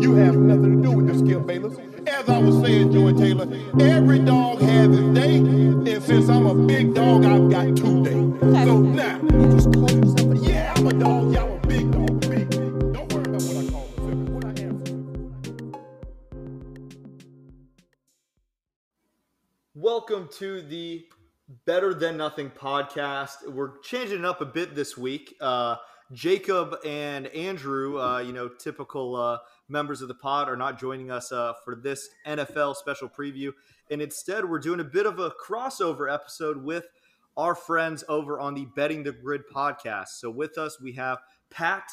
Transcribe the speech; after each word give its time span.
You 0.00 0.16
have 0.16 0.34
nothing 0.34 0.82
to 0.82 0.88
do 0.88 0.96
with 0.96 1.06
this, 1.06 1.20
Skip 1.20 1.46
Bayless. 1.46 1.78
As 2.08 2.28
I 2.28 2.38
was 2.38 2.60
saying, 2.62 2.92
Joy 2.92 3.12
Taylor, 3.12 3.46
every 3.78 4.18
dog 4.18 4.60
has 4.60 4.88
his 4.88 5.14
day, 5.14 5.36
and 5.36 6.02
since 6.02 6.28
I'm 6.28 6.46
a 6.46 6.54
big 6.66 6.94
dog, 6.94 7.24
I've 7.24 7.48
got 7.48 7.76
two 7.76 8.04
days. 8.04 8.40
So 8.40 8.80
now, 8.80 9.20
you 9.22 9.52
just 9.52 9.72
call 9.72 9.88
yourself 9.88 10.48
yeah, 10.48 10.74
I'm 10.74 10.88
a 10.88 10.92
dog, 10.94 11.32
yeah, 11.32 11.44
I'm 11.44 11.52
a 11.52 11.58
big 11.68 11.90
dog. 11.92 12.10
Welcome 19.74 20.28
to 20.38 20.62
the 20.62 21.06
Bettor 21.66 21.94
Than 21.94 22.16
Nothing 22.16 22.50
podcast. 22.50 23.48
We're 23.48 23.78
changing 23.78 24.18
it 24.20 24.24
up 24.24 24.40
a 24.40 24.46
bit 24.46 24.74
this 24.74 24.98
week. 24.98 25.36
Uh, 25.40 25.76
Jacob 26.12 26.76
and 26.84 27.26
Andrew, 27.28 28.00
uh, 28.00 28.18
you 28.18 28.32
know, 28.32 28.48
typical 28.48 29.16
uh, 29.16 29.38
members 29.68 30.02
of 30.02 30.08
the 30.08 30.14
pod, 30.14 30.48
are 30.48 30.56
not 30.56 30.78
joining 30.78 31.10
us 31.10 31.32
uh, 31.32 31.52
for 31.64 31.74
this 31.74 32.08
NFL 32.26 32.76
special 32.76 33.08
preview. 33.08 33.52
And 33.90 34.00
instead, 34.00 34.48
we're 34.48 34.58
doing 34.58 34.80
a 34.80 34.84
bit 34.84 35.06
of 35.06 35.18
a 35.18 35.30
crossover 35.30 36.12
episode 36.12 36.62
with 36.62 36.86
our 37.36 37.54
friends 37.54 38.04
over 38.08 38.38
on 38.38 38.54
the 38.54 38.66
Betting 38.76 39.02
the 39.02 39.12
Grid 39.12 39.42
podcast. 39.52 40.08
So 40.18 40.30
with 40.30 40.58
us, 40.58 40.80
we 40.80 40.92
have 40.92 41.18
Pat, 41.50 41.84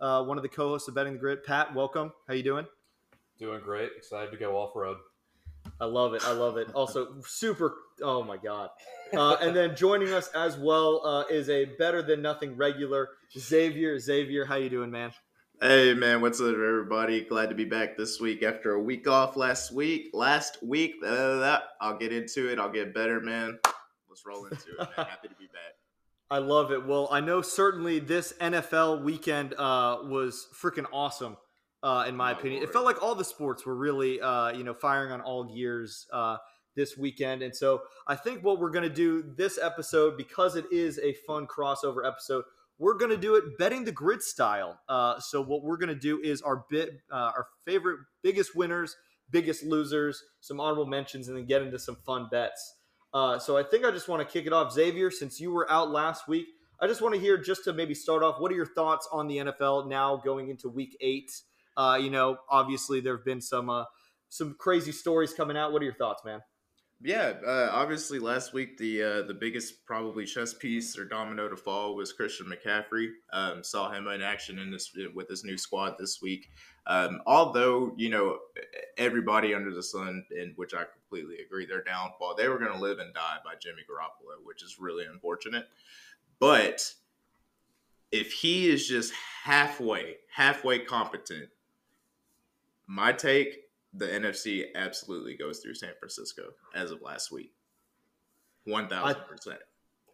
uh, 0.00 0.22
one 0.24 0.36
of 0.36 0.42
the 0.42 0.48
co-hosts 0.48 0.88
of 0.88 0.94
Betting 0.94 1.14
the 1.14 1.18
Grid. 1.18 1.44
Pat, 1.44 1.74
welcome. 1.74 2.12
How 2.28 2.34
you 2.34 2.42
doing? 2.42 2.66
Doing 3.38 3.60
great. 3.60 3.90
Excited 3.96 4.30
to 4.30 4.36
go 4.36 4.56
off 4.56 4.76
road. 4.76 4.98
I 5.80 5.86
love 5.86 6.14
it. 6.14 6.24
I 6.24 6.32
love 6.32 6.56
it. 6.56 6.68
Also, 6.74 7.20
super. 7.26 7.74
Oh 8.02 8.22
my 8.22 8.36
god! 8.36 8.70
Uh, 9.12 9.36
and 9.40 9.56
then 9.56 9.74
joining 9.74 10.12
us 10.12 10.28
as 10.28 10.56
well 10.56 11.04
uh, 11.04 11.24
is 11.30 11.48
a 11.48 11.64
better 11.64 12.02
than 12.02 12.22
nothing 12.22 12.56
regular 12.56 13.08
Xavier. 13.36 13.98
Xavier, 13.98 14.44
how 14.44 14.56
you 14.56 14.68
doing, 14.68 14.90
man? 14.90 15.12
Hey 15.60 15.94
man, 15.94 16.20
what's 16.20 16.40
up, 16.40 16.48
everybody? 16.48 17.22
Glad 17.22 17.48
to 17.48 17.54
be 17.54 17.64
back 17.64 17.96
this 17.96 18.20
week 18.20 18.42
after 18.42 18.72
a 18.72 18.80
week 18.82 19.08
off 19.08 19.36
last 19.36 19.72
week. 19.72 20.10
Last 20.12 20.62
week, 20.62 20.96
uh, 21.04 21.60
I'll 21.80 21.96
get 21.96 22.12
into 22.12 22.50
it. 22.50 22.58
I'll 22.58 22.70
get 22.72 22.92
better, 22.92 23.20
man. 23.20 23.58
Let's 24.08 24.26
roll 24.26 24.44
into 24.44 24.56
it. 24.56 24.78
Man. 24.78 24.88
Happy 24.96 25.28
to 25.28 25.34
be 25.36 25.46
back. 25.46 25.74
I 26.30 26.38
love 26.38 26.72
it. 26.72 26.84
Well, 26.84 27.08
I 27.10 27.20
know 27.20 27.40
certainly 27.40 27.98
this 27.98 28.34
NFL 28.40 29.02
weekend 29.02 29.54
uh, 29.54 29.98
was 30.02 30.48
freaking 30.60 30.86
awesome. 30.92 31.36
Uh, 31.82 32.06
in 32.08 32.16
my 32.16 32.32
Oh, 32.32 32.38
opinion, 32.38 32.62
it 32.62 32.72
felt 32.72 32.86
like 32.86 33.02
all 33.02 33.14
the 33.14 33.24
sports 33.24 33.66
were 33.66 33.74
really, 33.76 34.18
uh, 34.18 34.50
you 34.52 34.64
know, 34.64 34.72
firing 34.72 35.12
on 35.12 35.20
all 35.20 35.44
gears 35.44 36.06
uh, 36.14 36.38
this 36.74 36.96
weekend. 36.96 37.42
And 37.42 37.54
so 37.54 37.82
I 38.08 38.16
think 38.16 38.42
what 38.42 38.58
we're 38.58 38.70
going 38.70 38.88
to 38.88 38.94
do 38.94 39.22
this 39.36 39.58
episode, 39.62 40.16
because 40.16 40.56
it 40.56 40.64
is 40.72 40.98
a 40.98 41.12
fun 41.26 41.46
crossover 41.46 42.06
episode, 42.06 42.44
we're 42.78 42.96
going 42.96 43.10
to 43.10 43.16
do 43.16 43.36
it 43.36 43.58
betting 43.58 43.84
the 43.84 43.92
grid 43.92 44.22
style. 44.22 44.80
Uh, 44.88 45.18
so 45.20 45.40
what 45.40 45.62
we're 45.62 45.76
going 45.76 45.88
to 45.88 45.94
do 45.94 46.20
is 46.20 46.42
our 46.42 46.64
bit, 46.70 46.90
uh, 47.10 47.32
our 47.36 47.46
favorite, 47.64 48.00
biggest 48.22 48.56
winners, 48.56 48.96
biggest 49.30 49.64
losers, 49.64 50.22
some 50.40 50.60
honorable 50.60 50.86
mentions, 50.86 51.28
and 51.28 51.36
then 51.36 51.46
get 51.46 51.62
into 51.62 51.78
some 51.78 51.96
fun 52.04 52.28
bets. 52.30 52.76
Uh, 53.12 53.38
so 53.38 53.56
I 53.56 53.62
think 53.62 53.84
I 53.84 53.90
just 53.90 54.08
want 54.08 54.26
to 54.26 54.32
kick 54.32 54.46
it 54.46 54.52
off, 54.52 54.72
Xavier. 54.72 55.10
Since 55.10 55.38
you 55.40 55.52
were 55.52 55.70
out 55.70 55.90
last 55.90 56.26
week, 56.26 56.46
I 56.80 56.88
just 56.88 57.00
want 57.00 57.14
to 57.14 57.20
hear 57.20 57.38
just 57.38 57.64
to 57.64 57.72
maybe 57.72 57.94
start 57.94 58.24
off. 58.24 58.40
What 58.40 58.50
are 58.50 58.56
your 58.56 58.66
thoughts 58.66 59.08
on 59.12 59.28
the 59.28 59.38
NFL 59.38 59.88
now 59.88 60.16
going 60.16 60.48
into 60.48 60.68
Week 60.68 60.96
Eight? 61.00 61.30
Uh, 61.76 61.98
you 62.00 62.10
know, 62.10 62.38
obviously 62.50 63.00
there 63.00 63.16
have 63.16 63.24
been 63.24 63.40
some 63.40 63.70
uh, 63.70 63.84
some 64.28 64.56
crazy 64.58 64.90
stories 64.90 65.32
coming 65.32 65.56
out. 65.56 65.72
What 65.72 65.80
are 65.80 65.84
your 65.84 65.94
thoughts, 65.94 66.24
man? 66.24 66.40
Yeah, 67.02 67.34
uh, 67.46 67.68
obviously 67.70 68.18
last 68.18 68.54
week 68.54 68.78
the 68.78 69.02
uh, 69.02 69.22
the 69.22 69.34
biggest 69.34 69.84
probably 69.84 70.24
chess 70.24 70.54
piece 70.54 70.96
or 70.96 71.04
domino 71.04 71.48
to 71.48 71.56
fall 71.56 71.94
was 71.94 72.12
Christian 72.12 72.46
McCaffrey. 72.46 73.08
Um, 73.32 73.62
saw 73.62 73.92
him 73.92 74.06
in 74.06 74.22
action 74.22 74.58
in 74.58 74.70
this 74.70 74.96
with 75.14 75.28
his 75.28 75.44
new 75.44 75.58
squad 75.58 75.96
this 75.98 76.22
week. 76.22 76.48
Um, 76.86 77.20
although 77.26 77.92
you 77.96 78.08
know 78.08 78.38
everybody 78.96 79.54
under 79.54 79.74
the 79.74 79.82
sun, 79.82 80.24
in 80.30 80.54
which 80.56 80.72
I 80.72 80.84
completely 80.84 81.44
agree, 81.44 81.66
their 81.66 81.82
downfall 81.82 82.36
they 82.36 82.48
were 82.48 82.58
going 82.58 82.72
to 82.72 82.80
live 82.80 82.98
and 82.98 83.12
die 83.12 83.36
by 83.44 83.54
Jimmy 83.60 83.82
Garoppolo, 83.82 84.44
which 84.44 84.62
is 84.62 84.78
really 84.78 85.04
unfortunate. 85.04 85.66
But 86.38 86.90
if 88.12 88.32
he 88.32 88.68
is 88.68 88.88
just 88.88 89.12
halfway 89.42 90.16
halfway 90.32 90.78
competent, 90.78 91.50
my 92.86 93.12
take 93.12 93.63
the 93.96 94.06
NFC 94.06 94.64
absolutely 94.74 95.36
goes 95.36 95.60
through 95.60 95.74
San 95.74 95.92
Francisco 95.98 96.50
as 96.74 96.90
of 96.90 97.00
last 97.02 97.30
week. 97.30 97.52
One 98.64 98.88
thousand 98.88 99.22
percent. 99.28 99.60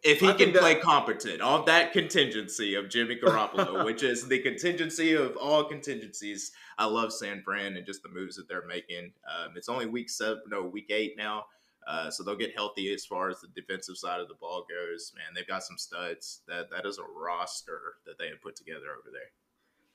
If 0.03 0.19
he 0.19 0.27
I 0.27 0.31
can 0.31 0.37
think 0.39 0.53
that- 0.53 0.61
play 0.61 0.75
competent 0.75 1.41
on 1.41 1.65
that 1.65 1.93
contingency 1.93 2.73
of 2.75 2.89
Jimmy 2.89 3.17
Garoppolo, 3.17 3.85
which 3.85 4.01
is 4.03 4.27
the 4.27 4.39
contingency 4.39 5.13
of 5.13 5.37
all 5.37 5.63
contingencies, 5.63 6.51
I 6.77 6.85
love 6.85 7.13
San 7.13 7.43
Fran 7.43 7.77
and 7.77 7.85
just 7.85 8.01
the 8.01 8.09
moves 8.09 8.35
that 8.37 8.47
they're 8.47 8.65
making. 8.65 9.13
Um, 9.29 9.53
it's 9.55 9.69
only 9.69 9.85
week 9.85 10.09
seven, 10.09 10.41
no, 10.49 10.63
week 10.63 10.89
eight 10.89 11.13
now, 11.17 11.45
uh, 11.87 12.09
so 12.09 12.23
they'll 12.23 12.35
get 12.35 12.55
healthy 12.55 12.91
as 12.91 13.05
far 13.05 13.29
as 13.29 13.41
the 13.41 13.47
defensive 13.55 13.95
side 13.95 14.19
of 14.19 14.27
the 14.27 14.33
ball 14.33 14.65
goes. 14.67 15.13
Man, 15.15 15.25
they've 15.35 15.47
got 15.47 15.63
some 15.63 15.77
studs. 15.77 16.41
That 16.47 16.69
that 16.71 16.85
is 16.85 16.97
a 16.97 17.03
roster 17.03 17.79
that 18.05 18.17
they 18.17 18.27
have 18.29 18.41
put 18.41 18.55
together 18.55 18.87
over 18.99 19.11
there. 19.11 19.29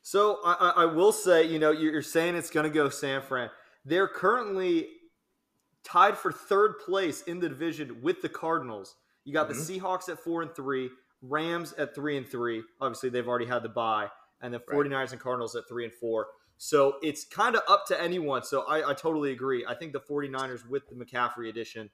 So 0.03 0.39
I, 0.45 0.53
I 0.53 0.83
I 0.83 0.85
will 0.87 1.13
say, 1.13 1.45
you 1.45 1.59
know, 1.59 1.73
you're 1.73 1.93
you're 1.93 2.03
saying 2.03 2.37
it's 2.37 2.51
going 2.51 2.65
to 2.65 2.71
go 2.73 2.89
San 2.89 3.23
Fran. 3.23 3.51
They're 3.87 4.09
currently 4.09 4.89
tied 5.85 6.19
for 6.19 6.33
third 6.33 6.81
place 6.85 7.23
in 7.23 7.39
the 7.39 7.49
division 7.49 8.03
with 8.03 8.21
the 8.21 8.29
Cardinals. 8.29 8.97
You 9.25 9.33
got 9.33 9.49
Mhm. 9.49 9.67
the 9.67 9.79
Seahawks 9.79 10.09
at 10.09 10.19
four 10.19 10.43
and 10.43 10.55
three, 10.55 10.91
Rams 11.23 11.73
at 11.75 11.95
three 11.95 12.17
and 12.17 12.29
three. 12.29 12.63
Obviously, 12.81 13.09
they've 13.09 13.27
already 13.27 13.47
had 13.47 13.63
the 13.63 13.69
bye, 13.69 14.11
and 14.41 14.53
the 14.53 14.59
Right. 14.59 14.69
49ers 14.69 15.13
and 15.13 15.21
Cardinals 15.21 15.55
at 15.57 15.67
three 15.69 15.85
and 15.85 15.95
four. 15.95 16.29
So 16.59 16.99
it's 17.03 17.25
kind 17.25 17.55
of 17.55 17.63
up 17.69 17.87
to 17.87 18.01
anyone. 18.01 18.43
So 18.43 18.63
I, 18.63 18.91
I 18.91 18.95
totally 18.95 19.31
agree. 19.31 19.65
I 19.67 19.75
think 19.75 19.93
the 19.93 20.01
49ers 20.01 20.67
with 20.69 20.89
the 20.89 20.95
McCaffrey 20.95 21.49
addition, 21.49 21.91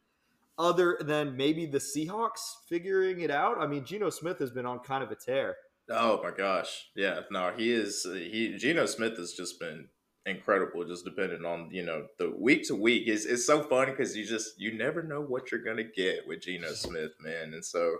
other 0.58 0.96
than 1.00 1.36
maybe 1.36 1.66
the 1.66 1.78
Seahawks 1.78 2.40
figuring 2.68 3.20
it 3.20 3.30
out. 3.30 3.58
I 3.58 3.66
mean, 3.66 3.84
Geno 3.84 4.08
Smith 4.10 4.38
has 4.38 4.50
been 4.50 4.64
on 4.66 4.78
kind 4.80 5.02
of 5.04 5.10
a 5.10 5.16
tear. 5.16 5.56
Oh 5.90 6.22
my 6.22 6.30
gosh, 6.30 6.90
yeah, 6.94 7.22
no, 7.30 7.50
he 7.52 7.72
is. 7.72 8.04
He 8.04 8.56
Geno 8.56 8.86
Smith 8.86 9.16
has 9.18 9.32
just 9.32 9.58
been 9.58 9.88
incredible, 10.26 10.84
just 10.84 11.04
depending 11.04 11.44
on 11.44 11.68
you 11.70 11.84
know 11.84 12.06
the 12.18 12.30
week 12.30 12.66
to 12.68 12.74
week. 12.74 13.08
is 13.08 13.26
It's 13.26 13.46
so 13.46 13.62
fun 13.62 13.90
because 13.90 14.16
you 14.16 14.24
just 14.24 14.60
you 14.60 14.72
never 14.72 15.02
know 15.02 15.20
what 15.20 15.50
you're 15.50 15.62
gonna 15.62 15.84
get 15.84 16.26
with 16.26 16.42
Geno 16.42 16.68
Smith, 16.72 17.12
man, 17.20 17.54
and 17.54 17.64
so. 17.64 17.96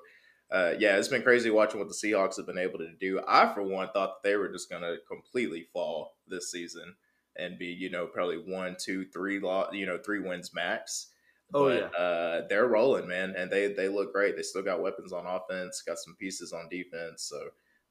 Uh, 0.50 0.74
yeah, 0.78 0.98
it's 0.98 1.08
been 1.08 1.22
crazy 1.22 1.48
watching 1.48 1.80
what 1.80 1.88
the 1.88 1.94
Seahawks 1.94 2.36
have 2.36 2.44
been 2.44 2.58
able 2.58 2.78
to 2.78 2.92
do. 3.00 3.22
I, 3.26 3.54
for 3.54 3.62
one, 3.62 3.88
thought 3.94 4.22
that 4.22 4.28
they 4.28 4.36
were 4.36 4.50
just 4.50 4.68
to 4.68 4.98
completely 5.08 5.66
fall 5.72 6.16
this 6.28 6.50
season 6.50 6.94
and 7.36 7.58
be, 7.58 7.68
you 7.68 7.88
know, 7.90 8.06
probably 8.06 8.36
one, 8.36 8.76
two, 8.78 9.06
three, 9.06 9.40
lo- 9.40 9.70
you 9.72 9.86
know, 9.86 9.98
three 9.98 10.20
wins 10.20 10.52
max. 10.54 11.08
Oh, 11.54 11.68
but, 11.68 11.94
uh, 11.98 12.42
they're 12.48 12.66
rolling, 12.66 13.06
man, 13.06 13.34
and 13.36 13.50
they 13.50 13.72
they 13.72 13.88
look 13.88 14.12
great. 14.12 14.36
They 14.36 14.42
still 14.42 14.62
got 14.62 14.80
weapons 14.80 15.12
on 15.12 15.26
offense, 15.26 15.82
got 15.86 15.98
some 15.98 16.16
pieces 16.16 16.52
on 16.52 16.68
defense. 16.70 17.24
So, 17.24 17.48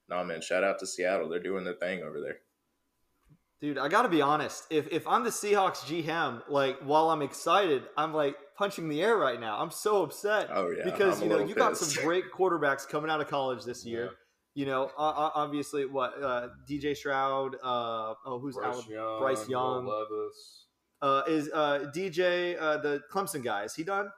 nah 0.08 0.24
man, 0.24 0.40
shout 0.40 0.64
out 0.64 0.78
to 0.80 0.86
Seattle. 0.86 1.28
They're 1.28 1.38
doing 1.38 1.64
their 1.64 1.74
thing 1.74 2.02
over 2.02 2.20
there. 2.20 2.38
Dude, 3.62 3.78
I 3.78 3.86
got 3.86 4.02
to 4.02 4.08
be 4.08 4.20
honest. 4.20 4.66
If 4.70 4.88
if 4.90 5.06
I'm 5.06 5.22
the 5.22 5.30
Seahawks 5.30 5.84
GM, 5.84 6.42
like 6.48 6.80
while 6.80 7.10
I'm 7.10 7.22
excited, 7.22 7.84
I'm 7.96 8.12
like 8.12 8.34
punching 8.58 8.88
the 8.88 9.00
air 9.00 9.16
right 9.16 9.38
now. 9.38 9.60
I'm 9.60 9.70
so 9.70 10.02
upset 10.02 10.48
Oh 10.52 10.68
yeah, 10.70 10.82
because 10.84 11.22
I'm 11.22 11.30
you 11.30 11.36
know 11.36 11.44
you 11.44 11.54
got 11.54 11.76
some 11.76 12.02
great 12.04 12.24
quarterbacks 12.32 12.88
coming 12.88 13.08
out 13.08 13.20
of 13.20 13.28
college 13.28 13.64
this 13.64 13.86
year. 13.86 14.04
Yeah. 14.06 14.10
You 14.54 14.66
know, 14.66 14.90
uh, 14.98 15.30
obviously, 15.34 15.86
what 15.86 16.20
uh, 16.20 16.48
DJ 16.68 16.96
Stroud? 16.96 17.54
Uh, 17.62 18.14
oh, 18.26 18.40
who's 18.40 18.56
Bryce 18.56 18.76
out? 18.78 18.88
Young, 18.88 19.18
Bryce 19.20 19.48
Young. 19.48 19.86
Levis. 19.86 20.66
Uh, 21.00 21.22
is 21.28 21.48
uh, 21.54 21.90
DJ 21.94 22.60
uh, 22.60 22.78
the 22.78 23.00
Clemson 23.12 23.44
guy? 23.44 23.62
Is 23.62 23.74
he 23.74 23.84
done? 23.84 24.10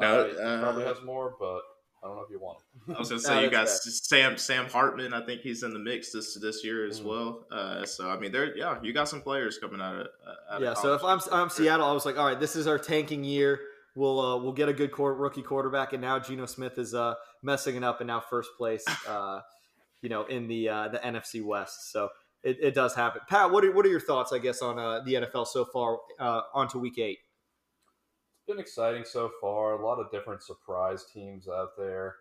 No, 0.00 0.20
Uh, 0.20 0.28
he 0.28 0.38
uh, 0.38 0.60
probably 0.60 0.84
has 0.84 1.02
more, 1.02 1.34
but 1.40 1.62
I 2.02 2.06
don't 2.06 2.16
know 2.16 2.22
if 2.22 2.30
you 2.30 2.40
want 2.40 2.58
him. 2.86 2.94
I 2.96 2.98
was 2.98 3.10
gonna 3.10 3.20
No, 3.22 3.28
say 3.28 3.44
you 3.44 3.50
got 3.50 3.66
that's 3.66 4.08
Sam 4.08 4.38
Sam 4.38 4.66
Hartman. 4.66 5.12
I 5.12 5.24
think 5.24 5.42
he's 5.42 5.62
in 5.62 5.72
the 5.72 5.78
mix 5.78 6.12
this 6.12 6.34
this 6.40 6.64
year 6.64 6.86
as 6.86 7.00
Mhm. 7.00 7.04
well. 7.04 7.46
Uh, 7.52 7.84
so 7.84 8.08
I 8.08 8.18
mean, 8.18 8.32
there, 8.32 8.56
yeah, 8.56 8.78
you 8.82 8.92
got 8.92 9.08
some 9.08 9.20
players 9.20 9.58
coming 9.58 9.80
out 9.80 9.96
of. 9.96 10.06
Uh, 10.26 10.54
out 10.54 10.60
yeah. 10.62 10.70
of 10.72 10.78
So 10.78 10.94
if 10.94 11.04
I'm. 11.04 11.20
I'm 11.30 11.50
Seattle, 11.50 11.86
I 11.86 11.92
was 11.92 12.06
like, 12.06 12.16
all 12.18 12.26
right, 12.26 12.40
this 12.40 12.56
is 12.56 12.66
our 12.66 12.78
tanking 12.78 13.22
year. 13.24 13.60
We'll 13.94 14.20
uh, 14.20 14.36
we'll 14.38 14.52
get 14.52 14.68
a 14.68 14.72
good 14.72 14.92
court, 14.92 15.18
rookie 15.18 15.42
quarterback, 15.42 15.92
and 15.92 16.00
now 16.00 16.18
Geno 16.18 16.46
Smith 16.46 16.78
is 16.78 16.94
uh, 16.94 17.14
messing 17.42 17.76
it 17.76 17.84
up 17.84 18.00
and 18.00 18.06
now 18.06 18.20
first 18.20 18.50
place. 18.56 18.84
Uh, 19.06 19.40
you 20.00 20.08
know, 20.08 20.24
in 20.24 20.48
the 20.48 20.68
uh, 20.68 20.88
the 20.88 20.98
NFC 20.98 21.44
West. 21.44 21.92
So 21.92 22.08
it, 22.42 22.56
it 22.62 22.74
does 22.74 22.94
happen. 22.94 23.20
Pat, 23.28 23.50
what 23.50 23.64
are 23.64 23.72
what 23.72 23.84
are 23.84 23.90
your 23.90 24.00
thoughts? 24.00 24.32
I 24.32 24.38
guess 24.38 24.62
on 24.62 24.78
uh, 24.78 25.00
the 25.04 25.14
NFL 25.14 25.46
so 25.46 25.64
far 25.66 25.98
uh, 26.18 26.40
onto 26.54 26.78
Week 26.78 26.98
Eight. 26.98 27.18
Been 28.50 28.58
exciting 28.58 29.04
so 29.04 29.30
far. 29.40 29.80
A 29.80 29.86
lot 29.86 30.00
of 30.00 30.10
different 30.10 30.42
surprise 30.42 31.04
teams 31.14 31.46
out 31.48 31.70
there, 31.78 32.16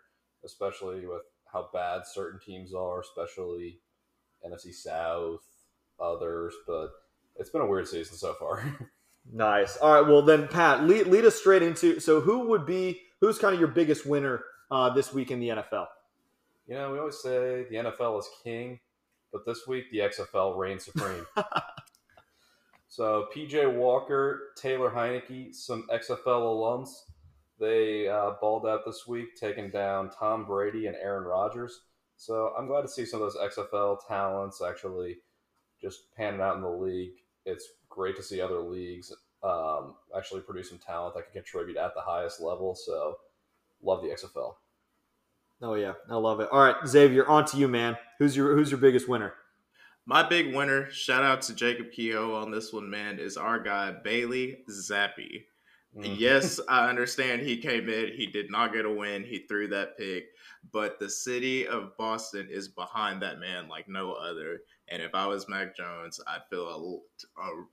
especially 0.46 1.08
with 1.08 1.24
how 1.52 1.70
bad 1.74 2.02
certain 2.06 2.40
teams 2.40 2.74
are, 2.74 3.02
especially 3.02 3.80
NFC 4.48 4.72
South, 4.74 5.42
others. 6.00 6.54
But 6.68 6.92
it's 7.38 7.50
been 7.50 7.62
a 7.62 7.68
weird 7.68 7.88
season 7.88 8.16
so 8.16 8.34
far. 8.34 8.64
Nice. 9.32 9.78
All 9.78 9.94
right. 9.94 10.10
Well, 10.10 10.24
then, 10.24 10.48
Pat, 10.48 10.86
lead, 10.86 11.06
lead 11.06 11.24
us 11.24 11.36
straight 11.36 11.62
into. 11.62 12.00
So, 12.00 12.20
who 12.20 12.48
would 12.48 12.66
be 12.66 13.02
who's 13.22 13.38
kind 13.38 13.54
of 13.54 13.60
your 13.60 13.70
biggest 13.70 14.04
winner 14.04 14.44
uh, 14.72 14.90
this 14.92 15.14
week 15.14 15.30
in 15.30 15.40
the 15.40 15.50
NFL? 15.50 15.86
you 16.70 16.76
know, 16.76 16.92
we 16.92 17.00
always 17.00 17.20
say 17.20 17.66
the 17.70 17.76
NFL 17.76 18.20
is 18.20 18.30
king, 18.44 18.80
but 19.32 19.46
this 19.46 19.68
week 19.68 19.86
the 19.92 20.00
XFL 20.00 20.58
reigns 20.58 20.86
supreme. 20.86 21.26
So 22.90 23.28
PJ 23.34 23.74
Walker, 23.74 24.50
Taylor 24.58 24.90
Heinicke, 24.90 25.54
some 25.54 25.88
XFL 25.94 26.26
alums, 26.26 26.90
they 27.60 28.08
uh, 28.08 28.32
balled 28.42 28.66
out 28.66 28.86
this 28.86 29.06
week, 29.06 29.36
taking 29.36 29.70
down 29.70 30.10
Tom 30.10 30.46
Brady 30.46 30.88
and 30.88 30.96
Aaron 30.96 31.26
Rodgers. 31.26 31.82
So 32.18 32.54
I'm 32.58 32.68
glad 32.68 32.82
to 32.82 32.88
see 32.88 33.06
some 33.06 33.22
of 33.22 33.32
those 33.32 33.56
XFL 33.56 33.98
talents 34.08 34.62
actually 34.62 35.18
just 35.82 36.14
panning 36.16 36.42
out 36.42 36.56
in 36.56 36.62
the 36.62 36.70
league. 36.70 37.14
It's 37.46 37.68
great 37.90 38.16
to 38.16 38.24
see 38.24 38.42
other 38.42 38.60
leagues 38.60 39.14
um, 39.44 39.96
actually 40.18 40.42
produce 40.42 40.70
some 40.70 40.80
talent 40.80 41.16
that 41.16 41.32
can 41.32 41.42
contribute 41.42 41.78
at 41.78 41.94
the 41.96 42.02
highest 42.02 42.42
level. 42.42 42.76
So 42.76 43.18
love 43.82 44.02
the 44.02 44.10
XFL. 44.10 44.56
Oh 45.62 45.76
yeah, 45.76 45.94
I 46.10 46.16
love 46.16 46.40
it. 46.40 46.50
All 46.52 46.62
right, 46.62 46.76
Xavier, 46.88 47.28
on 47.28 47.46
to 47.46 47.58
you, 47.58 47.68
man. 47.68 47.98
Who's 48.18 48.36
your 48.36 48.56
Who's 48.56 48.72
your 48.72 48.80
biggest 48.80 49.10
winner? 49.10 49.34
My 50.06 50.28
big 50.28 50.56
winner, 50.56 50.90
shout 50.90 51.24
out 51.24 51.44
to 51.44 51.54
Jacob 51.54 51.92
Kehoe 51.92 52.36
on 52.42 52.52
this 52.52 52.74
one, 52.74 52.90
man, 52.90 53.20
is 53.20 53.38
our 53.38 53.60
guy 53.60 53.92
Bailey 54.04 54.60
Zappe. 54.70 55.44
Mm-hmm. 55.96 56.16
Yes, 56.18 56.60
I 56.70 56.88
understand 56.88 57.42
he 57.42 57.58
came 57.58 57.90
in, 57.90 58.14
he 58.16 58.28
did 58.28 58.52
not 58.52 58.74
get 58.74 58.86
a 58.86 58.92
win, 58.92 59.24
he 59.24 59.40
threw 59.40 59.68
that 59.70 59.98
pick, 59.98 60.26
but 60.72 61.00
the 61.00 61.10
city 61.10 61.68
of 61.68 61.98
Boston 61.98 62.48
is 62.50 62.68
behind 62.68 63.22
that 63.22 63.40
man 63.40 63.68
like 63.68 63.88
no 63.88 64.14
other. 64.14 64.62
And 64.88 65.02
if 65.02 65.16
I 65.16 65.26
was 65.28 65.50
Mac 65.50 65.76
Jones, 65.76 66.20
I'd 66.28 66.48
feel 66.50 67.02
a, 67.38 67.42
a 67.42 67.66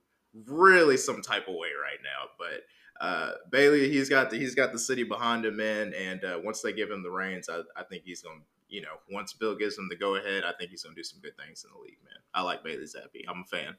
really 0.45 0.97
some 0.97 1.21
type 1.21 1.47
of 1.47 1.55
way 1.55 1.69
right 1.79 1.99
now. 2.03 2.29
But 2.37 3.05
uh, 3.05 3.31
Bailey, 3.51 3.89
he's 3.89 4.09
got 4.09 4.29
the, 4.29 4.37
he's 4.37 4.55
got 4.55 4.71
the 4.71 4.79
city 4.79 5.03
behind 5.03 5.45
him, 5.45 5.57
man. 5.57 5.93
And 5.93 6.23
uh, 6.23 6.39
once 6.43 6.61
they 6.61 6.73
give 6.73 6.89
him 6.89 7.03
the 7.03 7.11
reins, 7.11 7.49
I, 7.49 7.61
I 7.75 7.83
think 7.83 8.03
he's 8.03 8.21
going 8.21 8.39
to 8.39 8.45
you 8.69 8.81
know, 8.81 8.97
once 9.11 9.33
Bill 9.33 9.55
gives 9.55 9.77
him 9.77 9.87
the 9.89 9.95
go 9.95 10.15
ahead, 10.15 10.43
I 10.43 10.51
think 10.53 10.71
he's 10.71 10.83
going 10.83 10.95
to 10.95 10.99
do 10.99 11.03
some 11.03 11.19
good 11.21 11.37
things 11.37 11.63
in 11.63 11.71
the 11.73 11.81
league, 11.81 11.99
man. 12.03 12.19
I 12.33 12.41
like 12.41 12.63
Bailey 12.63 12.83
Zappe. 12.83 13.23
I'm 13.27 13.41
a 13.41 13.45
fan. 13.45 13.75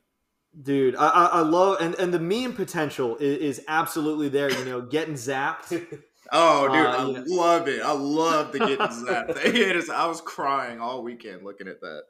Dude, 0.63 0.97
I, 0.97 1.09
I 1.09 1.41
love 1.41 1.77
and, 1.81 1.95
and 1.97 2.13
the 2.13 2.19
meme 2.19 2.55
potential 2.55 3.17
is, 3.19 3.59
is 3.59 3.65
absolutely 3.69 4.31
there. 4.31 4.51
You 4.51 4.65
know, 4.65 4.81
getting 4.81 5.15
zapped. 5.15 5.71
oh, 6.33 6.69
dude, 6.69 6.87
uh, 6.87 6.91
I 6.91 7.13
know. 7.13 7.25
love 7.27 7.69
it. 7.69 7.83
I 7.83 7.93
love 7.93 8.53
the 8.53 8.61
getting 8.61 8.77
zapped. 8.87 9.37
it 9.45 9.55
is. 9.55 9.91
I 9.91 10.07
was 10.07 10.23
crying 10.23 10.81
all 10.81 11.03
weekend 11.03 11.45
looking 11.45 11.69
at 11.69 11.81
that. 11.83 12.03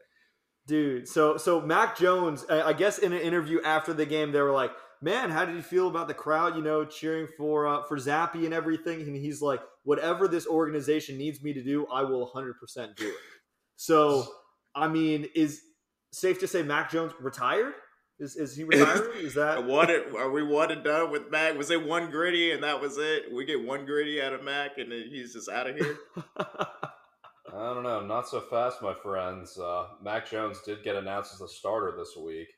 Dude, 0.68 1.08
so 1.08 1.36
so 1.36 1.60
Mac 1.60 1.98
Jones, 1.98 2.44
I 2.48 2.74
guess 2.74 2.98
in 2.98 3.12
an 3.12 3.20
interview 3.20 3.60
after 3.62 3.92
the 3.92 4.06
game, 4.06 4.32
they 4.32 4.40
were 4.40 4.52
like, 4.52 4.70
"Man, 5.00 5.30
how 5.30 5.44
did 5.44 5.54
you 5.54 5.62
feel 5.62 5.88
about 5.88 6.08
the 6.08 6.14
crowd? 6.14 6.56
You 6.56 6.62
know, 6.62 6.84
cheering 6.84 7.28
for 7.36 7.66
uh, 7.66 7.82
for 7.84 7.96
Zappe 7.96 8.44
and 8.44 8.54
everything?" 8.54 9.02
And 9.02 9.16
he's 9.16 9.42
like, 9.42 9.60
"Whatever 9.84 10.28
this 10.28 10.46
organization 10.46 11.18
needs 11.18 11.42
me 11.42 11.52
to 11.52 11.62
do, 11.62 11.86
I 11.86 12.02
will 12.02 12.20
100 12.20 12.58
percent 12.58 12.96
do 12.96 13.08
it." 13.08 13.14
So, 13.76 14.26
I 14.74 14.88
mean, 14.88 15.26
is 15.34 15.62
safe 16.12 16.40
to 16.40 16.48
say 16.48 16.62
Mac 16.62 16.90
Jones 16.90 17.12
retired? 17.20 17.74
Is, 18.18 18.34
is 18.34 18.56
he 18.56 18.64
retired? 18.64 19.14
Is 19.16 19.34
that 19.34 19.64
what? 19.66 19.90
It, 19.90 20.12
are 20.16 20.30
we 20.30 20.42
one 20.42 20.72
and 20.72 20.82
done 20.82 21.10
with 21.12 21.30
Mac? 21.30 21.56
Was 21.56 21.70
it 21.70 21.86
one 21.86 22.10
gritty 22.10 22.50
and 22.50 22.62
that 22.64 22.80
was 22.80 22.98
it? 22.98 23.32
We 23.32 23.44
get 23.44 23.64
one 23.64 23.86
gritty 23.86 24.20
out 24.20 24.32
of 24.32 24.42
Mac 24.42 24.78
and 24.78 24.90
then 24.90 25.04
he's 25.08 25.34
just 25.34 25.48
out 25.48 25.68
of 25.68 25.76
here. 25.76 25.96
I 26.36 27.74
don't 27.74 27.84
know. 27.84 28.04
Not 28.04 28.28
so 28.28 28.40
fast, 28.40 28.82
my 28.82 28.92
friends. 28.92 29.56
Uh, 29.58 29.86
Mac 30.02 30.28
Jones 30.28 30.60
did 30.66 30.82
get 30.82 30.96
announced 30.96 31.32
as 31.34 31.40
a 31.40 31.48
starter 31.48 31.94
this 31.96 32.16
week. 32.16 32.48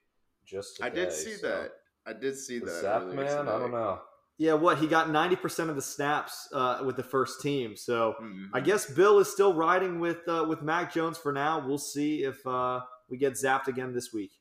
Just 0.46 0.76
today, 0.76 0.86
I 0.86 0.90
did 0.90 1.12
see 1.12 1.34
so. 1.34 1.48
that. 1.48 1.72
I 2.10 2.12
did 2.20 2.36
see 2.36 2.58
the 2.58 2.66
that. 2.66 2.80
Zap 2.80 3.06
man, 3.06 3.16
today. 3.16 3.28
I 3.28 3.58
don't 3.58 3.70
know. 3.70 4.00
Yeah, 4.38 4.54
what 4.54 4.78
he 4.78 4.86
got 4.86 5.10
ninety 5.10 5.36
percent 5.36 5.70
of 5.70 5.76
the 5.76 5.82
snaps 5.82 6.48
uh, 6.52 6.82
with 6.84 6.96
the 6.96 7.02
first 7.02 7.40
team. 7.40 7.76
So 7.76 8.14
mm-hmm. 8.20 8.46
I 8.54 8.60
guess 8.60 8.90
Bill 8.90 9.18
is 9.18 9.30
still 9.30 9.54
riding 9.54 10.00
with 10.00 10.26
uh, 10.26 10.46
with 10.48 10.62
Mac 10.62 10.92
Jones 10.92 11.18
for 11.18 11.32
now. 11.32 11.64
We'll 11.66 11.78
see 11.78 12.24
if 12.24 12.44
uh, 12.46 12.80
we 13.08 13.18
get 13.18 13.34
zapped 13.34 13.68
again 13.68 13.92
this 13.92 14.12
week. 14.12 14.32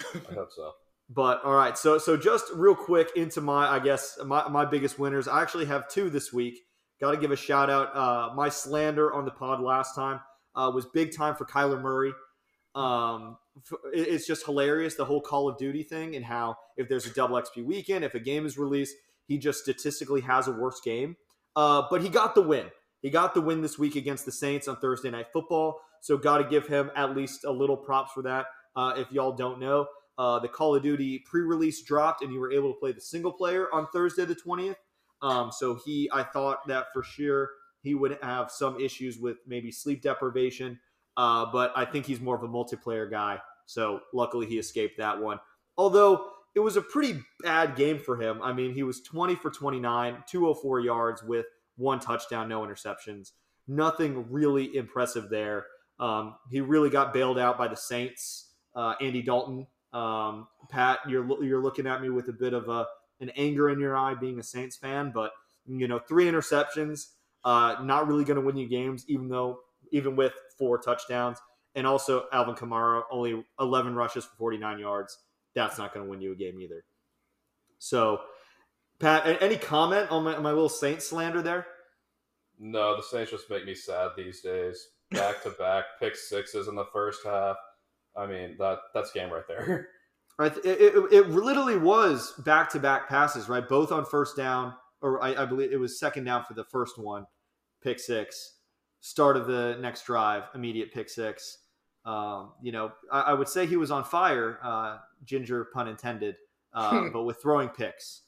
I 0.00 0.34
hope 0.34 0.50
so. 0.54 0.72
But 1.08 1.44
all 1.44 1.54
right, 1.54 1.78
so 1.78 1.98
so 1.98 2.16
just 2.16 2.46
real 2.54 2.74
quick 2.74 3.10
into 3.14 3.40
my 3.40 3.68
I 3.68 3.78
guess 3.78 4.18
my, 4.24 4.48
my 4.48 4.64
biggest 4.64 4.98
winners. 4.98 5.28
I 5.28 5.42
actually 5.42 5.66
have 5.66 5.88
two 5.88 6.10
this 6.10 6.32
week. 6.32 6.58
Got 7.00 7.12
to 7.12 7.16
give 7.16 7.30
a 7.30 7.36
shout 7.36 7.70
out. 7.70 7.94
Uh, 7.94 8.34
my 8.34 8.48
slander 8.48 9.12
on 9.12 9.24
the 9.24 9.30
pod 9.30 9.60
last 9.60 9.94
time 9.94 10.20
uh, 10.56 10.70
was 10.74 10.86
big 10.86 11.14
time 11.14 11.34
for 11.34 11.44
Kyler 11.44 11.80
Murray. 11.80 12.12
Um, 12.74 13.36
it's 13.92 14.26
just 14.26 14.44
hilarious 14.44 14.96
the 14.96 15.04
whole 15.04 15.20
Call 15.20 15.48
of 15.48 15.58
Duty 15.58 15.82
thing 15.84 16.16
and 16.16 16.24
how 16.24 16.56
if 16.76 16.88
there's 16.88 17.06
a 17.06 17.14
double 17.14 17.36
XP 17.36 17.64
weekend, 17.64 18.04
if 18.04 18.14
a 18.14 18.20
game 18.20 18.46
is 18.46 18.58
released, 18.58 18.96
he 19.26 19.38
just 19.38 19.60
statistically 19.60 20.22
has 20.22 20.48
a 20.48 20.52
worse 20.52 20.80
game. 20.84 21.16
Uh, 21.56 21.82
but 21.88 22.02
he 22.02 22.08
got 22.08 22.34
the 22.34 22.42
win. 22.42 22.66
He 23.00 23.10
got 23.10 23.34
the 23.34 23.40
win 23.40 23.62
this 23.62 23.78
week 23.78 23.96
against 23.96 24.24
the 24.24 24.32
Saints 24.32 24.66
on 24.66 24.76
Thursday 24.76 25.10
Night 25.10 25.26
Football. 25.32 25.80
So 26.00 26.16
got 26.16 26.38
to 26.38 26.44
give 26.44 26.66
him 26.66 26.90
at 26.96 27.16
least 27.16 27.44
a 27.44 27.52
little 27.52 27.76
props 27.76 28.12
for 28.12 28.22
that. 28.22 28.46
Uh, 28.76 28.94
if 28.96 29.10
y'all 29.12 29.32
don't 29.32 29.60
know, 29.60 29.86
uh, 30.18 30.38
the 30.38 30.48
Call 30.48 30.74
of 30.74 30.82
Duty 30.82 31.22
pre-release 31.24 31.82
dropped, 31.82 32.22
and 32.22 32.32
you 32.32 32.40
were 32.40 32.52
able 32.52 32.72
to 32.72 32.78
play 32.78 32.92
the 32.92 33.00
single 33.00 33.32
player 33.32 33.72
on 33.72 33.86
Thursday 33.92 34.24
the 34.24 34.34
twentieth. 34.34 34.76
Um, 35.22 35.50
so 35.52 35.78
he, 35.84 36.10
I 36.12 36.22
thought 36.22 36.66
that 36.68 36.86
for 36.92 37.02
sure 37.02 37.50
he 37.82 37.94
would 37.94 38.18
have 38.22 38.50
some 38.50 38.78
issues 38.80 39.18
with 39.18 39.38
maybe 39.46 39.70
sleep 39.70 40.02
deprivation, 40.02 40.80
uh, 41.16 41.46
but 41.52 41.72
I 41.76 41.84
think 41.84 42.06
he's 42.06 42.20
more 42.20 42.36
of 42.36 42.42
a 42.42 42.48
multiplayer 42.48 43.10
guy. 43.10 43.38
So 43.66 44.00
luckily 44.12 44.46
he 44.46 44.58
escaped 44.58 44.98
that 44.98 45.20
one. 45.20 45.38
Although 45.76 46.30
it 46.54 46.60
was 46.60 46.76
a 46.76 46.82
pretty 46.82 47.20
bad 47.40 47.76
game 47.76 47.98
for 47.98 48.20
him. 48.20 48.40
I 48.42 48.52
mean, 48.52 48.72
he 48.72 48.82
was 48.82 49.00
20 49.02 49.34
for 49.36 49.50
29, 49.50 50.24
204 50.28 50.80
yards 50.80 51.22
with 51.22 51.46
one 51.76 51.98
touchdown, 51.98 52.48
no 52.48 52.62
interceptions. 52.62 53.32
Nothing 53.66 54.30
really 54.30 54.76
impressive 54.76 55.30
there. 55.30 55.66
Um, 55.98 56.36
he 56.50 56.60
really 56.60 56.90
got 56.90 57.12
bailed 57.12 57.38
out 57.38 57.58
by 57.58 57.68
the 57.68 57.76
Saints. 57.76 58.50
Uh, 58.74 58.94
Andy 59.00 59.22
Dalton, 59.22 59.66
um, 59.92 60.48
Pat, 60.68 60.98
you're 61.08 61.44
you're 61.44 61.62
looking 61.62 61.86
at 61.86 62.02
me 62.02 62.10
with 62.10 62.28
a 62.28 62.32
bit 62.32 62.52
of 62.52 62.68
a 62.68 62.86
an 63.20 63.30
anger 63.36 63.70
in 63.70 63.78
your 63.78 63.96
eye, 63.96 64.14
being 64.14 64.38
a 64.38 64.42
Saints 64.42 64.76
fan. 64.76 65.12
But 65.14 65.32
you 65.66 65.88
know, 65.88 65.98
three 65.98 66.26
interceptions, 66.26 67.06
uh, 67.44 67.76
not 67.82 68.06
really 68.06 68.24
going 68.24 68.38
to 68.38 68.44
win 68.44 68.56
you 68.56 68.68
games, 68.68 69.04
even 69.08 69.28
though 69.28 69.60
even 69.92 70.16
with 70.16 70.32
four 70.58 70.78
touchdowns, 70.78 71.38
and 71.74 71.86
also 71.86 72.24
Alvin 72.32 72.54
Kamara 72.54 73.02
only 73.10 73.44
11 73.60 73.94
rushes 73.94 74.24
for 74.24 74.36
49 74.36 74.78
yards. 74.78 75.18
That's 75.54 75.78
not 75.78 75.94
going 75.94 76.06
to 76.06 76.10
win 76.10 76.20
you 76.20 76.32
a 76.32 76.36
game 76.36 76.60
either. 76.60 76.84
So, 77.78 78.20
Pat, 78.98 79.42
any 79.42 79.56
comment 79.56 80.10
on 80.10 80.24
my, 80.24 80.38
my 80.38 80.50
little 80.50 80.68
Saints 80.68 81.06
slander 81.06 81.42
there? 81.42 81.66
No, 82.58 82.96
the 82.96 83.02
Saints 83.02 83.30
just 83.30 83.50
make 83.50 83.64
me 83.64 83.74
sad 83.74 84.10
these 84.16 84.40
days. 84.40 84.88
Back 85.10 85.42
to 85.42 85.50
back 85.50 85.84
pick 86.00 86.16
sixes 86.16 86.68
in 86.68 86.74
the 86.74 86.86
first 86.92 87.20
half. 87.24 87.56
I 88.16 88.26
mean 88.26 88.56
that 88.58 88.78
that's 88.94 89.12
game 89.12 89.30
right 89.30 89.46
there. 89.48 89.88
Right, 90.36 90.52
it, 90.64 90.66
it, 90.66 91.12
it 91.12 91.30
literally 91.30 91.78
was 91.78 92.32
back 92.44 92.68
to 92.70 92.80
back 92.80 93.08
passes, 93.08 93.48
right? 93.48 93.68
Both 93.68 93.92
on 93.92 94.04
first 94.04 94.36
down, 94.36 94.74
or 95.00 95.22
I, 95.22 95.42
I, 95.42 95.46
believe 95.46 95.70
it 95.70 95.78
was 95.78 96.00
second 96.00 96.24
down 96.24 96.44
for 96.44 96.54
the 96.54 96.64
first 96.64 96.98
one, 96.98 97.24
pick 97.80 98.00
six. 98.00 98.53
Start 99.04 99.36
of 99.36 99.46
the 99.46 99.76
next 99.82 100.06
drive, 100.06 100.44
immediate 100.54 100.90
pick 100.90 101.10
six. 101.10 101.58
Um, 102.06 102.52
you 102.62 102.72
know, 102.72 102.90
I, 103.12 103.20
I, 103.20 103.34
would 103.34 103.48
say 103.48 103.66
he 103.66 103.76
was 103.76 103.90
on 103.90 104.02
fire, 104.02 104.58
uh, 104.62 104.96
Ginger 105.26 105.66
pun 105.74 105.88
intended, 105.88 106.36
uh, 106.72 107.08
but 107.12 107.24
with 107.24 107.36
throwing 107.42 107.68
picks. 107.68 108.22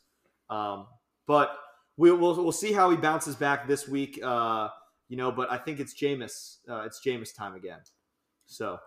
Um, 0.50 0.86
but 1.26 1.56
we, 1.96 2.12
will 2.12 2.34
we'll 2.34 2.52
see 2.52 2.74
how 2.74 2.90
he 2.90 2.96
bounces 2.98 3.36
back 3.36 3.66
this 3.66 3.88
week. 3.88 4.20
Uh, 4.22 4.68
you 5.08 5.16
know, 5.16 5.32
but 5.32 5.50
I 5.50 5.56
think 5.56 5.80
it's 5.80 5.94
Jameis. 5.94 6.58
Uh, 6.68 6.82
it's 6.82 7.00
Jameis 7.00 7.34
time 7.34 7.54
again. 7.54 7.78
So 8.44 8.78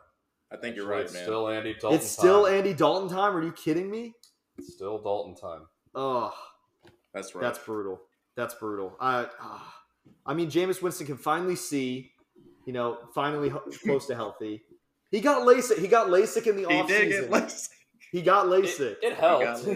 I 0.51 0.57
think 0.57 0.75
you're 0.75 0.85
right, 0.85 1.11
man. 1.11 1.23
Still 1.23 1.49
Andy 1.49 1.73
Dalton. 1.73 1.97
It's 1.97 2.07
still 2.07 2.45
Andy 2.45 2.75
Dalton 2.75 3.09
time. 3.09 3.35
Are 3.35 3.41
you 3.41 3.51
kidding 3.51 3.89
me? 3.89 4.13
It's 4.59 4.75
still 4.75 5.01
Dalton 5.01 5.33
time. 5.33 5.61
Oh, 5.95 6.35
that's 7.15 7.33
right. 7.33 7.41
That's 7.41 7.57
brutal. 7.57 7.99
That's 8.35 8.53
brutal. 8.53 8.95
I, 8.99 9.21
uh, 9.21 9.59
I 10.25 10.33
mean, 10.33 10.49
Jameis 10.49 10.81
Winston 10.81 11.07
can 11.07 11.17
finally 11.17 11.55
see. 11.55 12.11
You 12.65 12.73
know, 12.73 12.99
finally 13.15 13.51
close 13.83 14.05
to 14.07 14.15
healthy. 14.15 14.61
He 15.11 15.21
got 15.21 15.47
LASIK. 15.47 15.79
He 15.79 15.87
got 15.87 16.07
LASIK 16.07 16.47
in 16.47 16.55
the 16.55 16.69
he 16.69 16.75
offseason. 16.75 16.87
Did 16.87 17.09
get 17.09 17.31
LASIK. 17.31 17.69
He 18.11 18.21
got 18.21 18.45
LASIK. 18.45 18.79
It, 18.79 18.97
it 19.01 19.13
helped. 19.15 19.67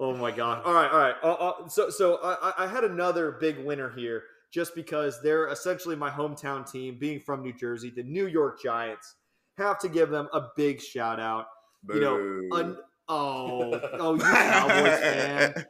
oh 0.00 0.16
my 0.16 0.30
god! 0.30 0.62
All 0.64 0.74
right, 0.74 0.90
all 0.90 0.98
right. 0.98 1.14
Uh, 1.22 1.32
uh, 1.32 1.68
so, 1.68 1.90
so 1.90 2.18
I, 2.22 2.64
I 2.64 2.66
had 2.66 2.82
another 2.84 3.32
big 3.32 3.58
winner 3.64 3.90
here, 3.90 4.24
just 4.52 4.74
because 4.74 5.20
they're 5.22 5.48
essentially 5.48 5.94
my 5.94 6.10
hometown 6.10 6.68
team, 6.68 6.98
being 6.98 7.20
from 7.20 7.42
New 7.42 7.52
Jersey, 7.52 7.92
the 7.94 8.02
New 8.02 8.26
York 8.26 8.60
Giants 8.62 9.14
have 9.58 9.78
to 9.80 9.88
give 9.88 10.10
them 10.10 10.28
a 10.32 10.48
big 10.56 10.80
shout 10.80 11.20
out. 11.20 11.46
Boo. 11.84 11.94
You 11.94 12.00
know, 12.00 12.56
un- 12.56 12.78
oh, 13.08 13.80
oh, 13.94 14.14
you 14.14 14.20
Cowboys 14.22 14.98
fan. 15.00 15.66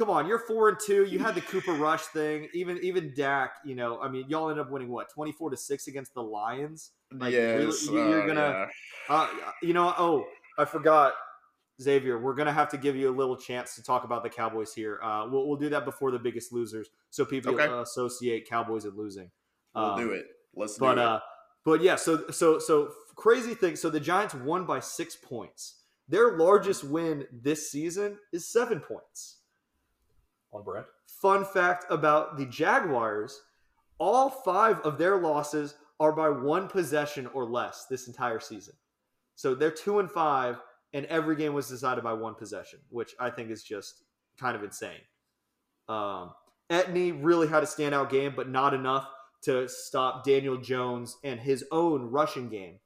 Come 0.00 0.08
on, 0.08 0.26
you're 0.26 0.38
four 0.38 0.70
and 0.70 0.78
two. 0.80 1.04
You 1.04 1.18
had 1.18 1.34
the 1.34 1.42
Cooper 1.42 1.74
Rush 1.74 2.00
thing. 2.04 2.48
Even 2.54 2.78
even 2.82 3.12
Dak, 3.14 3.56
you 3.66 3.74
know, 3.74 4.00
I 4.00 4.08
mean, 4.08 4.24
y'all 4.30 4.48
end 4.48 4.58
up 4.58 4.70
winning 4.70 4.88
what 4.88 5.10
twenty 5.10 5.30
four 5.30 5.50
to 5.50 5.58
six 5.58 5.88
against 5.88 6.14
the 6.14 6.22
Lions. 6.22 6.92
Like, 7.12 7.34
yes, 7.34 7.86
really, 7.86 8.08
you're 8.08 8.26
gonna, 8.26 8.66
yeah. 9.10 9.14
uh, 9.14 9.28
you 9.62 9.74
know. 9.74 9.92
Oh, 9.98 10.24
I 10.56 10.64
forgot, 10.64 11.12
Xavier. 11.82 12.18
We're 12.18 12.32
gonna 12.32 12.50
have 12.50 12.70
to 12.70 12.78
give 12.78 12.96
you 12.96 13.10
a 13.10 13.14
little 13.14 13.36
chance 13.36 13.74
to 13.74 13.82
talk 13.82 14.04
about 14.04 14.22
the 14.22 14.30
Cowboys 14.30 14.72
here. 14.72 15.00
Uh, 15.02 15.28
we'll, 15.30 15.46
we'll 15.46 15.58
do 15.58 15.68
that 15.68 15.84
before 15.84 16.10
the 16.10 16.18
Biggest 16.18 16.50
Losers, 16.50 16.88
so 17.10 17.26
people 17.26 17.54
okay. 17.56 17.66
uh, 17.66 17.82
associate 17.82 18.48
Cowboys 18.48 18.86
and 18.86 18.96
losing. 18.96 19.30
We'll 19.74 19.84
um, 19.84 20.00
do 20.00 20.12
it. 20.12 20.24
Let's. 20.54 20.78
But 20.78 20.96
it. 20.96 21.04
uh, 21.04 21.20
but 21.62 21.82
yeah. 21.82 21.96
So 21.96 22.30
so 22.30 22.58
so 22.58 22.90
crazy 23.16 23.52
thing. 23.52 23.76
So 23.76 23.90
the 23.90 24.00
Giants 24.00 24.32
won 24.32 24.64
by 24.64 24.80
six 24.80 25.14
points. 25.14 25.82
Their 26.08 26.38
largest 26.38 26.84
win 26.84 27.26
this 27.30 27.70
season 27.70 28.16
is 28.32 28.48
seven 28.48 28.80
points. 28.80 29.39
On 30.52 30.64
brand. 30.64 30.86
Fun 31.06 31.44
fact 31.44 31.84
about 31.90 32.36
the 32.36 32.46
Jaguars 32.46 33.40
all 34.00 34.30
five 34.30 34.80
of 34.80 34.98
their 34.98 35.18
losses 35.18 35.74
are 36.00 36.12
by 36.12 36.30
one 36.30 36.66
possession 36.66 37.28
or 37.34 37.44
less 37.44 37.86
this 37.88 38.08
entire 38.08 38.40
season. 38.40 38.74
So 39.36 39.54
they're 39.54 39.70
two 39.70 40.00
and 40.00 40.10
five, 40.10 40.58
and 40.94 41.04
every 41.06 41.36
game 41.36 41.52
was 41.52 41.68
decided 41.68 42.02
by 42.02 42.14
one 42.14 42.34
possession, 42.34 42.80
which 42.88 43.14
I 43.20 43.30
think 43.30 43.50
is 43.50 43.62
just 43.62 44.02
kind 44.38 44.56
of 44.56 44.64
insane. 44.64 45.02
Um, 45.88 46.32
Etienne 46.70 47.22
really 47.22 47.46
had 47.46 47.62
a 47.62 47.66
standout 47.66 48.10
game, 48.10 48.32
but 48.34 48.48
not 48.48 48.72
enough 48.74 49.06
to 49.42 49.68
stop 49.68 50.24
Daniel 50.24 50.56
Jones 50.56 51.16
and 51.22 51.38
his 51.38 51.64
own 51.70 52.10
rushing 52.10 52.48
game, 52.48 52.78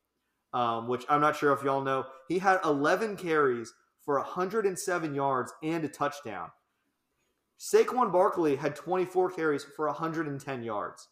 um, 0.53 0.89
which 0.89 1.05
I'm 1.09 1.21
not 1.21 1.37
sure 1.37 1.53
if 1.53 1.63
y'all 1.63 1.83
know. 1.83 2.07
He 2.29 2.39
had 2.41 2.59
11 2.65 3.17
carries 3.17 3.73
for 4.05 4.17
107 4.19 5.15
yards 5.15 5.53
and 5.63 5.85
a 5.85 5.89
touchdown. 5.89 6.51
Saquon 7.59 8.13
Barkley 8.13 8.57
had 8.57 8.77
24 8.77 9.31
carries 9.31 9.65
for 9.65 9.87
110 9.87 10.63
yards. 10.63 11.09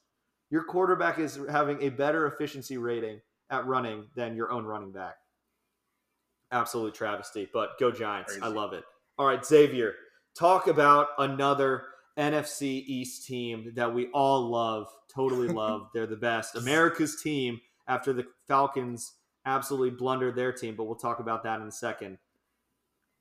Your 0.51 0.65
quarterback 0.65 1.19
is 1.19 1.39
having 1.51 1.83
a 1.83 1.89
better 1.89 2.27
efficiency 2.27 2.77
rating 2.77 3.21
at 3.51 3.67
running 3.67 4.07
than 4.15 4.37
your 4.37 4.51
own 4.51 4.65
running 4.65 4.93
back. 4.93 5.17
Absolute 6.51 6.95
travesty, 6.95 7.49
but 7.53 7.79
go 7.79 7.91
Giants. 7.91 8.33
Crazy. 8.33 8.45
I 8.45 8.49
love 8.49 8.73
it. 8.75 8.85
All 9.19 9.27
right, 9.27 9.45
Xavier, 9.45 9.95
talk 10.37 10.67
about 10.67 11.09
another 11.19 11.85
NFC 12.19 12.85
East 12.87 13.27
team 13.27 13.73
that 13.75 13.95
we 13.95 14.09
all 14.09 14.51
love, 14.51 14.89
totally 15.15 15.49
love. 15.55 15.89
They're 15.95 16.07
the 16.07 16.17
best. 16.17 16.57
America's 16.57 17.23
team 17.23 17.61
after 17.89 18.13
the 18.13 18.27
Falcons 18.47 19.15
absolutely 19.47 19.91
blundered 19.91 20.37
their 20.37 20.53
team, 20.53 20.77
but 20.77 20.85
we'll 20.85 20.97
talk 20.97 21.19
about 21.21 21.43
that 21.45 21.61
in 21.61 21.67
a 21.67 21.73
second. 21.73 22.19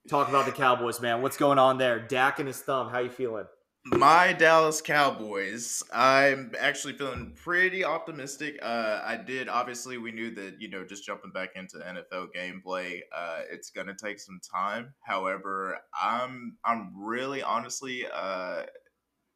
Talk 0.10 0.30
about 0.30 0.46
the 0.46 0.52
Cowboys, 0.52 1.00
man. 1.00 1.22
What's 1.22 1.38
going 1.38 1.60
on 1.60 1.78
there? 1.78 2.00
Dak 2.00 2.40
and 2.40 2.48
his 2.48 2.60
thumb. 2.60 2.90
How 2.90 3.00
you 3.00 3.10
feeling? 3.10 3.46
My 3.86 4.34
Dallas 4.34 4.82
Cowboys. 4.82 5.82
I'm 5.94 6.52
actually 6.60 6.94
feeling 6.94 7.34
pretty 7.36 7.84
optimistic. 7.84 8.60
Uh, 8.62 9.02
I 9.04 9.18
did 9.18 9.48
obviously 9.48 9.98
we 9.98 10.12
knew 10.12 10.34
that 10.36 10.60
you 10.60 10.70
know 10.70 10.84
just 10.84 11.06
jumping 11.06 11.32
back 11.32 11.52
into 11.56 11.78
NFL 11.78 12.28
gameplay, 12.36 13.02
uh, 13.16 13.42
it's 13.52 13.70
gonna 13.70 13.96
take 13.96 14.20
some 14.20 14.40
time. 14.40 14.94
However, 15.02 15.80
I'm 16.00 16.58
I'm 16.64 16.94
really 16.96 17.42
honestly, 17.42 18.06
uh, 18.14 18.64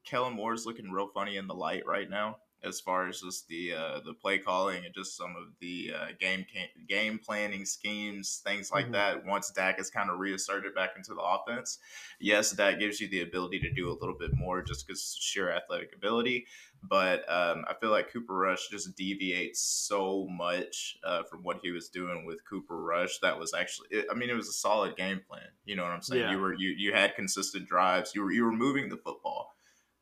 Kellen 0.06 0.34
Moore's 0.34 0.66
looking 0.66 0.92
real 0.92 1.10
funny 1.14 1.38
in 1.38 1.48
the 1.48 1.56
light 1.56 1.84
right 1.88 2.10
now 2.10 2.38
as 2.66 2.80
far 2.80 3.08
as 3.08 3.22
just 3.22 3.48
the 3.48 3.74
uh, 3.74 4.00
the 4.06 4.14
play 4.14 4.38
calling 4.38 4.86
and 4.86 4.94
just 4.94 5.16
some 5.16 5.36
of 5.36 5.54
the 5.60 5.92
uh, 5.96 6.08
game 6.20 6.46
game 6.88 7.20
planning 7.20 7.66
schemes, 7.66 8.42
things 8.46 8.72
like 8.72 8.86
mm-hmm. 8.86 8.94
that. 8.94 9.26
Once 9.26 9.52
Dak 9.52 9.80
is 9.80 9.90
kind 9.90 10.10
of 10.10 10.20
reasserted 10.20 10.74
back 10.76 10.92
into 10.98 11.14
the 11.14 11.22
offense, 11.22 11.80
yes, 12.20 12.52
that 12.52 12.80
gives 12.80 13.00
you 13.00 13.08
the 13.08 13.22
ability 13.22 13.60
to 13.60 13.72
do 13.72 13.90
a 13.90 13.98
little 14.00 14.16
bit 14.18 14.32
more 14.36 14.62
just 14.62 14.88
because 14.88 15.18
sheer 15.20 15.52
athletic 15.52 15.94
ability. 15.96 16.46
But 16.88 17.22
um, 17.32 17.66
I 17.68 17.74
feel 17.80 17.90
like 17.90 18.12
Cooper 18.12 18.36
Rush 18.36 18.68
just 18.70 18.96
deviates 18.96 19.60
so 19.60 20.28
much 20.30 20.98
uh, 21.04 21.24
from 21.24 21.42
what 21.42 21.60
he 21.64 21.72
was 21.72 21.90
doing 21.90 22.26
with 22.26 22.48
Cooper 22.48 22.80
Rush. 22.80 23.20
That 23.20 23.40
was 23.40 23.54
actually, 23.54 24.04
I 24.10 24.14
mean, 24.14 24.30
it 24.30 24.36
was 24.36 24.50
a 24.50 24.54
solid 24.54 24.96
game 24.96 25.22
plan. 25.28 25.48
You 25.66 25.76
know 25.76 25.84
what 25.84 25.92
I'm 25.92 26.02
saying? 26.02 26.22
Yeah. 26.22 26.32
You 26.32 26.40
were 26.40 26.54
you 26.54 26.70
you 26.78 26.94
had 26.94 27.16
consistent 27.16 27.68
drives. 27.68 28.14
You 28.14 28.24
were 28.24 28.32
you 28.32 28.44
were 28.44 28.52
moving 28.52 28.90
the 28.90 28.98
football. 28.98 29.55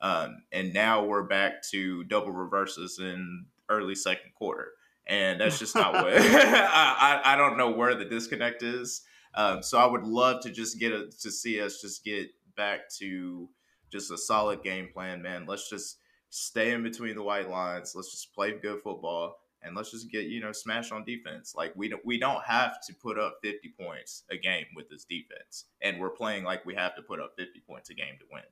Um, 0.04 0.44
and 0.52 0.74
now 0.74 1.06
we're 1.06 1.24
back 1.24 1.64
to 1.72 2.04
double 2.04 2.32
reverses 2.32 3.00
in 3.00 3.46
early 3.70 3.96
second 3.96 4.34
quarter. 4.36 4.74
And 5.08 5.40
that's 5.40 5.58
just 5.58 5.76
not 5.76 5.94
what 5.94 6.14
I, 6.16 7.22
I, 7.24 7.36
don't 7.38 7.58
know 7.58 7.72
where 7.72 7.96
the 7.96 8.06
disconnect 8.06 8.64
is. 8.64 9.02
Um, 9.34 9.64
so 9.64 9.78
I 9.78 9.86
would 9.86 10.04
love 10.04 10.42
to 10.44 10.52
just 10.52 10.78
get 10.78 10.92
a, 10.92 11.08
to 11.22 11.32
see 11.32 11.62
us 11.62 11.82
just 11.82 12.04
get 12.04 12.28
back 12.56 12.90
to 13.00 13.50
just 13.92 14.12
a 14.12 14.18
solid 14.18 14.62
game 14.62 14.90
plan, 14.94 15.22
man. 15.22 15.46
Let's 15.48 15.70
just 15.70 16.00
stay 16.30 16.72
in 16.72 16.84
between 16.84 17.16
the 17.16 17.24
white 17.24 17.50
lines. 17.50 17.94
Let's 17.96 18.12
just 18.12 18.34
play 18.34 18.52
good 18.52 18.82
football 18.84 19.38
and 19.62 19.76
let's 19.76 19.92
just 19.92 20.12
get 20.12 20.26
you 20.26 20.42
know 20.42 20.52
smash 20.52 20.92
on 20.92 21.06
defense. 21.06 21.54
Like 21.56 21.74
we 21.76 21.88
don't 21.88 22.06
we 22.06 22.20
don't 22.20 22.44
have 22.44 22.86
to 22.88 22.94
put 22.94 23.18
up 23.18 23.38
50 23.42 23.74
points 23.80 24.24
a 24.30 24.38
game 24.38 24.66
with 24.76 24.90
this 24.90 25.06
defense, 25.06 25.66
and 25.82 26.00
we're 26.00 26.10
playing 26.10 26.44
like 26.44 26.66
we 26.66 26.76
have 26.76 26.96
to 26.96 27.02
put 27.02 27.20
up 27.20 27.34
50 27.38 27.62
points 27.66 27.90
a 27.90 27.94
game 27.94 28.16
to 28.20 28.26
win. 28.32 28.44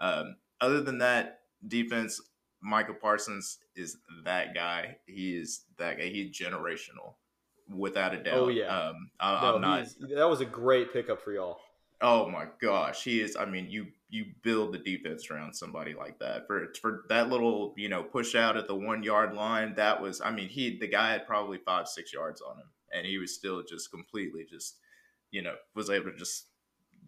Um, 0.00 0.36
other 0.60 0.80
than 0.80 0.98
that, 0.98 1.40
defense, 1.66 2.20
Micah 2.60 2.94
Parsons 2.94 3.58
is 3.76 3.96
that 4.24 4.54
guy. 4.54 4.96
He 5.06 5.36
is 5.36 5.62
that 5.78 5.98
guy. 5.98 6.08
He's 6.08 6.36
generational, 6.36 7.14
without 7.68 8.14
a 8.14 8.22
doubt. 8.22 8.34
Oh 8.34 8.48
yeah. 8.48 8.66
Um, 8.66 9.10
I, 9.20 9.40
no, 9.42 9.58
not. 9.58 9.86
That 10.14 10.28
was 10.28 10.40
a 10.40 10.46
great 10.46 10.92
pickup 10.92 11.22
for 11.22 11.32
y'all. 11.32 11.58
Oh 12.00 12.28
my 12.28 12.46
gosh, 12.60 13.02
he 13.02 13.20
is. 13.20 13.36
I 13.36 13.44
mean, 13.44 13.68
you 13.70 13.86
you 14.10 14.26
build 14.42 14.72
the 14.72 14.78
defense 14.78 15.30
around 15.30 15.54
somebody 15.54 15.94
like 15.94 16.18
that 16.20 16.46
for 16.46 16.72
for 16.80 17.04
that 17.08 17.28
little 17.28 17.74
you 17.76 17.88
know 17.88 18.02
push 18.02 18.34
out 18.34 18.56
at 18.56 18.66
the 18.66 18.74
one 18.74 19.02
yard 19.02 19.34
line. 19.34 19.74
That 19.76 20.00
was. 20.00 20.20
I 20.20 20.30
mean, 20.30 20.48
he 20.48 20.78
the 20.78 20.88
guy 20.88 21.12
had 21.12 21.26
probably 21.26 21.58
five 21.58 21.88
six 21.88 22.12
yards 22.12 22.40
on 22.40 22.56
him, 22.56 22.68
and 22.92 23.06
he 23.06 23.18
was 23.18 23.34
still 23.34 23.62
just 23.62 23.90
completely 23.90 24.46
just 24.48 24.76
you 25.30 25.42
know 25.42 25.54
was 25.74 25.90
able 25.90 26.10
to 26.12 26.16
just 26.16 26.46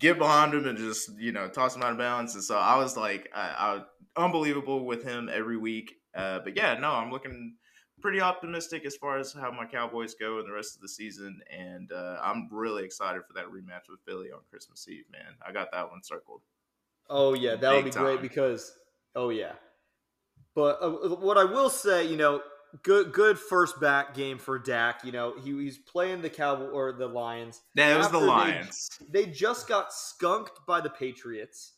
get 0.01 0.19
behind 0.19 0.55
him 0.55 0.67
and 0.67 0.77
just 0.77 1.11
you 1.19 1.31
know 1.31 1.49
toss 1.49 1.77
him 1.77 1.83
out 1.83 1.93
of 1.93 1.99
bounds. 1.99 2.35
And 2.35 2.43
so 2.43 2.59
I 2.59 2.77
was 2.77 2.97
like, 2.97 3.31
I, 3.35 3.83
I 4.17 4.23
unbelievable 4.25 4.85
with 4.85 5.05
him 5.05 5.31
every 5.33 5.57
week. 5.57 5.95
Uh, 6.15 6.41
but 6.43 6.57
yeah, 6.57 6.75
no, 6.75 6.91
I'm 6.91 7.13
looking 7.13 7.55
pretty 8.01 8.21
optimistic 8.21 8.85
as 8.85 8.97
far 8.97 9.19
as 9.19 9.33
how 9.33 9.53
my 9.53 9.67
Cowboys 9.67 10.15
go 10.15 10.41
in 10.41 10.47
the 10.47 10.53
rest 10.53 10.75
of 10.75 10.81
the 10.81 10.89
season, 10.89 11.41
and 11.51 11.93
uh, 11.93 12.19
I'm 12.23 12.49
really 12.51 12.85
excited 12.85 13.23
for 13.27 13.35
that 13.35 13.47
rematch 13.47 13.89
with 13.89 14.01
Philly 14.07 14.33
on 14.33 14.41
Christmas 14.51 14.89
Eve. 14.89 15.05
Man, 15.13 15.35
I 15.47 15.53
got 15.53 15.71
that 15.73 15.91
one 15.91 16.03
circled. 16.03 16.41
Oh 17.09 17.35
yeah, 17.35 17.57
that 17.57 17.75
would 17.75 17.85
be 17.85 17.91
time. 17.91 18.05
great 18.05 18.23
because 18.23 18.73
oh 19.15 19.31
yeah. 19.31 19.53
But 20.55 20.79
uh, 20.83 20.91
what 21.17 21.39
I 21.39 21.45
will 21.45 21.71
say, 21.71 22.07
you 22.07 22.17
know, 22.17 22.41
good 22.83 23.13
good 23.13 23.39
first 23.39 23.81
back 23.81 24.15
game 24.15 24.39
for 24.39 24.59
Dak. 24.59 25.05
You 25.05 25.13
know, 25.13 25.35
he, 25.43 25.51
he's 25.63 25.79
playing 25.79 26.23
the 26.23 26.31
Cow 26.31 26.57
or 26.57 26.93
the 26.93 27.07
Lions. 27.07 27.61
That 27.75 27.97
was 27.99 28.11
the 28.11 28.19
Lions. 28.19 28.91
They, 29.11 29.25
they, 29.25 29.31
just 29.31 29.69
got 29.69 29.93
skunked 29.93 30.61
by 30.67 30.81
the 30.81 30.91
Patriots. 30.91 31.73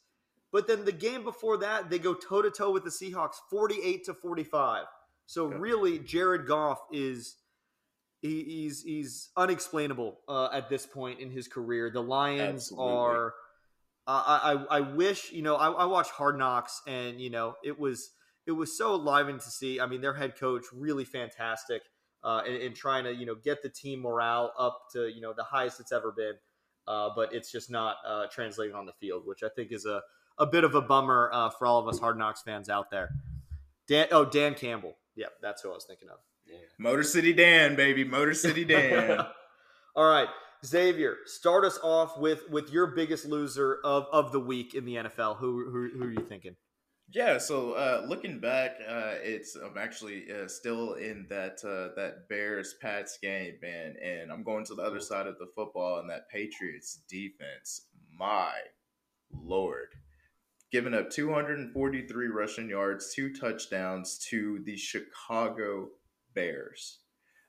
But 0.52 0.66
then 0.66 0.84
the 0.84 0.92
game 0.92 1.24
before 1.24 1.56
that, 1.58 1.88
they 1.88 1.98
go 1.98 2.14
toe 2.14 2.42
to 2.42 2.50
toe 2.50 2.70
with 2.70 2.84
the 2.84 2.90
Seahawks, 2.90 3.36
forty-eight 3.50 4.04
to 4.04 4.14
forty-five. 4.14 4.84
So 5.26 5.46
okay. 5.46 5.56
really, 5.56 5.98
Jared 5.98 6.46
Goff 6.46 6.78
is 6.92 7.36
he, 8.20 8.44
he's 8.44 8.82
he's 8.82 9.30
unexplainable 9.36 10.20
uh, 10.28 10.48
at 10.52 10.68
this 10.68 10.86
point 10.86 11.20
in 11.20 11.30
his 11.30 11.48
career. 11.48 11.90
The 11.90 12.02
Lions 12.02 12.70
Absolutely. 12.70 12.94
are. 12.94 13.34
Uh, 14.04 14.64
I, 14.70 14.78
I 14.78 14.80
wish 14.80 15.30
you 15.32 15.42
know 15.42 15.54
I, 15.54 15.70
I 15.70 15.84
watched 15.84 16.10
Hard 16.10 16.36
Knocks 16.36 16.82
and 16.88 17.20
you 17.20 17.30
know 17.30 17.54
it 17.64 17.78
was 17.78 18.10
it 18.46 18.52
was 18.52 18.76
so 18.76 18.94
enlivening 18.94 19.38
to 19.38 19.50
see. 19.50 19.80
I 19.80 19.86
mean, 19.86 20.00
their 20.00 20.14
head 20.14 20.38
coach 20.38 20.64
really 20.72 21.04
fantastic 21.04 21.82
uh, 22.24 22.42
in, 22.46 22.54
in, 22.54 22.74
trying 22.74 23.04
to 23.04 23.14
you 23.14 23.26
know 23.26 23.34
get 23.34 23.62
the 23.62 23.68
team 23.68 24.00
morale 24.00 24.52
up 24.58 24.86
to 24.92 25.08
you 25.08 25.20
know 25.20 25.32
the 25.32 25.44
highest 25.44 25.80
it's 25.80 25.92
ever 25.92 26.12
been. 26.12 26.34
Uh, 26.88 27.10
but 27.14 27.32
it's 27.32 27.52
just 27.52 27.70
not 27.70 27.96
uh, 28.04 28.26
translating 28.32 28.74
on 28.74 28.86
the 28.86 28.92
field, 28.94 29.22
which 29.24 29.44
I 29.44 29.48
think 29.54 29.70
is 29.70 29.86
a, 29.86 30.02
a 30.38 30.46
bit 30.46 30.64
of 30.64 30.74
a 30.74 30.82
bummer 30.82 31.30
uh, 31.32 31.48
for 31.50 31.64
all 31.64 31.78
of 31.78 31.86
us 31.86 32.00
Hard 32.00 32.18
Knocks 32.18 32.42
fans 32.42 32.68
out 32.68 32.90
there. 32.90 33.10
Dan, 33.86 34.08
oh 34.10 34.24
Dan 34.24 34.54
Campbell, 34.54 34.96
yeah, 35.14 35.26
that's 35.40 35.62
who 35.62 35.70
I 35.70 35.74
was 35.74 35.84
thinking 35.84 36.08
of. 36.08 36.18
Yeah. 36.44 36.56
Motor 36.78 37.04
City 37.04 37.32
Dan, 37.32 37.76
baby, 37.76 38.02
Motor 38.02 38.34
City 38.34 38.64
Dan. 38.64 39.20
all 39.96 40.04
right, 40.04 40.28
Xavier, 40.66 41.18
start 41.24 41.64
us 41.64 41.78
off 41.84 42.18
with 42.18 42.50
with 42.50 42.70
your 42.70 42.88
biggest 42.88 43.26
loser 43.26 43.78
of, 43.84 44.06
of 44.12 44.32
the 44.32 44.40
week 44.40 44.74
in 44.74 44.84
the 44.84 44.96
NFL. 44.96 45.36
Who 45.36 45.70
who, 45.70 45.90
who 45.96 46.04
are 46.04 46.10
you 46.10 46.24
thinking? 46.28 46.56
Yeah, 47.14 47.36
so 47.36 47.72
uh, 47.72 48.06
looking 48.08 48.40
back, 48.40 48.76
uh, 48.88 49.16
it's 49.22 49.54
I'm 49.54 49.76
actually 49.76 50.24
uh, 50.32 50.48
still 50.48 50.94
in 50.94 51.26
that 51.28 51.62
uh, 51.62 51.94
that 52.00 52.26
Bears 52.30 52.74
Pats 52.80 53.18
game, 53.20 53.56
man, 53.60 53.96
and 54.02 54.32
I'm 54.32 54.42
going 54.42 54.64
to 54.66 54.74
the 54.74 54.82
other 54.82 55.00
side 55.00 55.26
of 55.26 55.38
the 55.38 55.48
football 55.54 55.98
and 55.98 56.08
that 56.08 56.30
Patriots 56.30 57.00
defense. 57.10 57.88
My 58.18 58.52
lord, 59.30 59.88
giving 60.70 60.94
up 60.94 61.10
243 61.10 62.26
rushing 62.28 62.70
yards, 62.70 63.12
two 63.14 63.34
touchdowns 63.34 64.18
to 64.30 64.62
the 64.64 64.78
Chicago 64.78 65.88
Bears. 66.34 67.00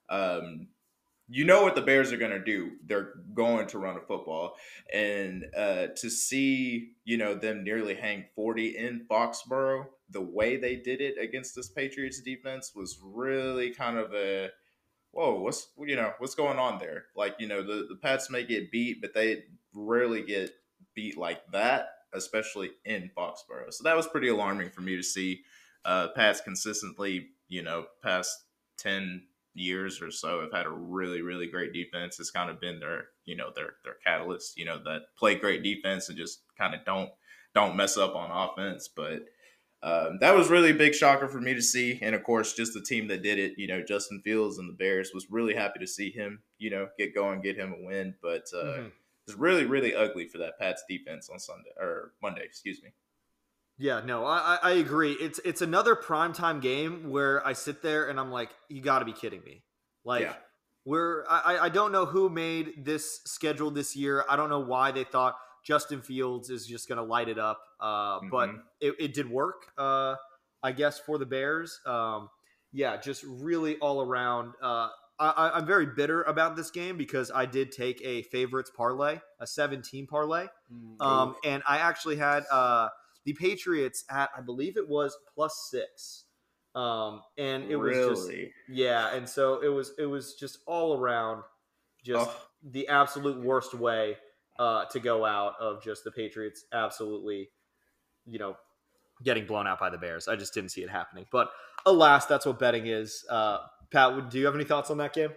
Um, 0.10 0.68
you 1.30 1.46
know 1.46 1.64
what 1.64 1.76
the 1.76 1.82
Bears 1.82 2.12
are 2.12 2.18
going 2.18 2.32
to 2.32 2.44
do. 2.44 2.72
They're 2.86 3.14
going 3.34 3.68
to 3.68 3.80
run 3.80 3.98
a 3.98 4.02
football. 4.02 4.56
And 4.94 5.46
uh, 5.58 5.88
to 5.98 6.10
see, 6.10 6.92
you 7.06 7.18
know, 7.18 7.34
them 7.34 7.64
nearly 7.64 7.96
hang 7.96 8.26
40 8.36 8.78
in 8.78 9.06
Foxborough, 9.10 9.86
the 10.10 10.22
way 10.22 10.58
they 10.58 10.76
did 10.76 11.02
it 11.02 11.16
against 11.20 11.56
this 11.56 11.70
Patriots 11.70 12.22
defense 12.22 12.74
was 12.76 13.00
really 13.02 13.72
kind 13.72 13.98
of 13.98 14.14
a 14.14 14.50
whoa, 15.12 15.40
what's 15.40 15.68
you 15.78 15.96
know, 15.96 16.12
what's 16.18 16.36
going 16.36 16.58
on 16.58 16.80
there? 16.80 17.06
Like, 17.16 17.36
you 17.40 17.48
know, 17.48 17.62
the, 17.62 17.86
the 17.88 17.96
Pats 18.02 18.30
may 18.30 18.44
get 18.44 18.72
beat, 18.72 19.00
but 19.00 19.14
they 19.14 19.44
rarely 19.74 20.24
get 20.24 20.52
beat 20.96 21.18
like 21.18 21.42
that, 21.52 21.90
especially 22.14 22.72
in 22.84 23.12
Foxborough. 23.16 23.72
So 23.72 23.84
that 23.84 23.96
was 23.96 24.08
pretty 24.08 24.28
alarming 24.28 24.72
for 24.72 24.82
me 24.82 24.96
to 24.96 25.04
see 25.04 25.44
uh 25.86 26.10
Pats 26.16 26.42
consistently, 26.42 27.28
you 27.48 27.62
know, 27.62 27.86
past 28.02 28.44
10 28.80 29.24
years 29.56 30.02
or 30.02 30.12
so 30.12 30.42
have 30.42 30.52
had 30.52 30.66
a 30.66 30.72
really 30.72 31.22
really 31.22 31.48
great 31.48 31.74
defense. 31.74 32.20
It's 32.20 32.32
kind 32.32 32.50
of 32.50 32.60
been 32.60 32.80
their 32.80 33.06
you 33.26 33.36
know 33.36 33.52
their 33.56 33.76
their 33.84 33.96
catalyst. 34.06 34.58
You 34.58 34.66
know 34.66 34.82
that 34.84 35.16
play 35.18 35.36
great 35.36 35.64
defense 35.64 36.10
and 36.10 36.18
just 36.18 36.42
kind 36.58 36.74
of 36.74 36.84
don't 36.86 37.10
don't 37.54 37.76
mess 37.76 37.98
up 37.98 38.16
on 38.16 38.32
offense. 38.32 38.90
But 38.94 39.26
um, 39.84 40.18
that 40.22 40.36
was 40.36 40.50
really 40.50 40.72
a 40.72 40.76
big 40.76 40.96
shocker 40.96 41.28
for 41.28 41.42
me 41.42 41.54
to 41.54 41.62
see. 41.62 42.00
And 42.02 42.16
of 42.16 42.24
course, 42.24 42.54
just 42.54 42.74
the 42.74 42.82
team 42.82 43.08
that 43.10 43.22
did 43.22 43.38
it, 43.38 43.54
you 43.58 43.68
know, 43.68 43.84
Justin 43.84 44.22
Fields 44.24 44.58
and 44.58 44.70
the 44.70 44.74
Bears 44.74 45.12
was 45.14 45.30
really 45.30 45.54
happy 45.54 45.80
to 45.80 45.88
see 45.88 46.10
him, 46.10 46.42
you 46.58 46.70
know, 46.70 46.88
get 46.98 47.14
going, 47.14 47.42
get 47.42 47.58
him 47.58 47.74
a 47.74 47.86
win. 47.86 48.16
But 48.22 48.46
uh, 48.54 48.64
mm-hmm. 48.66 48.88
it's 49.28 49.38
really 49.38 49.66
really 49.66 49.94
ugly 49.94 50.28
for 50.28 50.40
that 50.40 50.60
Pats 50.60 50.84
defense 50.90 51.30
on 51.30 51.40
Sunday 51.40 51.72
or 51.78 52.14
Monday, 52.22 52.44
excuse 52.44 52.82
me. 52.82 52.90
Yeah, 53.78 54.02
no, 54.06 54.26
I, 54.26 54.60
I 54.62 54.72
agree. 54.74 55.14
It's 55.14 55.40
it's 55.44 55.62
another 55.62 55.96
primetime 55.96 56.62
game 56.62 57.10
where 57.10 57.46
I 57.46 57.54
sit 57.54 57.82
there 57.82 58.08
and 58.08 58.20
I'm 58.20 58.32
like, 58.32 58.50
you 58.70 58.82
got 58.82 59.00
to 59.00 59.06
be 59.06 59.14
kidding 59.14 59.42
me. 59.44 59.64
Like, 60.06 60.22
yeah. 60.22 60.34
we're 60.86 61.26
I, 61.28 61.58
I 61.64 61.70
don't 61.70 61.92
know 61.92 62.06
who 62.06 62.30
made 62.30 62.86
this 62.86 63.22
schedule 63.26 63.72
this 63.72 63.96
year. 63.96 64.24
I 64.30 64.36
don't 64.36 64.50
know 64.50 64.60
why 64.60 64.92
they 64.92 65.04
thought 65.04 65.36
Justin 65.64 66.02
Fields 66.02 66.50
is 66.50 66.68
just 66.68 66.88
going 66.88 66.98
to 66.98 67.04
light 67.04 67.30
it 67.30 67.40
up, 67.40 67.62
uh, 67.80 68.20
mm-hmm. 68.20 68.30
but 68.30 68.50
it, 68.80 68.96
it, 69.00 69.14
did 69.14 69.30
work. 69.30 69.72
Uh, 69.78 70.16
I 70.62 70.72
guess 70.72 71.00
for 71.00 71.18
the 71.18 71.26
Bears. 71.26 71.80
Um, 71.86 72.30
yeah, 72.72 72.98
just 72.98 73.24
really 73.24 73.78
all 73.78 74.02
around. 74.02 74.54
Uh, 74.62 74.90
I, 75.20 75.60
am 75.60 75.66
very 75.66 75.86
bitter 75.86 76.24
about 76.24 76.56
this 76.56 76.72
game 76.72 76.98
because 76.98 77.32
I 77.34 77.46
did 77.46 77.72
take 77.72 78.02
a 78.04 78.24
favorites 78.24 78.72
parlay, 78.76 79.20
a 79.40 79.48
17 79.48 80.08
parlay, 80.08 80.48
mm-hmm. 80.72 81.02
um, 81.02 81.36
and 81.46 81.64
I 81.68 81.78
actually 81.78 82.18
had 82.18 82.44
uh, 82.52 82.90
the 83.26 83.34
Patriots 83.34 84.04
at 84.10 84.30
I 84.36 84.42
believe 84.42 84.78
it 84.78 84.88
was 84.88 85.18
plus 85.34 85.68
six. 85.70 86.26
Um, 86.76 87.22
and 87.38 87.66
it 87.70 87.78
really? 87.78 88.10
was 88.10 88.28
just 88.28 88.32
yeah, 88.68 89.14
and 89.16 89.30
so 89.30 89.62
it 89.62 89.68
was 89.68 89.94
it 90.00 90.06
was 90.06 90.36
just 90.36 90.60
all 90.66 90.98
around 90.98 91.44
just 92.04 92.30
oh. 92.30 92.42
the 92.72 92.88
absolute 92.88 93.44
worst 93.44 93.74
way 93.74 94.18
uh, 94.60 94.86
to 94.86 95.00
go 95.00 95.26
out 95.26 95.54
of 95.60 95.84
just 95.84 96.04
the 96.04 96.12
Patriots 96.12 96.66
absolutely, 96.74 97.50
you 98.26 98.40
know, 98.40 98.56
getting 99.24 99.46
blown 99.46 99.68
out 99.68 99.80
by 99.80 99.90
the 99.90 99.98
Bears. 99.98 100.28
I 100.28 100.36
just 100.36 100.54
didn't 100.54 100.70
see 100.70 100.82
it 100.82 100.90
happening. 100.90 101.26
But 101.32 101.52
alas, 101.86 102.26
that's 102.26 102.46
what 102.46 102.60
betting 102.60 102.88
is. 102.88 103.24
Uh, 103.30 103.60
Pat, 103.92 104.30
do 104.30 104.40
you 104.40 104.46
have 104.46 104.56
any 104.56 104.64
thoughts 104.64 104.90
on 104.90 104.98
that 104.98 105.14
game? 105.14 105.32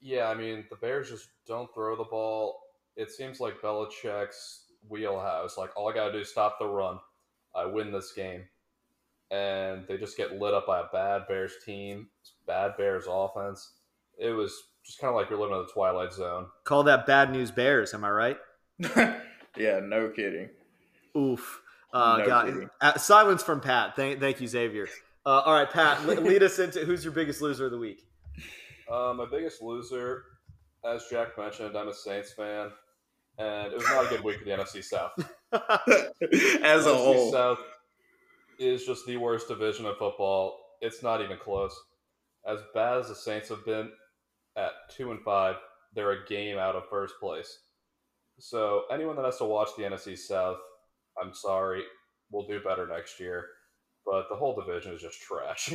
Yeah, 0.00 0.28
I 0.28 0.34
mean, 0.34 0.64
the 0.70 0.76
Bears 0.76 1.10
just 1.10 1.28
don't 1.46 1.72
throw 1.74 1.96
the 1.96 2.04
ball. 2.04 2.58
It 2.96 3.10
seems 3.10 3.38
like 3.38 3.60
Belichick's 3.60 4.64
wheelhouse. 4.88 5.56
Like 5.56 5.70
all 5.76 5.88
I 5.88 5.94
gotta 5.94 6.12
do 6.12 6.18
is 6.18 6.30
stop 6.30 6.58
the 6.58 6.66
run. 6.66 6.98
I 7.54 7.66
win 7.66 7.92
this 7.92 8.12
game. 8.12 8.44
And 9.30 9.86
they 9.86 9.96
just 9.96 10.16
get 10.16 10.40
lit 10.40 10.54
up 10.54 10.66
by 10.66 10.80
a 10.80 10.86
bad 10.92 11.28
Bears 11.28 11.54
team, 11.64 12.08
bad 12.46 12.76
Bears 12.76 13.04
offense. 13.08 13.74
It 14.18 14.30
was 14.30 14.52
just 14.84 14.98
kind 14.98 15.10
of 15.10 15.14
like 15.14 15.30
you're 15.30 15.38
living 15.38 15.56
in 15.56 15.62
the 15.62 15.72
twilight 15.72 16.12
zone. 16.12 16.46
Call 16.64 16.82
that 16.84 17.06
bad 17.06 17.30
news 17.30 17.50
Bears. 17.50 17.94
Am 17.94 18.04
I 18.04 18.10
right? 18.10 18.38
yeah, 19.56 19.80
no 19.80 20.10
kidding. 20.14 20.48
Oof. 21.16 21.60
Uh, 21.92 22.18
no 22.18 22.26
got 22.26 22.46
kidding. 22.46 22.70
Uh, 22.80 22.98
silence 22.98 23.42
from 23.42 23.60
Pat. 23.60 23.94
Thank, 23.94 24.20
thank 24.20 24.40
you, 24.40 24.48
Xavier. 24.48 24.88
Uh, 25.24 25.40
all 25.40 25.54
right, 25.54 25.70
Pat, 25.70 26.04
lead 26.06 26.42
us 26.42 26.58
into 26.58 26.80
who's 26.80 27.04
your 27.04 27.12
biggest 27.12 27.40
loser 27.40 27.66
of 27.66 27.70
the 27.70 27.78
week. 27.78 28.06
Uh, 28.90 29.12
my 29.14 29.26
biggest 29.30 29.62
loser, 29.62 30.24
as 30.84 31.04
Jack 31.08 31.38
mentioned, 31.38 31.76
I'm 31.76 31.88
a 31.88 31.94
Saints 31.94 32.32
fan 32.32 32.70
and 33.38 33.72
it 33.72 33.76
was 33.76 33.86
not 33.86 34.06
a 34.06 34.08
good 34.08 34.24
week 34.24 34.38
for 34.38 34.44
the 34.44 34.50
NFC 34.50 34.84
South. 34.84 35.12
As 35.52 36.86
a 36.86 36.90
NFC 36.90 36.94
whole, 36.94 37.32
South 37.32 37.58
is 38.58 38.84
just 38.84 39.06
the 39.06 39.16
worst 39.16 39.48
division 39.48 39.86
of 39.86 39.96
football. 39.96 40.58
It's 40.80 41.02
not 41.02 41.22
even 41.22 41.38
close. 41.38 41.74
As 42.46 42.58
bad 42.74 42.98
as 42.98 43.08
the 43.08 43.14
Saints 43.14 43.48
have 43.48 43.64
been 43.64 43.90
at 44.56 44.70
two 44.96 45.10
and 45.10 45.20
five, 45.22 45.56
they're 45.94 46.12
a 46.12 46.26
game 46.26 46.58
out 46.58 46.76
of 46.76 46.88
first 46.88 47.14
place. 47.20 47.58
So 48.38 48.84
anyone 48.92 49.16
that 49.16 49.24
has 49.24 49.38
to 49.38 49.44
watch 49.44 49.68
the 49.76 49.82
NFC 49.84 50.16
South, 50.16 50.58
I'm 51.20 51.34
sorry, 51.34 51.82
we'll 52.30 52.46
do 52.46 52.60
better 52.60 52.86
next 52.86 53.20
year. 53.20 53.46
But 54.06 54.26
the 54.30 54.36
whole 54.36 54.58
division 54.58 54.94
is 54.94 55.02
just 55.02 55.20
trash. 55.20 55.74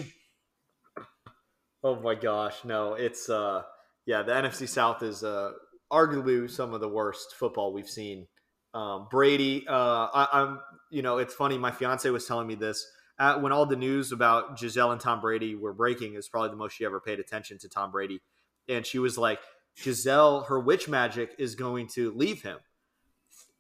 oh 1.84 2.00
my 2.00 2.16
gosh, 2.16 2.66
no, 2.66 2.94
it's 2.94 3.30
uh 3.30 3.64
yeah, 4.06 4.24
the 4.24 4.32
NFC 4.32 4.68
South 4.68 5.04
is 5.04 5.24
uh 5.24 5.52
arguably 5.92 6.50
some 6.50 6.74
of 6.74 6.82
the 6.82 6.90
worst 6.90 7.36
football 7.36 7.74
we've 7.74 7.90
seen. 7.90 8.28
Um, 8.74 9.08
Brady, 9.10 9.66
uh, 9.68 10.08
I, 10.14 10.42
am 10.42 10.60
you 10.90 11.02
know, 11.02 11.18
it's 11.18 11.34
funny. 11.34 11.58
My 11.58 11.72
fiance 11.72 12.10
was 12.10 12.26
telling 12.26 12.48
me 12.48 12.56
this 12.56 12.86
At, 13.20 13.42
when 13.42 13.52
all 13.52 13.66
the 13.66 13.76
news 13.76 14.12
about 14.12 14.58
Gisele 14.58 14.92
and 14.92 15.02
Tom 15.02 15.22
Brady 15.22 15.56
were 15.56 15.74
breaking. 15.74 16.16
Is 16.16 16.28
probably 16.28 16.50
the 16.50 16.58
most 16.58 16.74
she 16.74 16.86
ever 16.86 17.00
paid 17.00 17.20
attention 17.20 17.58
to 17.60 17.70
Tom 17.70 17.92
Brady, 17.92 18.22
and 18.68 18.86
she 18.86 19.00
was 19.00 19.18
like, 19.18 19.40
Gisele, 19.82 20.42
her 20.42 20.60
witch 20.60 20.90
magic 20.90 21.36
is 21.38 21.56
going 21.56 21.88
to 21.90 22.12
leave 22.12 22.42
him, 22.42 22.58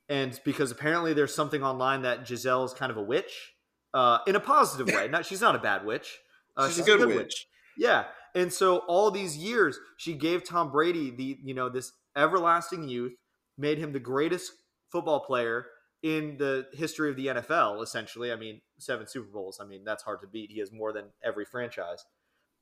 and 0.10 0.40
because 0.44 0.72
apparently 0.72 1.14
there's 1.14 1.34
something 1.34 1.64
online 1.64 2.02
that 2.02 2.26
Gisele 2.26 2.66
is 2.66 2.74
kind 2.74 2.92
of 2.92 2.98
a 2.98 3.04
witch, 3.04 3.56
uh, 3.94 4.20
in 4.28 4.36
a 4.36 4.42
positive 4.42 4.94
way. 4.94 5.08
Not 5.08 5.26
she's 5.26 5.42
not 5.42 5.56
a 5.56 5.60
bad 5.60 5.86
witch. 5.86 6.20
Uh, 6.58 6.68
she's, 6.68 6.76
she's, 6.76 6.84
a 6.84 6.88
good, 6.88 7.00
good 7.00 7.08
witch. 7.08 7.18
witch. 7.18 7.48
Yeah, 7.78 8.06
and 8.36 8.52
so 8.52 8.80
all 8.80 9.10
these 9.10 9.38
years 9.38 9.80
she 9.98 10.14
gave 10.14 10.44
Tom 10.44 10.72
Brady 10.72 11.12
the 11.12 11.40
you 11.42 11.54
know 11.54 11.70
this 11.70 11.94
everlasting 12.16 12.88
youth, 12.88 13.14
made 13.58 13.78
him 13.78 13.92
the 13.92 14.00
greatest 14.00 14.52
football 14.92 15.20
player 15.22 15.66
in 16.04 16.38
the 16.38 16.68
history 16.74 17.10
of 17.10 17.16
the 17.16 17.28
NFL, 17.28 17.82
essentially. 17.82 18.32
I 18.32 18.36
mean, 18.36 18.62
seven 18.78 19.08
Super 19.08 19.32
Bowls. 19.32 19.60
I 19.62 19.66
mean, 19.66 19.84
that's 19.84 20.04
hard 20.04 20.22
to 20.22 20.28
beat. 20.28 20.52
He 20.52 20.60
has 20.60 20.72
more 20.72 20.94
than 20.94 21.06
every 21.24 21.46
franchise. 21.46 22.06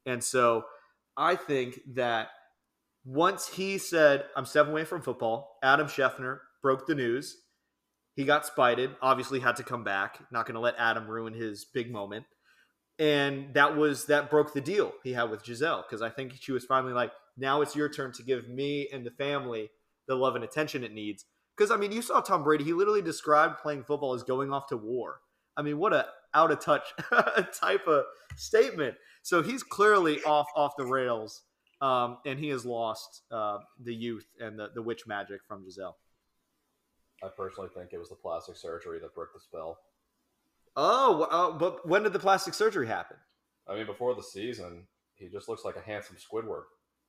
And 0.06 0.24
so 0.24 0.64
I 1.18 1.36
think 1.36 1.80
that 1.96 2.30
once 3.06 3.48
he 3.50 3.78
said, 3.78 4.24
I'm 4.36 4.46
stepping 4.46 4.72
away 4.72 4.86
from 4.86 5.02
football, 5.02 5.58
Adam 5.62 5.88
Schefter 5.88 6.40
broke 6.62 6.88
the 6.88 6.96
news. 6.96 7.38
He 8.16 8.26
got 8.26 8.46
spited, 8.46 8.92
obviously 9.02 9.40
had 9.40 9.58
to 9.58 9.64
come 9.64 9.84
back. 9.84 10.20
Not 10.32 10.46
going 10.46 10.56
to 10.56 10.62
let 10.62 10.76
Adam 10.78 11.08
ruin 11.08 11.34
his 11.34 11.66
big 11.66 11.92
moment. 11.92 12.26
And 13.00 13.54
that 13.54 13.76
was 13.76 14.06
that 14.06 14.30
broke 14.30 14.54
the 14.54 14.62
deal 14.62 14.94
he 15.04 15.14
had 15.14 15.32
with 15.32 15.44
Gisele 15.44 15.84
because 15.88 16.02
I 16.02 16.10
think 16.10 16.34
she 16.40 16.52
was 16.52 16.64
finally 16.64 16.94
like, 16.94 17.12
now 17.38 17.62
it's 17.62 17.76
your 17.76 17.90
turn 17.90 18.12
to 18.14 18.24
give 18.24 18.48
me 18.48 18.88
and 18.94 19.06
the 19.06 19.12
family 19.12 19.70
the 20.08 20.16
love 20.16 20.36
and 20.36 20.44
attention 20.44 20.84
it 20.84 20.94
needs. 20.94 21.26
Because 21.56 21.72
I 21.72 21.78
mean, 21.78 21.92
you 21.92 22.02
saw 22.02 22.22
Tom 22.22 22.44
Brady. 22.44 22.64
He 22.64 22.74
literally 22.74 23.02
described 23.02 23.60
playing 23.60 23.84
football 23.84 24.14
as 24.14 24.24
going 24.24 24.52
off 24.52 24.68
to 24.68 24.78
war. 24.78 25.20
I 25.56 25.62
mean, 25.62 25.78
what 25.78 25.94
a 25.94 26.08
out 26.34 26.52
of 26.52 26.60
touch 26.60 26.84
type 27.60 27.88
of 27.88 28.06
statement. 28.36 28.96
So 29.22 29.42
he's 29.42 29.64
clearly 29.64 30.22
off 30.24 30.48
off 30.56 30.74
the 30.78 30.86
rails, 30.86 31.44
um, 31.82 32.18
and 32.26 32.40
he 32.40 32.50
has 32.50 32.66
lost 32.66 33.22
uh, 33.32 33.60
the 33.82 33.94
youth 33.94 34.26
and 34.40 34.58
the, 34.58 34.70
the 34.74 34.82
witch 34.82 35.06
magic 35.06 35.42
from 35.48 35.64
Gisele. 35.64 35.96
I 37.24 37.28
personally 37.38 37.70
think 37.74 37.94
it 37.94 38.00
was 38.00 38.10
the 38.10 38.16
plastic 38.16 38.58
surgery 38.58 39.00
that 39.00 39.14
broke 39.14 39.34
the 39.34 39.40
spell. 39.40 39.78
Oh, 40.76 41.24
uh, 41.24 41.58
but 41.58 41.88
when 41.88 42.04
did 42.04 42.14
the 42.14 42.20
plastic 42.20 42.54
surgery 42.54 42.88
happen? 42.88 43.18
I 43.68 43.76
mean, 43.76 43.86
before 43.86 44.16
the 44.16 44.24
season, 44.24 44.88
he 45.16 45.30
just 45.30 45.48
looks 45.48 45.64
like 45.64 45.76
a 45.76 45.82
handsome 45.82 46.18
Squidward. 46.18 46.64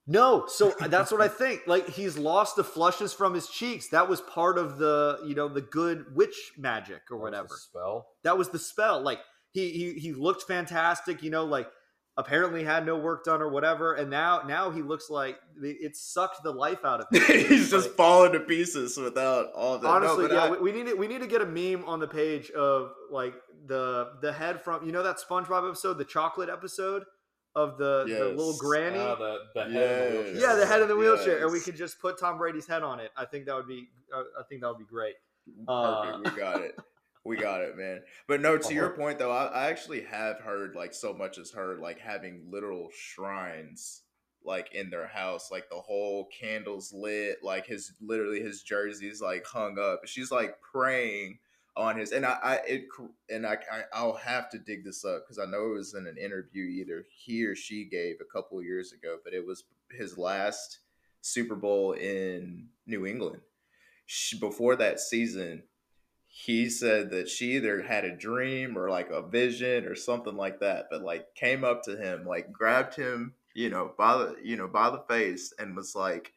No, 0.07 0.45
so 0.47 0.75
that's 0.89 1.11
what 1.11 1.21
I 1.21 1.29
think. 1.29 1.63
Like 1.67 1.89
he's 1.89 2.19
lost 2.19 2.57
the 2.57 2.65
flushes 2.65 3.13
from 3.13 3.35
his 3.35 3.49
cheeks. 3.49 3.89
That 3.89 4.09
was 4.09 4.21
part 4.21 4.59
of 4.59 4.79
the, 4.79 5.19
you 5.27 5.35
know, 5.35 5.49
the 5.49 5.63
good 5.63 6.05
witch 6.15 6.53
magic 6.59 7.03
or 7.11 7.19
whatever. 7.19 7.49
spell. 7.51 8.09
That 8.23 8.37
was 8.39 8.51
the 8.51 8.59
spell. 8.59 9.01
Like 9.01 9.21
he 9.51 9.71
he 9.71 9.93
he 9.95 10.13
looked 10.13 10.43
fantastic, 10.43 11.23
you 11.23 11.31
know, 11.31 11.45
like 11.45 11.69
apparently 12.17 12.63
had 12.63 12.87
no 12.87 12.97
work 12.97 13.25
done 13.25 13.43
or 13.43 13.49
whatever 13.49 13.95
and 13.95 14.09
now 14.09 14.43
now 14.47 14.71
he 14.71 14.83
looks 14.83 15.11
like 15.11 15.37
it 15.61 15.97
sucked 15.97 16.43
the 16.45 16.51
life 16.51 16.85
out 16.85 17.01
of 17.01 17.07
him 17.29 17.47
he's 17.47 17.71
just 17.71 17.91
falling 17.91 18.33
to 18.33 18.41
pieces 18.41 18.97
without 18.97 19.53
all 19.53 19.79
that 19.79 19.89
honestly 19.89 20.29
no, 20.29 20.35
yeah 20.35 20.45
I, 20.45 20.51
we, 20.51 20.59
we 20.59 20.73
need 20.73 20.91
to, 20.91 20.95
we 20.95 21.09
need 21.09 21.21
to 21.21 21.27
get 21.27 21.43
a 21.43 21.47
meme 21.47 21.85
on 21.87 21.99
the 21.99 22.07
page 22.07 22.51
of 22.53 22.93
like 23.11 23.35
the 23.67 24.13
the 24.23 24.33
head 24.33 24.63
from 24.63 24.87
you 24.87 24.93
know 24.93 25.03
that 25.03 25.17
spongebob 25.19 25.69
episode 25.69 25.99
the 25.99 26.05
chocolate 26.05 26.49
episode 26.49 27.05
of 27.57 27.79
the, 27.79 28.05
yes. 28.09 28.19
the 28.19 28.25
little 28.31 28.57
granny. 28.57 28.99
Uh, 28.99 29.15
the, 29.15 29.39
the 29.55 29.65
head 29.65 30.13
yes. 30.13 30.37
Yeah, 30.41 30.55
the 30.55 30.67
head 30.67 30.83
of 30.83 30.89
the 30.89 30.97
wheelchair, 30.97 31.35
yes. 31.35 31.43
and 31.43 31.53
we 31.53 31.61
could 31.61 31.77
just 31.77 32.01
put 32.01 32.19
Tom 32.19 32.39
Brady's 32.39 32.67
head 32.67 32.83
on 32.83 33.01
it. 33.01 33.11
I 33.17 33.25
think 33.25 33.47
that 33.47 33.55
would 33.55 33.69
be. 33.69 33.89
Uh, 34.13 34.23
I 34.39 34.43
think 34.49 34.61
that 34.63 34.69
would 34.69 34.79
be 34.79 34.85
great. 34.85 35.15
Perfect. 35.67 35.69
Uh, 35.69 36.19
we 36.25 36.31
got 36.39 36.61
it. 36.61 36.75
We 37.25 37.37
got 37.37 37.63
it, 37.63 37.77
man. 37.77 38.03
But 38.29 38.43
no, 38.43 38.59
to 38.59 38.75
your 38.75 38.89
uh-huh. 38.89 38.97
point 38.97 39.19
though, 39.19 39.31
I, 39.31 39.47
I 39.47 39.67
actually 39.71 40.03
have 40.03 40.41
heard 40.41 40.75
like 40.77 40.93
so 40.93 41.15
much 41.15 41.39
as 41.39 41.51
heard 41.51 41.81
like 41.81 41.99
having 41.99 42.51
literal 42.51 42.91
shrines 42.95 44.03
like 44.45 44.75
in 44.75 44.91
their 44.91 45.07
house, 45.07 45.51
like 45.51 45.71
the 45.71 45.81
whole 45.81 46.29
candles 46.39 46.93
lit, 46.93 47.39
like 47.43 47.67
his 47.67 47.93
literally 48.01 48.41
his 48.41 48.63
jerseys 48.63 49.23
like 49.23 49.47
hung 49.47 49.79
up. 49.79 50.03
She's 50.05 50.31
like 50.31 50.61
praying 50.61 51.39
on 51.77 51.97
his 51.97 52.13
and 52.13 52.27
I, 52.27 52.39
I 52.43 52.55
it 52.67 52.85
and 53.31 53.47
I, 53.47 53.57
I 53.93 54.05
will 54.05 54.17
have 54.17 54.51
to 54.51 54.59
dig 54.59 54.85
this 54.85 55.05
up 55.05 55.23
because 55.25 55.39
I 55.39 55.51
know 55.51 55.71
it 55.71 55.79
was 55.79 55.95
in 55.95 56.07
an 56.07 56.19
interview 56.19 56.65
either 56.65 57.05
he 57.11 57.45
or 57.45 57.57
she 57.57 57.85
gave 57.85 58.17
a 58.21 58.33
couple 58.33 58.63
years 58.63 58.93
ago, 58.93 59.17
but 59.25 59.33
it 59.33 59.45
was 59.47 59.65
his 59.91 60.19
last 60.19 60.81
Super 61.23 61.57
Bowl 61.57 61.93
in 61.93 62.69
New 62.87 63.07
England. 63.07 63.41
She, 64.07 64.39
before 64.39 64.77
that 64.77 65.01
season, 65.01 65.63
he 66.37 66.69
said 66.69 67.11
that 67.11 67.29
she 67.29 67.53
either 67.53 67.83
had 67.83 68.05
a 68.05 68.17
dream 68.17 68.77
or 68.77 68.91
like 68.91 69.11
a 69.11 69.23
vision 69.23 69.85
or 69.87 69.95
something 69.95 70.37
like 70.37 70.61
that, 70.61 70.87
but 70.91 71.03
like 71.03 71.35
came 71.35 71.63
up 71.63 71.83
to 71.85 71.97
him, 71.97 72.27
like 72.27 72.53
grabbed 72.53 72.97
him 72.97 73.35
you 73.55 73.71
know, 73.71 73.93
by 73.97 74.19
the 74.19 74.37
you 74.43 74.57
know 74.57 74.69
by 74.69 74.91
the 74.91 75.03
face, 75.09 75.55
and 75.59 75.77
was 75.77 75.95
like, 75.95 76.33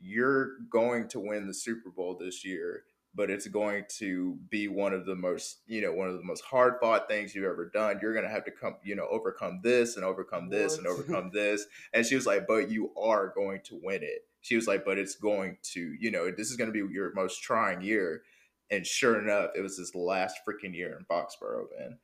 "You're 0.00 0.58
going 0.70 1.08
to 1.08 1.20
win 1.20 1.46
the 1.46 1.54
Super 1.54 1.90
Bowl 1.90 2.16
this 2.18 2.44
year." 2.44 2.84
But 3.14 3.30
it's 3.30 3.46
going 3.46 3.84
to 3.96 4.36
be 4.50 4.68
one 4.68 4.92
of 4.92 5.06
the 5.06 5.14
most, 5.14 5.60
you 5.66 5.80
know, 5.80 5.90
one 5.90 6.06
of 6.06 6.18
the 6.18 6.22
most 6.22 6.44
hard 6.44 6.74
fought 6.82 7.08
things 7.08 7.34
you've 7.34 7.46
ever 7.46 7.70
done. 7.72 7.98
You're 8.02 8.14
gonna 8.14 8.28
have 8.28 8.44
to 8.44 8.50
come, 8.50 8.76
you 8.82 8.94
know, 8.94 9.06
overcome 9.10 9.60
this 9.62 9.96
and 9.96 10.04
overcome 10.04 10.50
this 10.50 10.76
and 10.76 10.86
overcome 10.86 11.30
this. 11.32 11.64
And 11.94 12.04
she 12.04 12.14
was 12.14 12.26
like, 12.26 12.46
"But 12.46 12.70
you 12.70 12.92
are 12.96 13.32
going 13.34 13.60
to 13.64 13.78
win 13.82 14.02
it." 14.02 14.26
She 14.40 14.56
was 14.56 14.66
like, 14.66 14.84
"But 14.84 14.98
it's 14.98 15.14
going 15.14 15.58
to, 15.74 15.94
you 15.98 16.10
know, 16.10 16.30
this 16.30 16.50
is 16.50 16.56
going 16.56 16.72
to 16.72 16.86
be 16.86 16.92
your 16.92 17.12
most 17.14 17.42
trying 17.42 17.82
year." 17.82 18.22
And 18.70 18.86
sure 18.86 19.20
enough, 19.20 19.50
it 19.56 19.60
was 19.60 19.76
his 19.76 19.94
last 19.94 20.38
freaking 20.46 20.74
year 20.74 20.96
in 20.98 21.04
Foxborough, 21.04 21.66
man. 21.78 21.98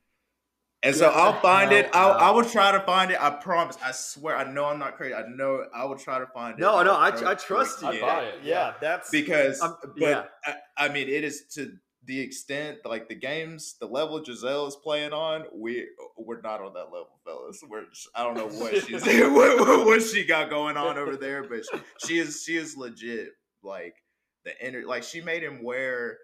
And 0.83 0.93
so 0.93 1.09
Get 1.09 1.17
I'll 1.17 1.39
find 1.39 1.71
it. 1.71 1.89
I'll, 1.93 2.11
I 2.11 2.29
will 2.31 2.43
try 2.43 2.73
to 2.73 2.79
find 2.81 3.09
it. 3.11 3.17
I 3.19 3.29
promise. 3.29 3.77
I 3.83 3.91
swear. 3.91 4.35
I 4.35 4.51
know 4.51 4.65
I'm 4.65 4.79
not 4.79 4.97
crazy. 4.97 5.13
I 5.13 5.23
know 5.27 5.65
I 5.73 5.85
will 5.85 5.97
try 5.97 6.19
to 6.19 6.27
find 6.27 6.59
it. 6.59 6.61
No, 6.61 6.83
no, 6.83 6.93
I, 6.93 7.31
I 7.31 7.35
trust 7.35 7.81
you. 7.81 7.87
I'd 7.87 8.01
buy 8.01 8.23
it, 8.25 8.35
Yeah, 8.43 8.53
yeah. 8.53 8.73
that's 8.81 9.09
because, 9.09 9.61
Um, 9.61 9.77
but 9.81 9.93
yeah. 9.97 10.23
I, 10.45 10.55
I 10.85 10.89
mean, 10.89 11.07
it 11.07 11.23
is 11.23 11.45
to 11.53 11.71
the 12.05 12.19
extent 12.19 12.79
like 12.85 13.07
the 13.07 13.15
games, 13.15 13.75
the 13.79 13.85
level 13.85 14.21
Gisele 14.21 14.67
is 14.67 14.75
playing 14.75 15.13
on. 15.13 15.45
We 15.53 15.87
we're 16.17 16.41
not 16.41 16.61
on 16.61 16.73
that 16.73 16.85
level, 16.91 17.19
fellas. 17.25 17.61
We're 17.69 17.85
I 18.13 18.23
don't 18.23 18.35
know 18.35 18.47
what 18.47 18.75
she's 18.85 19.05
what, 19.05 19.59
what, 19.59 19.85
what 19.85 20.01
she 20.01 20.25
got 20.25 20.49
going 20.49 20.75
on 20.75 20.97
over 20.97 21.15
there, 21.15 21.43
but 21.47 21.63
she, 21.63 21.79
she 22.05 22.19
is 22.19 22.43
she 22.45 22.57
is 22.57 22.75
legit. 22.75 23.29
Like 23.63 23.95
the 24.43 24.51
inner, 24.65 24.85
like 24.85 25.03
she 25.03 25.21
made 25.21 25.43
him 25.43 25.63
wear. 25.63 26.17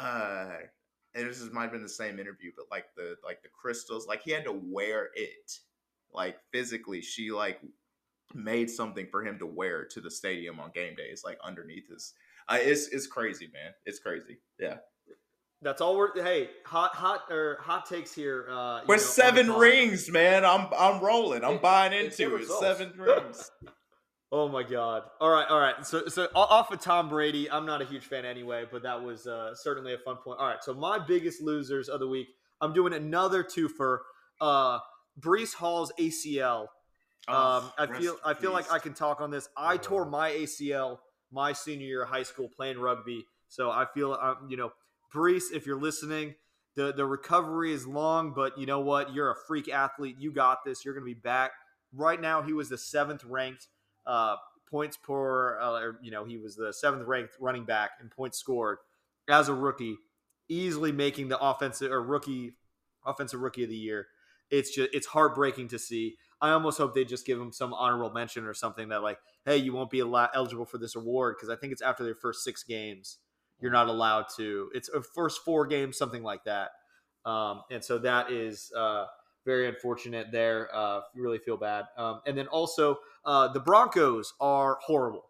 Uh 0.00 0.56
and 1.14 1.26
this 1.28 1.40
is, 1.40 1.50
might 1.52 1.62
have 1.62 1.72
been 1.72 1.82
the 1.82 1.88
same 1.88 2.20
interview, 2.20 2.52
but 2.56 2.66
like 2.70 2.86
the 2.96 3.16
like 3.24 3.42
the 3.42 3.48
crystals, 3.48 4.06
like 4.06 4.22
he 4.22 4.30
had 4.30 4.44
to 4.44 4.52
wear 4.52 5.08
it, 5.14 5.52
like 6.12 6.36
physically. 6.52 7.02
She 7.02 7.32
like 7.32 7.60
made 8.32 8.70
something 8.70 9.08
for 9.10 9.24
him 9.24 9.38
to 9.40 9.46
wear 9.46 9.84
to 9.86 10.00
the 10.00 10.10
stadium 10.10 10.60
on 10.60 10.70
game 10.72 10.94
days, 10.94 11.22
like 11.24 11.38
underneath 11.44 11.88
his. 11.90 12.14
Uh, 12.48 12.58
it's 12.60 12.86
it's 12.88 13.06
crazy, 13.08 13.50
man. 13.52 13.72
It's 13.84 13.98
crazy. 13.98 14.38
Yeah, 14.58 14.76
that's 15.62 15.80
all 15.80 15.96
we're. 15.96 16.14
Hey, 16.22 16.50
hot 16.64 16.94
hot 16.94 17.22
or 17.28 17.58
hot 17.60 17.86
takes 17.86 18.14
here. 18.14 18.46
Uh, 18.48 18.82
we're 18.86 18.94
know, 18.96 19.02
seven 19.02 19.50
rings, 19.52 20.08
man. 20.10 20.44
I'm 20.44 20.68
I'm 20.78 21.02
rolling. 21.02 21.44
I'm 21.44 21.54
It- 21.54 21.62
buying 21.62 21.92
into 21.92 22.36
it. 22.36 22.46
Seven 22.46 22.92
rings. 22.96 23.50
Oh 24.32 24.48
my 24.48 24.62
god! 24.62 25.02
All 25.20 25.30
right, 25.30 25.46
all 25.48 25.58
right. 25.58 25.84
So, 25.84 26.06
so 26.06 26.28
off 26.36 26.70
of 26.70 26.80
Tom 26.80 27.08
Brady, 27.08 27.50
I'm 27.50 27.66
not 27.66 27.82
a 27.82 27.84
huge 27.84 28.04
fan 28.04 28.24
anyway, 28.24 28.64
but 28.70 28.82
that 28.84 29.02
was 29.02 29.26
uh, 29.26 29.54
certainly 29.56 29.92
a 29.92 29.98
fun 29.98 30.16
point. 30.22 30.38
All 30.38 30.46
right, 30.46 30.62
so 30.62 30.72
my 30.72 30.98
biggest 31.00 31.42
losers 31.42 31.88
of 31.88 31.98
the 32.00 32.06
week. 32.06 32.28
I'm 32.60 32.72
doing 32.72 32.92
another 32.92 33.42
twofer. 33.42 33.98
Uh, 34.40 34.78
Breece 35.18 35.54
Hall's 35.54 35.92
ACL. 35.98 36.62
Um, 36.62 36.68
Oh, 37.28 37.72
I 37.78 37.86
feel 37.86 38.16
I 38.24 38.34
feel 38.34 38.52
like. 38.52 38.70
I 38.70 38.78
can 38.78 38.94
talk 38.94 39.20
on 39.20 39.30
this. 39.30 39.48
I 39.56 39.74
Oh. 39.74 39.78
tore 39.78 40.04
my 40.04 40.30
ACL 40.30 40.98
my 41.32 41.52
senior 41.52 41.86
year 41.86 42.02
of 42.04 42.08
high 42.08 42.22
school 42.22 42.48
playing 42.56 42.78
rugby, 42.78 43.24
so 43.48 43.70
I 43.70 43.86
feel 43.94 44.12
um, 44.20 44.46
you 44.48 44.56
know, 44.56 44.72
Breece, 45.14 45.52
if 45.52 45.66
you're 45.66 45.80
listening, 45.80 46.34
the 46.76 46.92
the 46.92 47.04
recovery 47.04 47.72
is 47.72 47.84
long, 47.86 48.32
but 48.32 48.56
you 48.58 48.66
know 48.66 48.80
what? 48.80 49.12
You're 49.12 49.30
a 49.32 49.36
freak 49.48 49.68
athlete. 49.68 50.16
You 50.20 50.32
got 50.32 50.58
this. 50.64 50.84
You're 50.84 50.94
going 50.94 51.04
to 51.04 51.14
be 51.14 51.20
back. 51.20 51.50
Right 51.92 52.20
now, 52.20 52.42
he 52.42 52.52
was 52.52 52.68
the 52.68 52.78
seventh 52.78 53.24
ranked 53.24 53.66
uh, 54.06 54.36
points 54.70 54.96
per, 54.96 55.58
uh, 55.60 55.92
you 56.02 56.10
know, 56.10 56.24
he 56.24 56.36
was 56.36 56.56
the 56.56 56.72
seventh 56.72 57.06
ranked 57.06 57.34
running 57.40 57.64
back 57.64 57.92
in 58.00 58.08
points 58.08 58.38
scored 58.38 58.78
as 59.28 59.48
a 59.48 59.54
rookie, 59.54 59.96
easily 60.48 60.92
making 60.92 61.28
the 61.28 61.38
offensive 61.38 61.90
or 61.90 62.02
rookie 62.02 62.52
offensive 63.04 63.40
rookie 63.40 63.64
of 63.64 63.70
the 63.70 63.76
year. 63.76 64.06
It's 64.50 64.74
just 64.74 64.90
it's 64.92 65.06
heartbreaking 65.06 65.68
to 65.68 65.78
see. 65.78 66.16
I 66.40 66.50
almost 66.50 66.78
hope 66.78 66.94
they 66.94 67.04
just 67.04 67.26
give 67.26 67.40
him 67.40 67.52
some 67.52 67.74
honorable 67.74 68.10
mention 68.10 68.46
or 68.46 68.54
something 68.54 68.88
that 68.88 69.02
like, 69.02 69.18
hey, 69.44 69.58
you 69.58 69.72
won't 69.72 69.90
be 69.90 70.00
eligible 70.00 70.64
for 70.64 70.78
this 70.78 70.96
award 70.96 71.36
because 71.36 71.50
I 71.50 71.56
think 71.56 71.72
it's 71.72 71.82
after 71.82 72.02
their 72.02 72.14
first 72.14 72.42
six 72.42 72.64
games 72.64 73.18
you're 73.60 73.70
not 73.70 73.88
allowed 73.88 74.26
to. 74.36 74.70
It's 74.74 74.88
a 74.88 75.02
first 75.02 75.44
four 75.44 75.66
games, 75.66 75.96
something 75.96 76.22
like 76.22 76.44
that. 76.44 76.70
Um, 77.24 77.62
and 77.70 77.84
so 77.84 77.98
that 77.98 78.30
is 78.30 78.72
uh, 78.76 79.06
very 79.44 79.68
unfortunate 79.68 80.28
there. 80.32 80.68
Uh, 80.74 81.00
really 81.14 81.38
feel 81.38 81.56
bad. 81.56 81.84
Um, 81.96 82.20
and 82.26 82.36
then 82.36 82.46
also, 82.48 82.98
uh, 83.24 83.48
the 83.48 83.60
Broncos 83.60 84.34
are 84.40 84.78
horrible. 84.82 85.24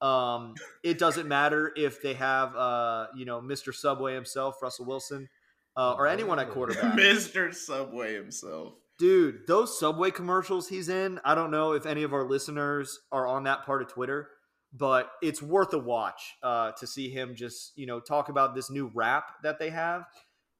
Um, 0.00 0.54
it 0.84 0.98
doesn't 0.98 1.26
matter 1.26 1.72
if 1.76 2.02
they 2.02 2.14
have, 2.14 2.54
uh, 2.54 3.06
you 3.16 3.24
know, 3.24 3.40
Mr. 3.40 3.74
Subway 3.74 4.14
himself, 4.14 4.56
Russell 4.60 4.84
Wilson, 4.84 5.28
uh, 5.76 5.94
or 5.94 6.06
anyone 6.06 6.38
at 6.38 6.50
quarterback. 6.50 6.94
Mr. 6.98 7.54
Subway 7.54 8.14
himself. 8.14 8.74
Dude, 8.98 9.46
those 9.46 9.78
Subway 9.78 10.10
commercials 10.10 10.68
he's 10.68 10.88
in, 10.88 11.20
I 11.24 11.34
don't 11.34 11.50
know 11.50 11.72
if 11.72 11.84
any 11.84 12.02
of 12.02 12.14
our 12.14 12.24
listeners 12.24 12.98
are 13.12 13.26
on 13.26 13.44
that 13.44 13.64
part 13.64 13.82
of 13.82 13.88
Twitter, 13.88 14.28
but 14.72 15.10
it's 15.22 15.42
worth 15.42 15.72
a 15.74 15.78
watch 15.78 16.34
uh, 16.42 16.72
to 16.72 16.86
see 16.86 17.10
him 17.10 17.34
just, 17.34 17.72
you 17.76 17.86
know, 17.86 18.00
talk 18.00 18.28
about 18.28 18.54
this 18.54 18.70
new 18.70 18.90
rap 18.94 19.32
that 19.42 19.58
they 19.58 19.70
have. 19.70 20.04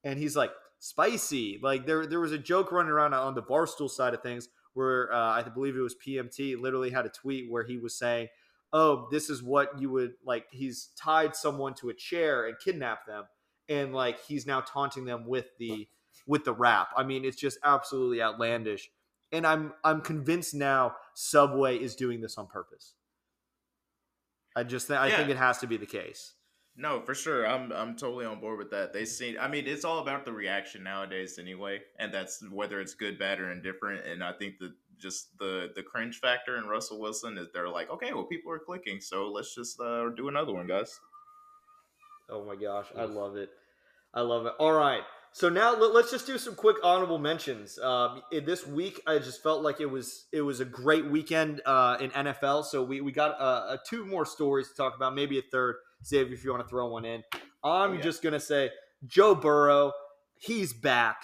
And 0.05 0.19
he's 0.19 0.37
like, 0.37 0.51
spicy. 0.79 1.59
Like 1.63 1.87
there, 1.87 2.07
there 2.07 2.21
was 2.21 2.33
a 2.33 2.39
joke 2.39 2.73
running 2.73 2.93
around 2.93 3.15
on 3.15 3.35
the 3.35 3.43
Barstool 3.43 3.91
side 3.91 4.15
of 4.15 4.23
things 4.23 4.49
where 4.75 5.13
uh, 5.13 5.33
I 5.33 5.43
believe 5.43 5.77
it 5.77 5.81
was 5.81 5.97
PMT 5.97 6.61
literally 6.61 6.91
had 6.91 7.07
a 7.07 7.11
tweet 7.11 7.51
where 7.51 7.65
he 7.65 7.79
was 7.79 7.99
saying, 7.99 8.29
oh, 8.73 9.09
this 9.11 9.31
is 9.31 9.43
what 9.43 9.81
you 9.81 9.91
would 9.91 10.13
like. 10.25 10.47
He's 10.51 10.91
tied 10.99 11.35
someone 11.35 11.75
to 11.77 11.89
a 11.89 11.95
chair 11.95 12.47
and 12.47 12.57
kidnapped 12.63 13.07
them. 13.07 13.25
And 13.69 13.95
like 13.95 14.23
he's 14.25 14.47
now 14.47 14.61
taunting 14.61 15.07
them 15.07 15.27
with 15.27 15.47
the 15.59 15.89
with 16.27 16.45
the 16.45 16.53
rap. 16.53 16.89
I 16.97 17.03
mean, 17.05 17.25
it's 17.25 17.37
just 17.37 17.59
absolutely 17.65 18.23
outlandish. 18.23 18.91
And 19.33 19.47
I'm 19.47 19.73
I'm 19.83 20.03
convinced 20.03 20.55
now 20.55 20.95
Subway 21.15 21.79
is 21.79 21.97
doing 21.97 22.21
this 22.21 22.39
on 22.39 22.47
purpose. 22.47 22.95
I 24.55 24.63
just 24.63 24.87
th- 24.89 24.99
I 24.99 25.11
think 25.11 25.31
it 25.31 25.37
has 25.37 25.59
to 25.59 25.67
be 25.67 25.77
the 25.77 25.87
case. 25.87 26.35
No, 26.79 27.01
for 27.01 27.15
sure. 27.15 27.47
I'm 27.47 27.73
I'm 27.73 27.97
totally 27.97 28.27
on 28.27 28.41
board 28.41 28.59
with 28.59 28.71
that. 28.71 28.93
They 28.93 29.05
see 29.05 29.39
I 29.39 29.49
mean, 29.49 29.67
it's 29.67 29.85
all 29.85 30.01
about 30.01 30.25
the 30.25 30.33
reaction 30.33 30.83
nowadays 30.83 31.39
anyway, 31.39 31.81
and 31.99 32.13
that's 32.13 32.45
whether 32.51 32.81
it's 32.81 32.95
good, 32.95 33.19
bad, 33.19 33.41
or 33.41 33.51
indifferent. 33.51 34.07
And 34.07 34.23
I 34.23 34.33
think 34.33 34.59
that 34.59 34.73
just 34.99 35.39
the 35.39 35.73
the 35.75 35.83
cringe 35.83 36.19
factor 36.21 36.57
in 36.59 36.65
Russell 36.65 37.01
Wilson 37.01 37.39
is 37.39 37.49
they're 37.55 37.69
like, 37.69 37.91
okay, 37.91 38.13
well, 38.13 38.25
people 38.25 38.53
are 38.53 38.59
clicking, 38.59 39.01
so 39.01 39.29
let's 39.29 39.55
just 39.55 39.81
uh, 39.81 40.11
do 40.11 40.29
another 40.29 40.53
one, 40.53 40.67
guys. 40.67 41.01
Oh 42.29 42.45
my 42.45 42.57
gosh, 42.57 42.87
I 42.97 43.05
love 43.05 43.37
it. 43.37 43.51
I 44.13 44.21
love 44.21 44.47
it. 44.47 44.53
All 44.59 44.73
right. 44.73 45.03
So 45.33 45.51
now 45.51 45.77
let, 45.77 46.05
us 46.05 46.11
just 46.11 46.27
do 46.27 46.39
some 46.39 46.55
quick 46.55 46.77
honorable 46.83 47.19
mentions. 47.19 47.79
Um, 47.79 48.23
this 48.33 48.67
week, 48.67 49.03
I 49.07 49.19
just 49.19 49.43
felt 49.43 49.63
like 49.63 49.83
it 49.83 49.91
was 49.91 50.25
it 50.33 50.41
was 50.41 50.61
a 50.61 50.65
great 50.65 51.05
weekend 51.11 51.61
uh, 51.67 51.99
in 52.01 52.11
NFL. 52.11 52.65
So 52.65 52.83
we, 52.83 53.03
we 53.03 53.13
got 53.13 53.39
uh, 53.39 53.45
uh, 53.45 53.77
two 53.87 54.07
more 54.07 54.25
stories 54.25 54.69
to 54.69 54.75
talk 54.75 54.97
about, 54.97 55.15
maybe 55.15 55.39
a 55.39 55.43
third. 55.43 55.77
Save 56.03 56.33
if 56.33 56.45
you 56.45 56.51
want 56.51 56.63
to 56.63 56.69
throw 56.69 56.89
one 56.89 57.05
in. 57.05 57.23
I'm 57.65 57.91
Oh, 57.91 57.93
yeah. 57.95 58.01
just 58.01 58.23
gonna 58.23 58.41
say 58.41 58.71
Joe 59.07 59.35
Burrow, 59.35 59.93
he's 60.39 60.73
back. 60.73 61.23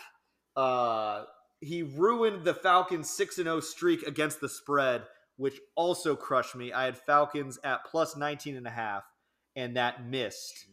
Uh, 0.56 1.24
he 1.60 1.82
ruined 1.82 2.44
the 2.44 2.54
Falcons' 2.54 3.08
six 3.10 3.38
and 3.38 3.46
zero 3.46 3.60
streak 3.60 4.02
against 4.06 4.40
the 4.40 4.48
spread, 4.48 5.02
which 5.36 5.58
also 5.76 6.16
crushed 6.16 6.54
me. 6.56 6.72
I 6.72 6.84
had 6.84 6.98
Falcons 6.98 7.58
at 7.64 7.84
plus 7.84 8.16
19 8.16 8.56
and 8.56 8.66
a 8.66 8.70
half, 8.70 9.04
and 9.56 9.76
that 9.76 10.04
missed 10.06 10.66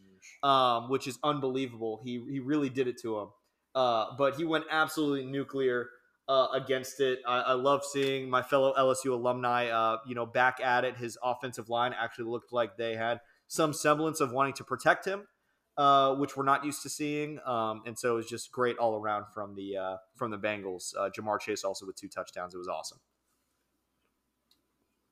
um, 0.43 0.89
which 0.89 1.05
is 1.07 1.19
unbelievable. 1.23 1.99
He 2.03 2.23
he 2.29 2.39
really 2.39 2.69
did 2.69 2.87
it 2.87 2.99
to 3.01 3.19
him. 3.19 3.27
Uh, 3.75 4.15
but 4.17 4.35
he 4.35 4.45
went 4.45 4.65
absolutely 4.71 5.25
nuclear 5.25 5.89
uh, 6.27 6.47
against 6.53 6.99
it. 7.01 7.19
I, 7.27 7.39
I 7.41 7.53
love 7.53 7.83
seeing 7.83 8.29
my 8.29 8.41
fellow 8.41 8.73
LSU 8.77 9.11
alumni, 9.11 9.67
uh, 9.67 9.97
you 10.07 10.15
know, 10.15 10.25
back 10.25 10.59
at 10.61 10.85
it. 10.85 10.95
His 10.97 11.17
offensive 11.23 11.69
line 11.69 11.93
actually 11.93 12.29
looked 12.31 12.51
like 12.53 12.77
they 12.77 12.95
had 12.95 13.19
some 13.49 13.73
semblance 13.73 14.21
of 14.21 14.31
wanting 14.31 14.53
to 14.53 14.63
protect 14.63 15.05
him, 15.05 15.27
uh, 15.75 16.13
which 16.15 16.37
we're 16.37 16.45
not 16.45 16.63
used 16.63 16.83
to 16.83 16.89
seeing. 16.89 17.39
Um, 17.45 17.81
and 17.85 17.97
so 17.97 18.13
it 18.13 18.15
was 18.15 18.27
just 18.27 18.51
great 18.51 18.77
all 18.77 18.95
around 18.95 19.25
from 19.33 19.55
the 19.55 19.75
uh, 19.75 19.97
from 20.15 20.31
the 20.31 20.37
Bengals. 20.37 20.93
Uh, 20.97 21.09
Ja'Marr 21.09 21.41
Chase 21.41 21.65
also 21.65 21.85
with 21.85 21.97
two 21.97 22.07
touchdowns. 22.07 22.53
It 22.53 22.59
was 22.59 22.67
awesome. 22.67 22.99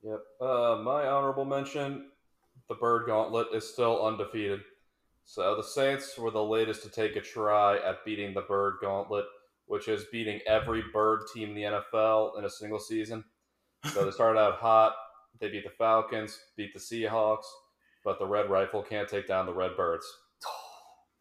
Yep. 0.02 0.20
Uh, 0.40 0.80
my 0.82 1.06
honorable 1.08 1.44
mention: 1.44 2.06
the 2.68 2.76
Bird 2.76 3.06
Gauntlet 3.06 3.48
is 3.52 3.68
still 3.68 4.06
undefeated. 4.06 4.60
So 5.24 5.56
the 5.56 5.64
Saints 5.64 6.16
were 6.16 6.30
the 6.30 6.42
latest 6.42 6.84
to 6.84 6.88
take 6.88 7.16
a 7.16 7.20
try 7.20 7.76
at 7.78 8.04
beating 8.04 8.32
the 8.32 8.42
Bird 8.42 8.76
Gauntlet, 8.80 9.26
which 9.66 9.88
is 9.88 10.04
beating 10.10 10.40
every 10.46 10.82
Bird 10.92 11.22
team 11.34 11.50
in 11.50 11.54
the 11.56 11.62
NFL 11.62 12.38
in 12.38 12.44
a 12.44 12.50
single 12.50 12.78
season. 12.78 13.24
So 13.92 14.04
they 14.04 14.10
started 14.12 14.38
out 14.38 14.54
hot. 14.54 14.94
They 15.40 15.48
beat 15.50 15.64
the 15.64 15.70
Falcons, 15.70 16.38
beat 16.56 16.72
the 16.72 16.80
Seahawks, 16.80 17.44
but 18.08 18.18
the 18.18 18.26
Red 18.26 18.48
Rifle 18.48 18.82
can't 18.82 19.06
take 19.06 19.28
down 19.28 19.44
the 19.44 19.52
Red 19.52 19.76
Birds. 19.76 20.06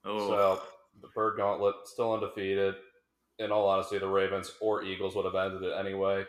Oh, 0.05 0.29
So 0.29 0.61
the 1.01 1.09
Bird 1.13 1.35
Gauntlet 1.35 1.75
still 1.83 2.13
undefeated. 2.13 2.75
In 3.39 3.51
all 3.51 3.67
honesty, 3.67 3.97
the 3.97 4.07
Ravens 4.07 4.53
or 4.61 4.81
Eagles 4.81 5.17
would 5.17 5.25
have 5.25 5.35
ended 5.35 5.63
it 5.63 5.73
anyway. 5.77 6.23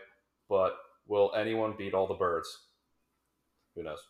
But 0.49 0.75
will 1.07 1.33
anyone 1.37 1.75
beat 1.79 1.94
all 1.94 2.09
the 2.09 2.14
birds? 2.14 2.49
Who 3.77 3.85
knows? 3.85 4.01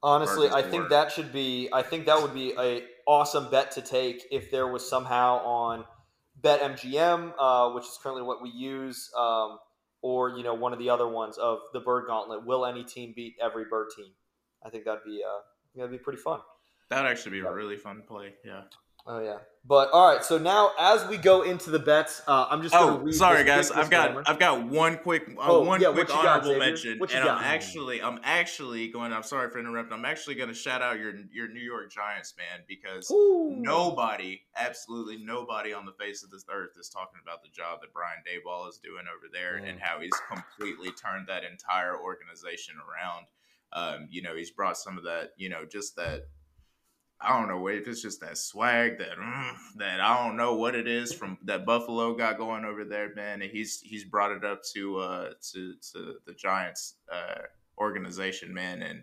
Honestly, 0.00 0.48
I 0.48 0.62
think 0.62 0.84
were. 0.84 0.88
that 0.90 1.10
should 1.10 1.32
be. 1.32 1.68
I 1.72 1.82
think 1.82 2.06
that 2.06 2.22
would 2.22 2.34
be 2.34 2.52
a 2.56 2.84
awesome 3.08 3.50
bet 3.50 3.72
to 3.72 3.82
take 3.82 4.22
if 4.30 4.52
there 4.52 4.68
was 4.68 4.88
somehow 4.88 5.44
on 5.44 5.84
BetMGM, 6.40 7.32
uh, 7.36 7.70
which 7.72 7.84
is 7.84 7.98
currently 8.00 8.22
what 8.22 8.40
we 8.40 8.50
use, 8.50 9.10
um, 9.18 9.58
or 10.02 10.36
you 10.36 10.44
know 10.44 10.54
one 10.54 10.72
of 10.72 10.78
the 10.78 10.90
other 10.90 11.08
ones 11.08 11.36
of 11.36 11.58
the 11.72 11.80
Bird 11.80 12.04
Gauntlet. 12.06 12.46
Will 12.46 12.64
any 12.64 12.84
team 12.84 13.12
beat 13.16 13.34
every 13.42 13.64
Bird 13.64 13.88
team? 13.96 14.12
I 14.64 14.70
think 14.70 14.84
that'd 14.84 15.02
be 15.04 15.22
uh, 15.26 15.40
that'd 15.76 15.90
be 15.90 15.98
pretty 15.98 16.18
fun. 16.18 16.40
That'd 16.88 17.10
actually 17.10 17.32
be 17.32 17.40
a 17.40 17.52
really 17.52 17.76
fun 17.76 18.02
play. 18.06 18.34
Yeah. 18.44 18.62
Oh 19.08 19.20
yeah, 19.20 19.38
but 19.64 19.90
all 19.92 20.12
right. 20.12 20.24
So 20.24 20.36
now, 20.36 20.72
as 20.80 21.06
we 21.06 21.16
go 21.16 21.42
into 21.42 21.70
the 21.70 21.78
bets, 21.78 22.22
uh, 22.26 22.46
I'm 22.50 22.60
just. 22.60 22.74
Oh, 22.74 23.08
sorry 23.12 23.44
guys. 23.44 23.70
I've 23.70 23.88
got 23.88 24.28
I've 24.28 24.40
got 24.40 24.64
one 24.64 24.98
quick 24.98 25.28
uh, 25.38 25.42
oh, 25.42 25.62
one 25.62 25.80
yeah, 25.80 25.92
quick 25.92 26.12
honorable 26.12 26.50
got, 26.50 26.58
mention, 26.58 26.98
and 27.00 27.08
got? 27.08 27.38
I'm 27.38 27.44
actually 27.44 28.02
I'm 28.02 28.18
actually 28.24 28.88
going. 28.88 29.12
I'm 29.12 29.22
sorry 29.22 29.48
for 29.48 29.60
interrupting. 29.60 29.96
I'm 29.96 30.04
actually 30.04 30.34
going 30.34 30.48
to 30.48 30.54
shout 30.54 30.82
out 30.82 30.98
your 30.98 31.14
your 31.32 31.46
New 31.46 31.60
York 31.60 31.92
Giants 31.92 32.34
man 32.36 32.64
because 32.66 33.08
Ooh. 33.12 33.54
nobody, 33.56 34.42
absolutely 34.56 35.18
nobody 35.18 35.72
on 35.72 35.86
the 35.86 35.92
face 35.92 36.24
of 36.24 36.30
this 36.30 36.44
earth 36.50 36.72
is 36.76 36.88
talking 36.88 37.20
about 37.22 37.44
the 37.44 37.48
job 37.50 37.82
that 37.82 37.92
Brian 37.92 38.18
Daboll 38.26 38.68
is 38.68 38.78
doing 38.78 39.04
over 39.06 39.30
there 39.32 39.60
mm. 39.62 39.70
and 39.70 39.78
how 39.80 40.00
he's 40.00 40.18
completely 40.28 40.90
turned 40.90 41.28
that 41.28 41.44
entire 41.44 41.96
organization 41.96 42.74
around. 42.82 43.26
Um, 43.72 44.08
you 44.10 44.22
know, 44.22 44.34
he's 44.36 44.50
brought 44.50 44.78
some 44.78 44.96
of 44.96 45.04
that, 45.04 45.30
you 45.36 45.48
know, 45.48 45.64
just 45.70 45.96
that 45.96 46.22
I 47.20 47.38
don't 47.38 47.48
know 47.48 47.66
if 47.68 47.88
it's 47.88 48.02
just 48.02 48.20
that 48.20 48.36
swag 48.36 48.98
that 48.98 49.16
mm, 49.18 49.56
that 49.76 50.00
I 50.00 50.22
don't 50.22 50.36
know 50.36 50.54
what 50.54 50.74
it 50.74 50.86
is 50.86 51.12
from 51.12 51.38
that 51.44 51.64
Buffalo 51.64 52.14
got 52.14 52.36
going 52.36 52.64
over 52.64 52.84
there, 52.84 53.14
man. 53.14 53.40
And 53.40 53.50
he's 53.50 53.80
he's 53.80 54.04
brought 54.04 54.32
it 54.32 54.44
up 54.44 54.62
to 54.74 54.98
uh 54.98 55.30
to 55.52 55.74
to 55.92 56.14
the 56.26 56.34
Giants 56.34 56.96
uh 57.10 57.42
organization, 57.78 58.52
man, 58.52 58.82
and 58.82 59.02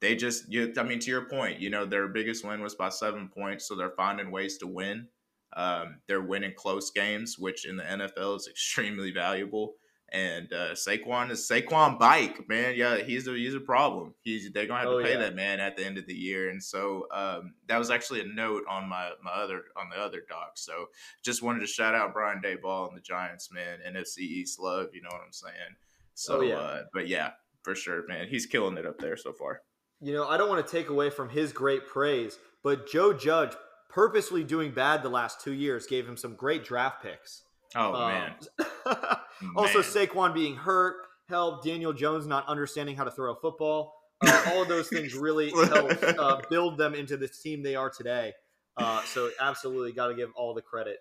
they 0.00 0.14
just 0.14 0.50
you 0.52 0.72
I 0.76 0.84
mean 0.84 1.00
to 1.00 1.10
your 1.10 1.28
point, 1.28 1.60
you 1.60 1.70
know, 1.70 1.84
their 1.84 2.08
biggest 2.08 2.44
win 2.44 2.62
was 2.62 2.76
by 2.76 2.90
seven 2.90 3.28
points, 3.28 3.66
so 3.66 3.74
they're 3.74 3.90
finding 3.90 4.30
ways 4.30 4.58
to 4.58 4.66
win. 4.68 5.08
Um, 5.54 6.00
they're 6.08 6.22
winning 6.22 6.54
close 6.56 6.90
games, 6.90 7.38
which 7.38 7.66
in 7.66 7.76
the 7.76 7.82
NFL 7.82 8.36
is 8.36 8.46
extremely 8.50 9.10
valuable. 9.10 9.74
And 10.12 10.52
uh, 10.52 10.72
Saquon 10.72 11.30
is 11.30 11.48
Saquon 11.48 11.98
bike, 11.98 12.46
man. 12.46 12.74
Yeah, 12.76 12.98
he's 12.98 13.26
a 13.26 13.32
he's 13.32 13.54
a 13.54 13.60
problem. 13.60 14.14
He's 14.20 14.52
they're 14.52 14.66
gonna 14.66 14.80
have 14.80 14.88
oh, 14.88 14.98
to 14.98 15.04
pay 15.04 15.12
yeah. 15.12 15.20
that 15.20 15.34
man 15.34 15.58
at 15.58 15.74
the 15.74 15.86
end 15.86 15.96
of 15.96 16.06
the 16.06 16.14
year. 16.14 16.50
And 16.50 16.62
so 16.62 17.06
um, 17.10 17.54
that 17.66 17.78
was 17.78 17.90
actually 17.90 18.20
a 18.20 18.26
note 18.26 18.64
on 18.68 18.90
my 18.90 19.12
my 19.24 19.30
other 19.30 19.62
on 19.74 19.88
the 19.88 19.96
other 19.96 20.22
doc. 20.28 20.52
So 20.56 20.90
just 21.22 21.42
wanted 21.42 21.60
to 21.60 21.66
shout 21.66 21.94
out 21.94 22.12
Brian 22.12 22.42
Daboll 22.44 22.88
and 22.88 22.96
the 22.96 23.00
Giants, 23.00 23.50
man. 23.50 23.78
NFC 23.88 24.18
East 24.18 24.60
love, 24.60 24.88
you 24.92 25.00
know 25.00 25.08
what 25.10 25.22
I'm 25.24 25.32
saying. 25.32 25.76
So, 26.14 26.38
oh, 26.38 26.40
yeah. 26.42 26.54
Uh, 26.56 26.82
but 26.92 27.08
yeah, 27.08 27.30
for 27.62 27.74
sure, 27.74 28.06
man. 28.06 28.28
He's 28.28 28.44
killing 28.44 28.76
it 28.76 28.84
up 28.84 28.98
there 28.98 29.16
so 29.16 29.32
far. 29.32 29.62
You 30.02 30.12
know, 30.12 30.28
I 30.28 30.36
don't 30.36 30.50
want 30.50 30.66
to 30.66 30.70
take 30.70 30.90
away 30.90 31.08
from 31.08 31.30
his 31.30 31.52
great 31.52 31.86
praise, 31.86 32.38
but 32.62 32.86
Joe 32.86 33.14
Judge 33.14 33.52
purposely 33.88 34.42
doing 34.42 34.72
bad 34.72 35.02
the 35.02 35.08
last 35.08 35.40
two 35.40 35.52
years 35.52 35.86
gave 35.86 36.06
him 36.06 36.16
some 36.16 36.34
great 36.34 36.64
draft 36.64 37.02
picks. 37.02 37.44
Oh 37.74 37.94
um, 37.94 38.12
man. 38.12 38.34
also. 39.56 39.80
Saquon 39.80 40.34
being 40.34 40.56
hurt 40.56 40.96
helped. 41.28 41.64
Daniel 41.64 41.92
Jones 41.92 42.26
not 42.26 42.46
understanding 42.48 42.96
how 42.96 43.04
to 43.04 43.10
throw 43.10 43.32
a 43.32 43.36
football. 43.36 43.94
Uh, 44.24 44.44
all 44.48 44.62
of 44.62 44.68
those 44.68 44.88
things 44.88 45.14
really 45.14 45.50
helped 45.68 46.02
uh, 46.02 46.40
build 46.48 46.78
them 46.78 46.94
into 46.94 47.16
the 47.16 47.28
team 47.28 47.62
they 47.62 47.74
are 47.74 47.90
today. 47.90 48.32
Uh, 48.76 49.02
so, 49.02 49.30
absolutely 49.40 49.92
got 49.92 50.08
to 50.08 50.14
give 50.14 50.30
all 50.34 50.54
the 50.54 50.62
credit. 50.62 50.98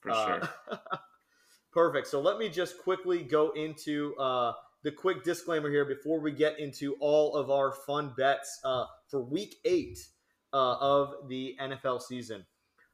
For 0.00 0.10
uh, 0.10 0.26
sure. 0.26 0.48
perfect. 1.72 2.06
So, 2.06 2.20
let 2.20 2.38
me 2.38 2.48
just 2.48 2.78
quickly 2.78 3.22
go 3.22 3.50
into 3.50 4.14
uh, 4.16 4.52
the 4.82 4.92
quick 4.92 5.24
disclaimer 5.24 5.70
here 5.70 5.84
before 5.84 6.20
we 6.20 6.32
get 6.32 6.58
into 6.58 6.94
all 7.00 7.34
of 7.34 7.50
our 7.50 7.72
fun 7.86 8.12
bets 8.16 8.60
uh, 8.64 8.84
for 9.08 9.22
week 9.22 9.56
eight 9.64 9.98
of 10.52 11.14
the 11.28 11.56
NFL 11.60 12.00
season. 12.00 12.44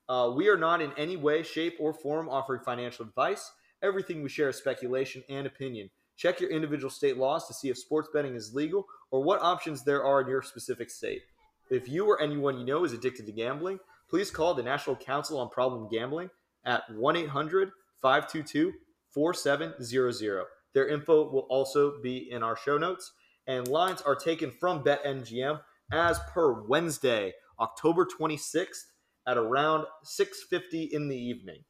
Uh, 0.09 0.33
we 0.35 0.49
are 0.49 0.57
not 0.57 0.81
in 0.81 0.93
any 0.97 1.17
way, 1.17 1.43
shape, 1.43 1.77
or 1.81 1.93
form 1.93 2.29
offering 2.29 2.61
financial 2.61 3.05
advice. 3.05 3.51
Everything 3.83 4.23
we 4.23 4.29
share 4.29 4.49
is 4.49 4.57
speculation 4.57 5.23
and 5.29 5.47
opinion. 5.47 5.91
Check 6.17 6.41
your 6.41 6.51
individual 6.51 6.91
state 6.91 7.19
laws 7.19 7.47
to 7.47 7.55
see 7.55 7.69
if 7.69 7.79
sports 7.79 8.09
betting 8.13 8.35
is 8.35 8.55
legal 8.55 8.87
or 9.11 9.23
what 9.23 9.43
options 9.43 9.85
there 9.85 10.05
are 10.05 10.23
in 10.23 10.29
your 10.29 10.43
specific 10.43 10.91
state. 10.91 11.23
If 11.71 11.89
you 11.89 12.07
or 12.09 12.21
anyone 12.21 12.59
you 12.59 12.65
know 12.65 12.85
is 12.85 12.93
addicted 12.93 13.27
to 13.27 13.33
gambling, 13.33 13.79
please 14.09 14.31
call 14.31 14.55
the 14.55 14.63
National 14.63 14.97
Council 14.97 15.39
on 15.39 15.51
Problem 15.51 15.89
Gambling 15.91 16.31
at 16.65 16.83
1 16.91 17.17
800 17.17 17.71
522 18.01 18.73
4700. 19.11 20.45
Their 20.75 20.89
info 20.89 21.31
will 21.31 21.47
also 21.49 22.01
be 22.03 22.31
in 22.31 22.43
our 22.43 22.57
show 22.57 22.79
notes. 22.79 23.13
And 23.47 23.69
lines 23.69 24.03
are 24.03 24.17
taken 24.17 24.51
from 24.51 24.83
BetMGM 24.85 25.61
as 25.93 26.19
per 26.33 26.63
Wednesday, 26.63 27.33
October 27.61 28.07
26th 28.07 28.85
at 29.27 29.39
around 29.39 29.87
6:50 30.05 30.93
in 30.93 31.09
the 31.09 31.17
evening. 31.17 31.65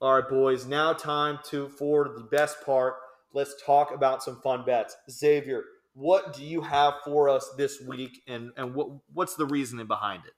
All 0.00 0.14
right, 0.14 0.28
boys, 0.28 0.66
now 0.66 0.92
time 0.92 1.38
to 1.50 1.68
for 1.68 2.10
the 2.16 2.24
best 2.24 2.64
part. 2.64 2.94
Let's 3.32 3.54
talk 3.64 3.94
about 3.94 4.22
some 4.22 4.40
fun 4.40 4.64
bets. 4.64 4.96
Xavier, 5.10 5.64
what 5.94 6.36
do 6.36 6.44
you 6.44 6.60
have 6.60 6.94
for 7.04 7.28
us 7.28 7.48
this 7.56 7.80
week 7.80 8.22
and 8.26 8.50
and 8.56 8.74
what 8.74 8.88
what's 9.12 9.36
the 9.36 9.46
reasoning 9.46 9.86
behind 9.86 10.24
it? 10.26 10.32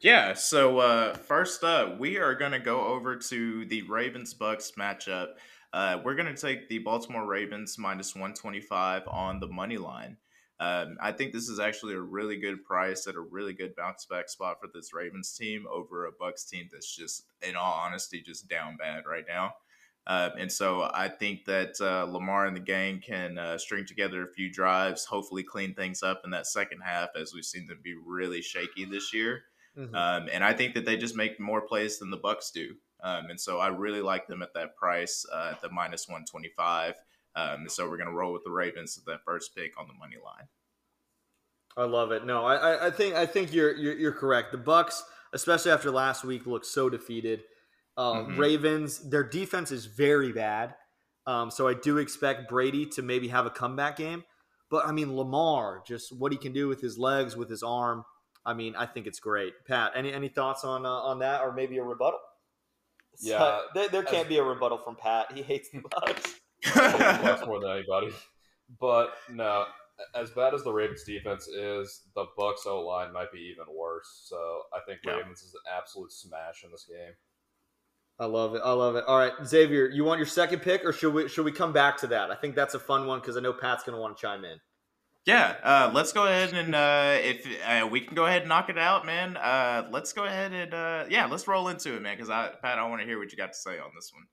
Yeah, 0.00 0.32
so 0.32 0.78
uh, 0.78 1.14
first 1.14 1.62
up, 1.62 1.98
we 1.98 2.16
are 2.16 2.34
going 2.34 2.52
to 2.52 2.58
go 2.58 2.86
over 2.86 3.16
to 3.16 3.66
the 3.66 3.82
Ravens 3.82 4.32
Bucks 4.32 4.72
matchup. 4.78 5.34
Uh, 5.74 5.98
we're 6.02 6.14
going 6.14 6.34
to 6.34 6.40
take 6.40 6.70
the 6.70 6.78
Baltimore 6.78 7.26
Ravens 7.26 7.76
minus 7.78 8.14
125 8.14 9.02
on 9.08 9.40
the 9.40 9.46
money 9.46 9.76
line. 9.76 10.16
Um, 10.60 10.98
I 11.00 11.12
think 11.12 11.32
this 11.32 11.48
is 11.48 11.58
actually 11.58 11.94
a 11.94 12.00
really 12.00 12.36
good 12.36 12.64
price 12.64 13.06
at 13.06 13.14
a 13.14 13.20
really 13.20 13.54
good 13.54 13.74
bounce 13.74 14.04
back 14.04 14.28
spot 14.28 14.60
for 14.60 14.68
this 14.72 14.92
Ravens 14.92 15.32
team 15.32 15.64
over 15.72 16.04
a 16.04 16.12
Bucks 16.12 16.44
team 16.44 16.68
that's 16.70 16.94
just, 16.94 17.24
in 17.40 17.56
all 17.56 17.72
honesty, 17.72 18.20
just 18.20 18.46
down 18.46 18.76
bad 18.76 19.04
right 19.10 19.24
now. 19.26 19.54
Uh, 20.06 20.30
and 20.38 20.52
so 20.52 20.90
I 20.92 21.08
think 21.08 21.46
that 21.46 21.80
uh, 21.80 22.04
Lamar 22.04 22.46
and 22.46 22.54
the 22.54 22.60
gang 22.60 23.00
can 23.00 23.38
uh, 23.38 23.56
string 23.56 23.86
together 23.86 24.22
a 24.22 24.32
few 24.32 24.52
drives, 24.52 25.06
hopefully 25.06 25.42
clean 25.42 25.74
things 25.74 26.02
up 26.02 26.22
in 26.24 26.30
that 26.30 26.46
second 26.46 26.80
half, 26.80 27.10
as 27.18 27.32
we've 27.32 27.44
seen 27.44 27.66
them 27.66 27.78
be 27.82 27.94
really 27.94 28.42
shaky 28.42 28.84
this 28.84 29.14
year. 29.14 29.44
Mm-hmm. 29.78 29.94
Um, 29.94 30.28
and 30.30 30.44
I 30.44 30.52
think 30.52 30.74
that 30.74 30.84
they 30.84 30.96
just 30.96 31.16
make 31.16 31.40
more 31.40 31.62
plays 31.62 31.98
than 31.98 32.10
the 32.10 32.16
Bucks 32.18 32.50
do. 32.50 32.74
Um, 33.02 33.30
and 33.30 33.40
so 33.40 33.60
I 33.60 33.68
really 33.68 34.02
like 34.02 34.26
them 34.26 34.42
at 34.42 34.52
that 34.54 34.76
price, 34.76 35.24
uh, 35.32 35.52
at 35.52 35.62
the 35.62 35.70
minus 35.70 36.06
125. 36.06 36.94
Um, 37.36 37.68
so 37.68 37.88
we're 37.88 37.96
going 37.96 38.08
to 38.08 38.14
roll 38.14 38.32
with 38.32 38.44
the 38.44 38.50
Ravens 38.50 38.98
at 38.98 39.04
that 39.06 39.20
first 39.24 39.54
pick 39.54 39.78
on 39.78 39.86
the 39.86 39.94
money 39.94 40.16
line. 40.24 40.48
I 41.76 41.84
love 41.84 42.10
it. 42.10 42.26
No, 42.26 42.44
I, 42.44 42.88
I 42.88 42.90
think 42.90 43.14
I 43.14 43.26
think 43.26 43.52
you're, 43.52 43.74
you're, 43.76 43.96
you're 43.96 44.12
correct. 44.12 44.50
The 44.52 44.58
Bucks, 44.58 45.02
especially 45.32 45.70
after 45.70 45.90
last 45.90 46.24
week, 46.24 46.46
look 46.46 46.64
so 46.64 46.90
defeated. 46.90 47.42
Um, 47.96 48.26
mm-hmm. 48.26 48.40
Ravens, 48.40 49.08
their 49.08 49.22
defense 49.22 49.70
is 49.70 49.86
very 49.86 50.32
bad. 50.32 50.74
Um, 51.26 51.50
so 51.50 51.68
I 51.68 51.74
do 51.74 51.98
expect 51.98 52.48
Brady 52.48 52.86
to 52.86 53.02
maybe 53.02 53.28
have 53.28 53.46
a 53.46 53.50
comeback 53.50 53.96
game. 53.96 54.24
But 54.70 54.86
I 54.86 54.92
mean, 54.92 55.16
Lamar, 55.16 55.82
just 55.86 56.16
what 56.16 56.32
he 56.32 56.38
can 56.38 56.52
do 56.52 56.68
with 56.68 56.80
his 56.80 56.98
legs, 56.98 57.36
with 57.36 57.50
his 57.50 57.62
arm. 57.62 58.04
I 58.44 58.54
mean, 58.54 58.74
I 58.74 58.86
think 58.86 59.06
it's 59.06 59.20
great. 59.20 59.52
Pat, 59.66 59.92
any 59.94 60.12
any 60.12 60.28
thoughts 60.28 60.64
on 60.64 60.86
uh, 60.86 60.88
on 60.88 61.18
that, 61.18 61.42
or 61.42 61.52
maybe 61.52 61.78
a 61.78 61.82
rebuttal? 61.82 62.18
Yeah, 63.20 63.38
so, 63.38 63.62
there, 63.74 63.88
there 63.88 64.02
can't 64.02 64.28
be 64.28 64.38
a 64.38 64.42
rebuttal 64.42 64.78
from 64.78 64.96
Pat. 64.96 65.32
He 65.32 65.42
hates 65.42 65.68
the 65.70 65.82
Bucks. 65.82 66.39
Much 66.74 67.46
more 67.46 67.60
than 67.60 67.70
anybody. 67.70 68.10
But 68.80 69.14
no, 69.30 69.64
as 70.14 70.30
bad 70.30 70.54
as 70.54 70.62
the 70.62 70.72
Ravens 70.72 71.04
defense 71.04 71.48
is, 71.48 72.02
the 72.14 72.26
Bucks 72.36 72.62
O 72.66 72.80
line 72.80 73.12
might 73.12 73.32
be 73.32 73.38
even 73.52 73.74
worse. 73.74 74.22
So 74.24 74.62
I 74.74 74.80
think 74.86 75.00
yeah. 75.04 75.16
Ravens 75.16 75.42
is 75.42 75.54
an 75.54 75.60
absolute 75.76 76.12
smash 76.12 76.64
in 76.64 76.70
this 76.70 76.86
game. 76.88 77.14
I 78.18 78.26
love 78.26 78.54
it. 78.54 78.60
I 78.62 78.72
love 78.72 78.96
it. 78.96 79.04
All 79.06 79.16
right, 79.16 79.32
Xavier, 79.46 79.88
you 79.88 80.04
want 80.04 80.18
your 80.18 80.26
second 80.26 80.60
pick, 80.60 80.84
or 80.84 80.92
should 80.92 81.14
we 81.14 81.26
should 81.28 81.44
we 81.46 81.52
come 81.52 81.72
back 81.72 81.96
to 81.98 82.06
that? 82.08 82.30
I 82.30 82.34
think 82.34 82.54
that's 82.54 82.74
a 82.74 82.78
fun 82.78 83.06
one 83.06 83.20
because 83.20 83.36
I 83.36 83.40
know 83.40 83.54
Pat's 83.54 83.82
going 83.82 83.96
to 83.96 84.00
want 84.00 84.16
to 84.16 84.20
chime 84.20 84.44
in. 84.44 84.58
Yeah, 85.26 85.56
uh, 85.62 85.90
let's 85.94 86.12
go 86.12 86.26
ahead 86.26 86.52
and 86.54 86.74
uh, 86.74 87.16
if 87.18 87.46
uh, 87.66 87.86
we 87.86 88.00
can 88.00 88.14
go 88.14 88.26
ahead 88.26 88.42
and 88.42 88.48
knock 88.48 88.68
it 88.68 88.78
out, 88.78 89.06
man. 89.06 89.36
Uh, 89.36 89.88
let's 89.90 90.12
go 90.12 90.24
ahead 90.24 90.52
and 90.52 90.74
uh, 90.74 91.04
yeah, 91.08 91.26
let's 91.26 91.48
roll 91.48 91.68
into 91.68 91.94
it, 91.96 92.02
man. 92.02 92.16
Because 92.16 92.30
I, 92.30 92.50
Pat, 92.62 92.78
I 92.78 92.88
want 92.88 93.00
to 93.00 93.06
hear 93.06 93.18
what 93.18 93.30
you 93.30 93.38
got 93.38 93.52
to 93.52 93.58
say 93.58 93.78
on 93.78 93.90
this 93.94 94.10
one. 94.12 94.24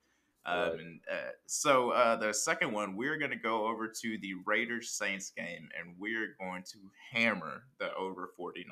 Um, 0.48 0.78
and, 0.78 1.00
uh, 1.10 1.30
so 1.46 1.90
uh, 1.90 2.16
the 2.16 2.32
second 2.32 2.72
one, 2.72 2.96
we're 2.96 3.18
going 3.18 3.30
to 3.30 3.36
go 3.36 3.66
over 3.66 3.86
to 3.86 4.18
the 4.18 4.34
Raiders 4.46 4.90
Saints 4.90 5.30
game, 5.30 5.68
and 5.78 5.94
we're 5.98 6.36
going 6.40 6.62
to 6.62 6.78
hammer 7.12 7.64
the 7.78 7.94
over 7.94 8.30
49. 8.36 8.66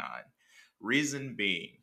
Reason 0.81 1.35
being, 1.37 1.79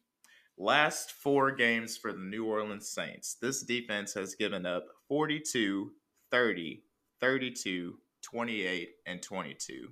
last 0.57 1.11
four 1.11 1.51
games 1.51 1.95
for 1.95 2.11
the 2.11 2.19
New 2.19 2.45
Orleans 2.45 2.89
Saints, 2.89 3.35
this 3.35 3.61
defense 3.61 4.13
has 4.13 4.35
given 4.35 4.65
up 4.65 4.85
42, 5.07 5.91
30, 6.31 6.83
32, 7.19 7.97
28, 8.23 8.89
and 9.05 9.21
22. 9.21 9.89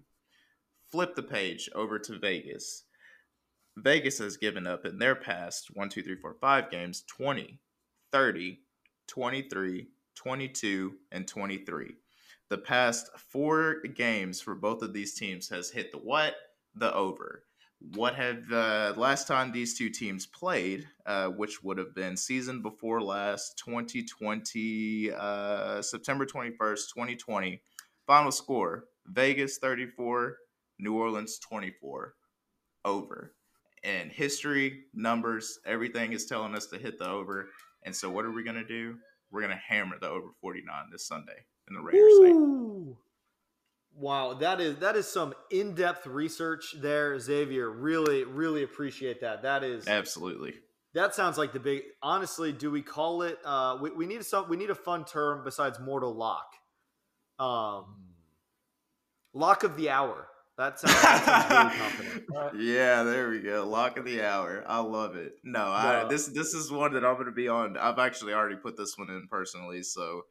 Flip 0.90 1.16
the 1.16 1.24
page 1.24 1.70
over 1.76 2.00
to 2.00 2.18
Vegas. 2.18 2.86
Vegas 3.78 4.18
has 4.18 4.36
given 4.36 4.66
up 4.68 4.86
in 4.86 4.98
their 4.98 5.16
past 5.16 5.70
one, 5.74 5.90
two, 5.90 6.02
three, 6.02 6.16
four, 6.16 6.36
five 6.42 6.70
games 6.72 7.04
20, 7.08 7.60
30, 8.12 8.60
23, 9.08 9.88
22, 10.16 10.94
and 11.12 11.28
23. 11.28 11.96
The 12.50 12.58
past 12.58 13.10
four 13.18 13.82
games 13.96 14.42
for 14.42 14.56
both 14.56 14.82
of 14.82 14.94
these 14.94 15.14
teams 15.14 15.48
has 15.50 15.70
hit 15.70 15.92
the 15.92 15.98
what? 15.98 16.36
The 16.76 16.94
over. 16.94 17.46
what 17.96 18.16
have 18.16 18.52
uh, 18.52 18.94
last 18.98 19.28
time 19.28 19.52
these 19.52 19.78
two 19.78 19.90
teams 19.90 20.26
played, 20.28 20.88
uh, 21.06 21.28
which 21.28 21.64
would 21.64 21.78
have 21.78 21.96
been 21.96 22.16
season 22.16 22.62
before 22.62 23.02
last, 23.02 23.58
2020, 23.58 25.12
uh, 25.12 25.82
September 25.82 26.26
21st, 26.26 26.94
2020. 26.94 27.62
Final 28.06 28.32
score 28.32 28.86
Vegas 29.08 29.58
34, 29.58 30.36
New 30.80 30.94
Orleans 30.94 31.40
24. 31.40 32.14
Over. 32.84 33.34
And 33.84 34.12
history, 34.12 34.84
numbers, 34.94 35.60
everything 35.66 36.14
is 36.14 36.26
telling 36.26 36.56
us 36.56 36.68
to 36.68 36.78
hit 36.78 37.00
the 37.00 37.10
over. 37.10 37.50
And 37.84 37.96
so, 37.96 38.10
what 38.10 38.26
are 38.26 38.32
we 38.32 38.44
going 38.44 38.56
to 38.56 38.66
do? 38.66 38.98
We're 39.32 39.42
going 39.42 39.54
to 39.54 39.62
hammer 39.68 39.98
the 40.00 40.10
over 40.10 40.28
49 40.42 40.90
this 40.92 41.08
Sunday 41.08 41.46
in 41.68 41.76
the 41.76 41.82
Raiders. 41.82 42.02
Ooh. 42.04 42.98
Wow, 43.94 44.36
that 44.36 44.62
is 44.62 44.78
that 44.78 44.96
is 44.96 45.06
some 45.06 45.34
in-depth 45.52 46.08
research 46.08 46.76
there, 46.80 47.20
Xavier. 47.20 47.70
Really, 47.70 48.24
really 48.24 48.64
appreciate 48.64 49.20
that. 49.22 49.42
That 49.42 49.64
is 49.64 49.88
absolutely. 49.88 50.54
That 50.94 51.14
sounds 51.14 51.38
like 51.38 51.54
the 51.54 51.60
big. 51.60 51.84
Honestly, 52.02 52.52
do 52.52 52.72
we 52.72 52.82
call 52.82 53.22
it? 53.22 53.38
Uh, 53.44 53.78
we, 53.82 53.92
we 53.92 54.06
need 54.06 54.26
some. 54.26 54.48
We 54.50 54.58
need 54.58 54.70
a 54.70 54.76
fun 54.76 55.04
term 55.04 55.44
besides 55.44 55.80
mortal 55.80 56.14
lock. 56.14 56.54
Um, 57.38 57.86
lock 59.34 59.64
of 59.64 59.76
the 59.76 59.90
hour. 59.90 60.28
That 60.62 60.80
sounds, 60.80 61.02
that 61.02 61.50
sounds 61.50 62.00
really 62.00 62.22
confident. 62.22 62.64
Yeah, 62.64 63.02
there 63.02 63.32
we 63.32 63.40
go. 63.40 63.68
Lock 63.68 63.98
of 63.98 64.06
the 64.06 64.22
hour. 64.22 64.64
I 64.68 64.80
love 64.80 65.16
it. 65.16 65.38
No, 65.44 65.64
I, 65.64 66.06
this 66.08 66.28
this 66.28 66.54
is 66.54 66.72
one 66.72 66.94
that 66.94 67.04
I'm 67.04 67.16
going 67.16 67.26
to 67.26 67.32
be 67.32 67.48
on. 67.48 67.78
I've 67.78 67.98
actually 67.98 68.34
already 68.34 68.58
put 68.58 68.78
this 68.78 68.96
one 68.96 69.10
in 69.10 69.28
personally, 69.28 69.82
so 69.82 70.26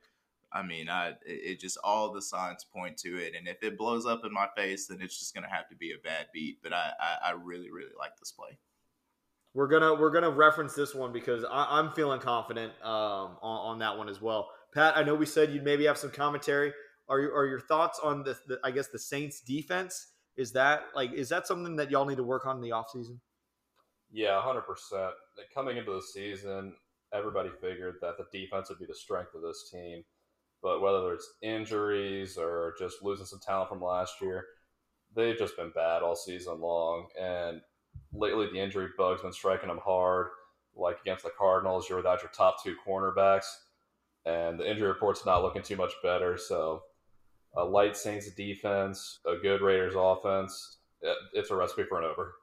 I 0.52 0.62
mean, 0.62 0.88
I 0.88 1.14
it, 1.26 1.58
just 1.58 1.78
all 1.82 2.12
the 2.12 2.22
signs 2.22 2.62
point 2.62 2.96
to 2.98 3.16
it, 3.16 3.34
and 3.36 3.48
if 3.48 3.64
it 3.64 3.76
blows 3.76 4.06
up 4.06 4.24
in 4.24 4.32
my 4.32 4.46
face, 4.56 4.86
then 4.86 4.98
it's 5.00 5.18
just 5.18 5.34
gonna 5.34 5.50
have 5.50 5.68
to 5.68 5.74
be 5.74 5.90
a 5.90 5.98
bad 5.98 6.26
beat. 6.32 6.62
But 6.62 6.74
I 6.74 6.92
I, 7.00 7.30
I 7.30 7.32
really 7.32 7.72
really 7.72 7.94
like 7.98 8.16
this 8.16 8.30
play. 8.30 8.56
We're 9.52 9.66
gonna 9.66 9.96
we're 9.96 10.12
gonna 10.12 10.30
reference 10.30 10.74
this 10.74 10.94
one 10.94 11.12
because 11.12 11.44
I, 11.50 11.80
am 11.80 11.90
feeling 11.90 12.20
confident 12.20 12.72
um, 12.84 13.36
on, 13.42 13.72
on 13.72 13.78
that 13.80 13.98
one 13.98 14.08
as 14.08 14.22
well. 14.22 14.50
Pat, 14.72 14.96
I 14.96 15.02
know 15.02 15.16
we 15.16 15.26
said 15.26 15.50
you'd 15.50 15.64
maybe 15.64 15.86
have 15.86 15.98
some 15.98 16.12
commentary. 16.12 16.72
Are 17.08 17.18
you, 17.18 17.34
are 17.34 17.46
your 17.46 17.58
thoughts 17.58 17.98
on 18.00 18.22
the, 18.22 18.38
the 18.46 18.60
I 18.62 18.70
guess 18.70 18.86
the 18.86 19.00
Saints 19.00 19.40
defense? 19.40 20.06
Is 20.40 20.53
that 20.53 20.85
like 20.94 21.12
is 21.12 21.29
that 21.29 21.46
something 21.46 21.76
that 21.76 21.90
y'all 21.90 22.07
need 22.07 22.16
to 22.16 22.24
work 22.24 22.46
on 22.46 22.57
in 22.57 22.62
the 22.62 22.70
offseason? 22.70 23.18
Yeah, 24.11 24.40
hundred 24.40 24.62
percent. 24.62 25.12
Coming 25.55 25.76
into 25.76 25.92
the 25.92 26.03
season, 26.03 26.74
everybody 27.12 27.50
figured 27.61 27.96
that 28.00 28.14
the 28.18 28.26
defense 28.33 28.68
would 28.68 28.79
be 28.79 28.87
the 28.87 28.94
strength 28.94 29.35
of 29.35 29.42
this 29.42 29.70
team 29.70 30.05
but 30.62 30.83
whether 30.83 31.12
it's 31.12 31.35
injuries 31.42 32.37
or 32.37 32.74
just 32.79 33.03
losing 33.03 33.26
some 33.26 33.40
talent 33.40 33.68
from 33.68 33.83
last 33.83 34.20
year, 34.20 34.44
they've 35.14 35.38
just 35.38 35.57
been 35.57 35.72
bad 35.74 36.03
all 36.03 36.16
season 36.16 36.61
long. 36.61 37.07
And 37.18 37.61
lately, 38.12 38.48
the 38.53 38.61
injury 38.61 38.88
bug's 38.96 39.22
been 39.22 39.33
striking 39.33 39.68
them 39.68 39.81
hard. 39.83 40.29
Like 40.76 41.00
against 41.00 41.24
the 41.24 41.31
Cardinals, 41.37 41.88
you're 41.88 41.98
without 41.98 42.22
your 42.22 42.31
top 42.31 42.62
two 42.62 42.76
cornerbacks, 42.87 43.46
and 44.24 44.59
the 44.59 44.70
injury 44.70 44.87
report's 44.87 45.26
not 45.26 45.42
looking 45.42 45.62
too 45.62 45.76
much 45.76 45.92
better. 46.03 46.37
So, 46.37 46.83
a 47.56 47.64
light 47.64 47.96
Saints 47.96 48.30
defense, 48.32 49.20
a 49.26 49.36
good 49.36 49.60
Raiders 49.60 49.94
offense, 49.96 50.78
it's 51.32 51.50
a 51.50 51.56
recipe 51.56 51.84
for 51.84 51.98
an 51.98 52.04
over. 52.04 52.34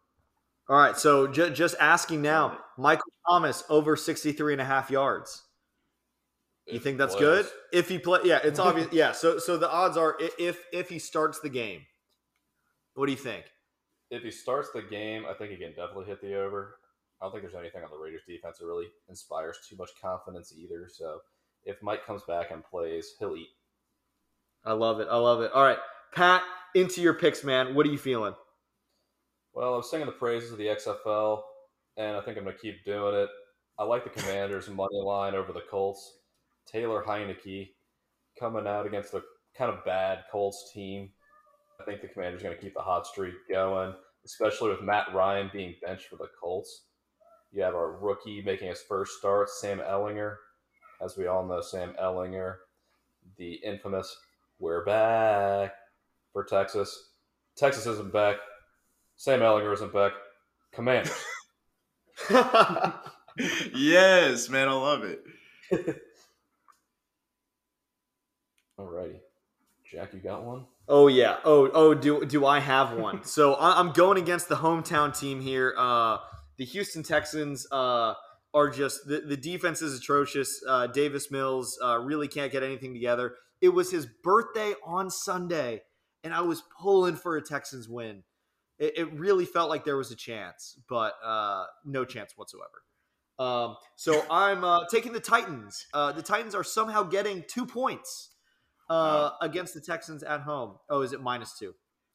All 0.70 0.78
right, 0.78 0.98
so 0.98 1.28
j- 1.28 1.52
just 1.52 1.76
asking 1.80 2.22
now, 2.22 2.58
Michael 2.78 3.12
Thomas 3.30 3.64
over 3.70 3.96
63 3.96 4.54
and 4.54 4.62
a 4.62 4.66
half 4.66 4.92
yards. 4.92 5.44
You 6.66 6.80
think 6.80 6.98
that's 6.98 7.16
good? 7.16 7.46
If 7.72 7.88
he 7.88 7.98
play, 7.98 8.20
yeah, 8.26 8.40
it's 8.44 8.60
obvious. 8.60 8.90
Yeah, 8.92 9.14
so 9.14 9.38
so 9.40 9.56
the 9.56 9.72
odds 9.72 9.96
are 9.96 10.18
if 10.38 10.62
if 10.74 10.90
he 10.90 11.00
starts 11.00 11.40
the 11.40 11.48
game, 11.48 11.84
what 12.96 13.06
do 13.06 13.14
you 13.14 13.18
think? 13.18 13.46
If 14.12 14.24
he 14.24 14.32
starts 14.32 14.70
the 14.74 14.82
game, 14.82 15.26
I 15.30 15.34
think 15.34 15.52
he 15.52 15.58
can 15.58 15.70
definitely 15.70 16.06
hit 16.06 16.22
the 16.22 16.36
over. 16.38 16.80
I 17.22 17.26
don't 17.26 17.32
think 17.32 17.44
there's 17.44 17.56
anything 17.56 17.84
on 17.84 17.90
the 17.90 17.98
Raiders 17.98 18.24
defense 18.28 18.58
that 18.58 18.66
really 18.66 18.88
inspires 19.08 19.60
too 19.70 19.78
much 19.78 19.92
confidence 20.02 20.54
either. 20.58 20.90
So 20.92 21.20
if 21.64 21.82
Mike 21.82 22.06
comes 22.06 22.24
back 22.28 22.52
and 22.52 22.64
plays, 22.64 23.16
he'll 23.18 23.36
eat. 23.38 23.48
I 24.68 24.74
love 24.74 25.00
it. 25.00 25.08
I 25.10 25.16
love 25.16 25.40
it. 25.40 25.52
All 25.54 25.64
right, 25.64 25.78
Pat, 26.14 26.44
into 26.76 27.00
your 27.00 27.14
picks, 27.14 27.42
man. 27.42 27.74
What 27.74 27.86
are 27.86 27.90
you 27.90 27.98
feeling? 27.98 28.34
Well, 29.54 29.76
I'm 29.76 29.82
singing 29.82 30.08
the 30.08 30.12
praises 30.12 30.52
of 30.52 30.58
the 30.58 30.66
XFL, 30.66 31.40
and 31.96 32.18
I 32.18 32.22
think 32.22 32.38
I'm 32.38 32.44
going 32.44 32.54
to 32.54 32.62
keep 32.62 32.84
doing 32.84 33.16
it. 33.16 33.30
I 33.80 33.86
like 33.86 34.04
the 34.04 34.10
Commanders' 34.10 34.68
money 34.68 35.02
line 35.02 35.36
over 35.36 35.54
the 35.54 35.64
Colts. 35.72 36.20
Taylor 36.70 37.02
Heinicke 37.02 37.70
coming 38.38 38.68
out 38.68 38.86
against 38.86 39.14
a 39.14 39.22
kind 39.58 39.72
of 39.72 39.86
bad 39.86 40.26
Colts 40.30 40.70
team. 40.74 41.12
I 41.80 41.86
think 41.86 42.02
the 42.02 42.10
Commanders 42.10 42.44
going 42.44 42.54
to 42.54 42.62
keep 42.62 42.74
the 42.74 42.82
hot 42.82 43.08
streak 43.08 43.36
going, 43.50 43.94
especially 44.26 44.72
with 44.72 44.82
Matt 44.82 45.14
Ryan 45.14 45.50
being 45.54 45.76
benched 45.82 46.08
for 46.08 46.18
the 46.18 46.28
Colts. 46.44 46.88
You 47.54 47.64
have 47.64 47.74
our 47.74 47.98
rookie 48.02 48.42
making 48.46 48.68
his 48.68 48.82
first 48.82 49.18
start, 49.18 49.50
Sam 49.50 49.80
Ehlinger. 49.80 50.36
As 51.02 51.16
we 51.16 51.28
all 51.28 51.48
know, 51.48 51.62
Sam 51.62 51.96
Ehlinger, 52.02 52.56
the 53.38 53.54
infamous 53.64 54.14
"We're 54.60 54.86
back" 54.86 55.74
for 56.34 56.44
Texas. 56.44 57.12
Texas 57.56 57.86
isn't 57.86 58.14
back. 58.14 58.38
Sam 59.16 59.40
Ehlinger 59.40 59.74
isn't 59.74 59.94
back. 59.94 60.12
Commanders. 60.72 61.14
yes, 63.74 64.50
man, 64.50 64.68
I 64.68 64.74
love 64.74 65.04
it. 65.04 65.24
Alrighty. 68.80 69.20
Jack, 69.92 70.14
you 70.14 70.20
got 70.20 70.44
one? 70.44 70.66
Oh 70.88 71.08
yeah. 71.08 71.38
Oh 71.44 71.70
oh. 71.74 71.94
Do 71.94 72.26
do 72.26 72.46
I 72.46 72.60
have 72.60 72.94
one? 72.94 73.24
so 73.24 73.56
I'm 73.60 73.92
going 73.92 74.18
against 74.18 74.50
the 74.50 74.56
hometown 74.56 75.18
team 75.18 75.42
here. 75.42 75.74
Uh, 75.78 76.18
the 76.58 76.66
Houston 76.66 77.04
Texans 77.04 77.66
uh, 77.72 78.14
are 78.54 78.70
just 78.70 79.08
the, 79.08 79.22
the 79.22 79.38
defense 79.38 79.82
is 79.82 79.98
atrocious. 79.98 80.62
Uh, 80.68 80.88
Davis 80.88 81.32
Mills 81.32 81.80
uh, 81.84 81.98
really 82.00 82.28
can't 82.28 82.52
get 82.52 82.64
anything 82.64 82.94
together. 82.94 83.36
It 83.62 83.70
was 83.70 83.92
his 83.92 84.08
birthday 84.24 84.74
on 84.86 85.10
Sunday, 85.10 85.82
and 86.24 86.34
I 86.34 86.42
was 86.42 86.64
pulling 86.80 87.16
for 87.16 87.38
a 87.38 87.42
Texans 87.42 87.90
win. 87.90 88.24
It, 88.80 88.98
it 88.98 89.14
really 89.14 89.46
felt 89.46 89.70
like 89.70 89.86
there 89.86 89.98
was 89.98 90.12
a 90.12 90.16
chance, 90.16 90.78
but 90.88 91.14
uh, 91.24 91.66
no 91.86 92.06
chance 92.06 92.34
whatsoever. 92.36 92.84
Um, 93.40 93.76
so 93.96 94.24
I'm 94.32 94.64
uh, 94.64 94.86
taking 94.92 95.14
the 95.14 95.20
Titans. 95.20 95.88
Uh, 95.94 96.12
the 96.12 96.22
Titans 96.22 96.56
are 96.56 96.64
somehow 96.64 97.04
getting 97.04 97.44
two 97.48 97.66
points 97.66 98.30
uh, 98.90 99.32
against 99.42 99.74
the 99.74 99.82
Texans 99.82 100.24
at 100.24 100.42
home. 100.42 100.78
Oh, 100.90 101.02
is 101.02 101.14
it 101.14 101.22
minus 101.22 101.58
two? 101.58 101.74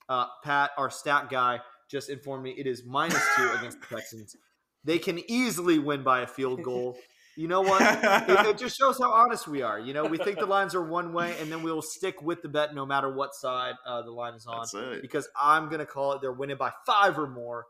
Uh, 0.09 0.27
Pat, 0.45 0.71
our 0.77 0.91
stat 0.91 1.29
guy, 1.31 1.61
just 1.91 2.11
informed 2.11 2.43
me 2.43 2.51
it 2.57 2.67
is 2.67 2.85
minus 2.85 3.23
two 3.37 3.51
against 3.59 3.81
the 3.81 3.95
Texans. 3.95 4.37
They 4.85 4.99
can 4.99 5.21
easily 5.31 5.79
win 5.79 6.03
by 6.03 6.21
a 6.21 6.27
field 6.27 6.63
goal. 6.65 6.97
You 7.37 7.49
know 7.49 7.63
what? 7.63 7.81
it, 7.83 8.47
it, 8.47 8.59
just 8.59 8.79
shows 8.79 8.99
how 8.99 9.11
honest 9.11 9.49
we 9.49 9.63
are. 9.63 9.81
You 9.81 9.95
know, 9.95 10.05
we 10.05 10.19
think 10.19 10.39
the 10.39 10.47
lines 10.47 10.75
are 10.75 10.85
one 10.85 11.13
way, 11.13 11.35
and 11.41 11.51
then 11.51 11.63
we'll 11.63 11.83
stick 11.83 12.21
with 12.23 12.43
the 12.43 12.49
bet 12.49 12.75
no 12.75 12.85
matter 12.85 13.13
what 13.13 13.35
side 13.35 13.75
uh, 13.87 14.03
the 14.03 14.11
line 14.11 14.35
is 14.35 14.47
on. 14.47 14.67
Because 15.01 15.29
I'm 15.41 15.67
going 15.69 15.79
to 15.79 15.87
call 15.87 16.13
it 16.13 16.21
they're 16.21 16.33
winning 16.33 16.57
by 16.57 16.73
five 16.87 17.19
or 17.19 17.27
more. 17.27 17.67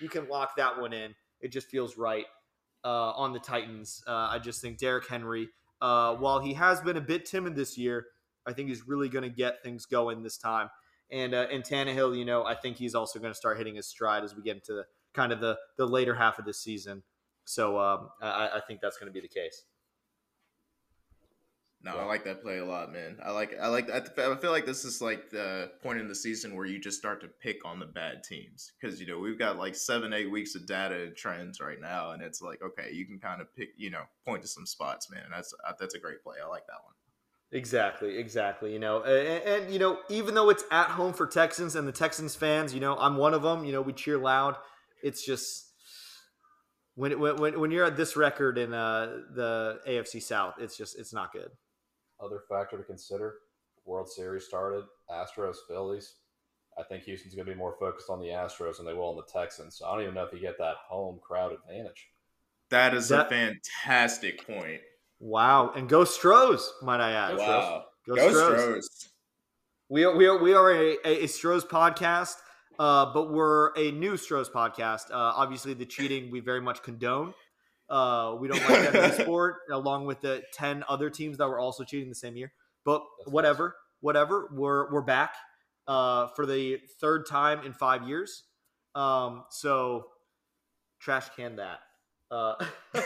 You 0.00 0.08
can 0.08 0.28
lock 0.28 0.56
that 0.56 0.78
one 0.80 0.92
in. 0.92 1.14
It 1.40 1.48
just 1.52 1.68
feels 1.68 1.96
right 1.96 2.26
uh, 2.84 3.12
on 3.12 3.32
the 3.32 3.38
Titans. 3.38 4.02
Uh, 4.06 4.28
I 4.30 4.38
just 4.38 4.60
think 4.60 4.78
Derrick 4.78 5.08
Henry, 5.08 5.48
uh, 5.80 6.14
while 6.14 6.40
he 6.40 6.54
has 6.54 6.80
been 6.80 6.96
a 6.96 7.00
bit 7.02 7.24
timid 7.24 7.56
this 7.56 7.78
year, 7.78 8.06
I 8.46 8.52
think 8.52 8.68
he's 8.68 8.86
really 8.86 9.08
going 9.08 9.24
to 9.24 9.30
get 9.30 9.62
things 9.62 9.86
going 9.86 10.22
this 10.22 10.36
time. 10.36 10.70
And 11.10 11.34
uh, 11.34 11.46
and 11.52 11.62
Tannehill, 11.62 12.18
you 12.18 12.24
know, 12.24 12.44
I 12.44 12.54
think 12.54 12.76
he's 12.76 12.94
also 12.94 13.18
going 13.18 13.32
to 13.32 13.36
start 13.36 13.58
hitting 13.58 13.76
his 13.76 13.86
stride 13.86 14.24
as 14.24 14.34
we 14.34 14.42
get 14.42 14.56
into 14.56 14.72
the 14.72 14.84
kind 15.14 15.32
of 15.32 15.40
the 15.40 15.56
the 15.78 15.86
later 15.86 16.14
half 16.14 16.38
of 16.38 16.44
the 16.44 16.54
season. 16.54 17.02
So 17.46 17.78
um, 17.78 18.10
I, 18.20 18.50
I 18.56 18.60
think 18.66 18.80
that's 18.82 18.98
going 18.98 19.06
to 19.06 19.12
be 19.12 19.20
the 19.20 19.32
case. 19.32 19.62
No, 21.82 21.98
I 21.98 22.04
like 22.04 22.24
that 22.24 22.42
play 22.42 22.58
a 22.58 22.64
lot, 22.64 22.92
man. 22.92 23.16
I 23.24 23.30
like 23.30 23.56
I 23.60 23.68
like 23.68 23.88
I 23.88 24.00
feel 24.34 24.50
like 24.50 24.66
this 24.66 24.84
is 24.84 25.00
like 25.00 25.30
the 25.30 25.70
point 25.80 26.00
in 26.00 26.08
the 26.08 26.16
season 26.16 26.56
where 26.56 26.66
you 26.66 26.80
just 26.80 26.98
start 26.98 27.20
to 27.20 27.28
pick 27.28 27.64
on 27.64 27.78
the 27.78 27.86
bad 27.86 28.24
teams 28.24 28.72
because 28.80 29.00
you 29.00 29.06
know 29.06 29.20
we've 29.20 29.38
got 29.38 29.56
like 29.56 29.76
seven 29.76 30.12
eight 30.12 30.28
weeks 30.28 30.56
of 30.56 30.66
data 30.66 31.04
and 31.04 31.14
trends 31.14 31.60
right 31.60 31.80
now, 31.80 32.10
and 32.10 32.22
it's 32.22 32.42
like 32.42 32.60
okay, 32.60 32.90
you 32.92 33.06
can 33.06 33.20
kind 33.20 33.40
of 33.40 33.54
pick 33.54 33.68
you 33.76 33.90
know 33.90 34.02
point 34.24 34.42
to 34.42 34.48
some 34.48 34.66
spots, 34.66 35.08
man. 35.12 35.26
That's 35.30 35.54
that's 35.78 35.94
a 35.94 36.00
great 36.00 36.24
play. 36.24 36.36
I 36.44 36.48
like 36.48 36.66
that 36.66 36.82
one. 36.82 36.94
Exactly, 37.52 38.18
exactly. 38.18 38.72
You 38.72 38.80
know, 38.80 39.02
and, 39.02 39.62
and, 39.62 39.72
you 39.72 39.78
know, 39.78 40.00
even 40.08 40.34
though 40.34 40.50
it's 40.50 40.64
at 40.72 40.88
home 40.88 41.12
for 41.12 41.28
Texans 41.28 41.76
and 41.76 41.86
the 41.86 41.92
Texans 41.92 42.34
fans, 42.34 42.74
you 42.74 42.80
know, 42.80 42.96
I'm 42.96 43.16
one 43.16 43.32
of 43.32 43.42
them. 43.42 43.64
You 43.64 43.70
know, 43.70 43.82
we 43.82 43.92
cheer 43.92 44.18
loud. 44.18 44.56
It's 45.04 45.24
just 45.24 45.65
when 46.96 47.20
when 47.20 47.60
when 47.60 47.70
you're 47.70 47.84
at 47.84 47.96
this 47.96 48.16
record 48.16 48.58
in 48.58 48.72
uh, 48.72 49.18
the 49.34 49.80
AFC 49.86 50.22
South, 50.22 50.54
it's 50.58 50.76
just 50.76 50.98
it's 50.98 51.12
not 51.12 51.32
good. 51.32 51.50
Other 52.18 52.40
factor 52.48 52.78
to 52.78 52.82
consider: 52.82 53.34
World 53.84 54.10
Series 54.10 54.44
started. 54.44 54.84
Astros, 55.10 55.56
Phillies. 55.68 56.14
I 56.78 56.82
think 56.82 57.04
Houston's 57.04 57.34
going 57.34 57.46
to 57.46 57.52
be 57.52 57.58
more 57.58 57.76
focused 57.78 58.10
on 58.10 58.20
the 58.20 58.28
Astros 58.28 58.78
than 58.78 58.86
they 58.86 58.92
will 58.92 59.08
on 59.08 59.16
the 59.16 59.22
Texans. 59.32 59.76
So 59.76 59.86
I 59.86 59.92
don't 59.92 60.02
even 60.02 60.14
know 60.14 60.24
if 60.24 60.32
you 60.32 60.40
get 60.40 60.58
that 60.58 60.76
home 60.86 61.18
crowd 61.22 61.52
advantage. 61.52 62.08
That 62.70 62.92
is 62.94 63.08
that, 63.08 63.26
a 63.26 63.28
fantastic 63.30 64.46
point. 64.46 64.80
Wow, 65.20 65.72
and 65.76 65.88
go 65.88 66.04
Stros, 66.04 66.72
might 66.82 67.00
I 67.00 67.12
add? 67.12 67.36
Wow, 67.36 67.84
go, 68.06 68.16
go 68.16 68.30
Stros. 68.30 68.60
Stros. 68.60 69.08
We 69.88 70.04
are, 70.04 70.16
we 70.16 70.26
are 70.26 70.38
we 70.38 70.54
are 70.54 70.72
a, 70.72 70.96
a 71.04 71.26
Stros 71.26 71.64
podcast. 71.64 72.36
Uh, 72.78 73.12
but 73.12 73.32
we're 73.32 73.72
a 73.76 73.90
new 73.92 74.16
Stros 74.16 74.48
podcast. 74.48 75.10
Uh, 75.10 75.14
obviously, 75.14 75.74
the 75.74 75.86
cheating 75.86 76.30
we 76.30 76.40
very 76.40 76.60
much 76.60 76.82
condone. 76.82 77.34
Uh, 77.88 78.36
we 78.38 78.48
don't 78.48 78.58
like 78.68 78.92
that 78.92 78.94
in 78.94 79.16
the 79.16 79.22
sport, 79.22 79.56
along 79.70 80.06
with 80.06 80.20
the 80.20 80.42
ten 80.52 80.84
other 80.88 81.10
teams 81.10 81.38
that 81.38 81.48
were 81.48 81.58
also 81.58 81.84
cheating 81.84 82.08
the 82.08 82.14
same 82.14 82.36
year. 82.36 82.52
But 82.84 83.02
That's 83.18 83.32
whatever, 83.32 83.76
whatever. 84.00 84.48
We're 84.52 84.92
we're 84.92 85.02
back 85.02 85.34
uh, 85.86 86.28
for 86.28 86.46
the 86.46 86.80
third 87.00 87.26
time 87.26 87.64
in 87.64 87.72
five 87.72 88.06
years. 88.08 88.44
Um, 88.94 89.44
so 89.50 90.06
trash 91.00 91.28
can 91.36 91.56
that. 91.56 91.80
Uh, 92.30 92.54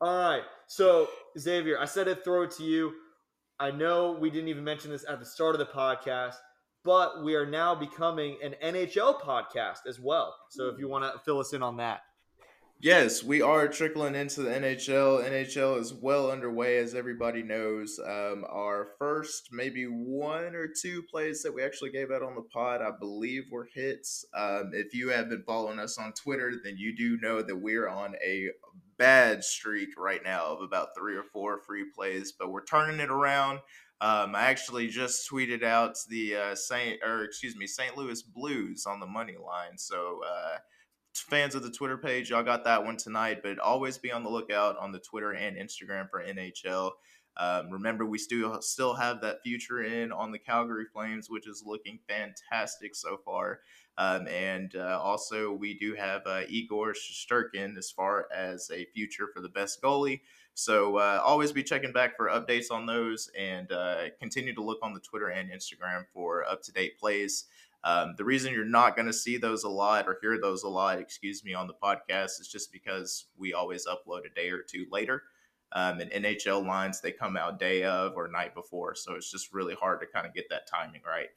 all 0.00 0.18
right. 0.18 0.42
So 0.66 1.08
Xavier, 1.38 1.78
I 1.78 1.84
said 1.84 2.08
I'd 2.08 2.24
throw 2.24 2.42
it 2.42 2.50
to 2.52 2.62
you. 2.62 2.92
I 3.60 3.70
know 3.70 4.12
we 4.12 4.30
didn't 4.30 4.48
even 4.48 4.64
mention 4.64 4.90
this 4.90 5.04
at 5.08 5.20
the 5.20 5.26
start 5.26 5.54
of 5.54 5.58
the 5.58 5.66
podcast, 5.66 6.34
but 6.84 7.24
we 7.24 7.34
are 7.34 7.46
now 7.46 7.74
becoming 7.74 8.36
an 8.42 8.54
NHL 8.62 9.20
podcast 9.20 9.86
as 9.88 9.98
well. 9.98 10.34
So 10.50 10.68
if 10.68 10.78
you 10.78 10.88
want 10.88 11.04
to 11.04 11.18
fill 11.20 11.40
us 11.40 11.52
in 11.52 11.62
on 11.62 11.78
that. 11.78 12.02
Yes, 12.80 13.24
we 13.24 13.40
are 13.40 13.66
trickling 13.66 14.14
into 14.14 14.42
the 14.42 14.50
NHL. 14.50 15.24
NHL 15.24 15.80
is 15.80 15.94
well 15.94 16.30
underway, 16.30 16.76
as 16.78 16.94
everybody 16.94 17.42
knows. 17.42 17.98
Um, 17.98 18.44
our 18.50 18.88
first, 18.98 19.48
maybe 19.52 19.84
one 19.84 20.54
or 20.54 20.68
two 20.68 21.02
plays 21.04 21.42
that 21.42 21.54
we 21.54 21.62
actually 21.62 21.92
gave 21.92 22.10
out 22.10 22.22
on 22.22 22.34
the 22.34 22.42
pod, 22.42 22.82
I 22.82 22.90
believe, 22.90 23.44
were 23.50 23.68
hits. 23.72 24.26
Um, 24.36 24.72
if 24.74 24.92
you 24.92 25.08
have 25.08 25.30
been 25.30 25.44
following 25.46 25.78
us 25.78 25.96
on 25.96 26.12
Twitter, 26.12 26.52
then 26.62 26.76
you 26.76 26.94
do 26.94 27.16
know 27.22 27.40
that 27.40 27.56
we're 27.56 27.88
on 27.88 28.16
a 28.22 28.50
bad 28.98 29.42
streak 29.42 29.88
right 29.96 30.22
now 30.22 30.44
of 30.44 30.60
about 30.60 30.88
three 30.96 31.16
or 31.16 31.24
four 31.24 31.60
free 31.60 31.86
plays, 31.94 32.32
but 32.38 32.50
we're 32.50 32.64
turning 32.64 33.00
it 33.00 33.10
around. 33.10 33.60
Um, 34.00 34.34
I 34.34 34.42
actually 34.42 34.88
just 34.88 35.30
tweeted 35.30 35.62
out 35.62 35.96
the 36.08 36.36
uh, 36.36 36.54
Saint, 36.54 37.00
or 37.02 37.24
excuse 37.24 37.56
me, 37.56 37.66
St. 37.66 37.96
Louis 37.96 38.22
Blues 38.22 38.86
on 38.86 39.00
the 39.00 39.06
money 39.06 39.36
line. 39.36 39.78
So. 39.78 40.20
Uh, 40.26 40.58
fans 41.16 41.54
of 41.54 41.62
the 41.62 41.70
Twitter 41.70 41.96
page, 41.96 42.30
y'all 42.30 42.42
got 42.42 42.64
that 42.64 42.84
one 42.84 42.96
tonight. 42.96 43.40
But 43.42 43.60
always 43.60 43.98
be 43.98 44.10
on 44.10 44.24
the 44.24 44.30
lookout 44.30 44.76
on 44.78 44.92
the 44.92 44.98
Twitter 44.98 45.32
and 45.32 45.56
Instagram 45.56 46.10
for 46.10 46.24
NHL. 46.24 46.90
Um, 47.36 47.70
remember, 47.70 48.06
we 48.06 48.18
still 48.18 48.60
still 48.62 48.94
have 48.94 49.20
that 49.22 49.42
future 49.42 49.82
in 49.82 50.12
on 50.12 50.30
the 50.30 50.38
Calgary 50.38 50.86
Flames, 50.92 51.28
which 51.28 51.48
is 51.48 51.64
looking 51.66 51.98
fantastic 52.08 52.94
so 52.94 53.18
far. 53.24 53.60
Um, 53.98 54.28
and 54.28 54.74
uh, 54.76 55.00
also, 55.02 55.52
we 55.52 55.74
do 55.74 55.94
have 55.94 56.22
uh, 56.26 56.42
Igor 56.48 56.94
Shesterkin 56.94 57.76
as 57.76 57.90
far 57.90 58.26
as 58.34 58.70
a 58.72 58.86
future 58.94 59.28
for 59.34 59.40
the 59.40 59.48
best 59.48 59.82
goalie. 59.82 60.20
So 60.54 60.98
uh, 60.98 61.20
always 61.24 61.50
be 61.50 61.64
checking 61.64 61.92
back 61.92 62.16
for 62.16 62.28
updates 62.28 62.70
on 62.70 62.86
those, 62.86 63.28
and 63.36 63.70
uh, 63.72 64.04
continue 64.20 64.54
to 64.54 64.62
look 64.62 64.78
on 64.82 64.94
the 64.94 65.00
Twitter 65.00 65.28
and 65.28 65.50
Instagram 65.50 66.06
for 66.12 66.44
up 66.44 66.62
to 66.62 66.72
date 66.72 66.98
plays. 66.98 67.46
Um, 67.82 68.14
the 68.16 68.24
reason 68.24 68.54
you're 68.54 68.64
not 68.64 68.96
going 68.96 69.06
to 69.06 69.12
see 69.12 69.36
those 69.36 69.64
a 69.64 69.68
lot 69.68 70.06
or 70.06 70.16
hear 70.22 70.40
those 70.40 70.62
a 70.62 70.68
lot, 70.68 70.98
excuse 70.98 71.44
me, 71.44 71.52
on 71.52 71.66
the 71.66 71.74
podcast 71.74 72.40
is 72.40 72.48
just 72.50 72.72
because 72.72 73.26
we 73.36 73.52
always 73.52 73.86
upload 73.86 74.24
a 74.24 74.34
day 74.34 74.48
or 74.50 74.62
two 74.62 74.86
later. 74.90 75.24
Um, 75.72 76.00
and 76.00 76.10
NHL 76.10 76.64
lines, 76.66 77.00
they 77.00 77.12
come 77.12 77.36
out 77.36 77.58
day 77.58 77.82
of 77.82 78.14
or 78.16 78.28
night 78.28 78.54
before. 78.54 78.94
So 78.94 79.14
it's 79.14 79.30
just 79.30 79.52
really 79.52 79.74
hard 79.74 80.00
to 80.00 80.06
kind 80.06 80.26
of 80.26 80.32
get 80.32 80.48
that 80.48 80.66
timing 80.66 81.02
right. 81.06 81.28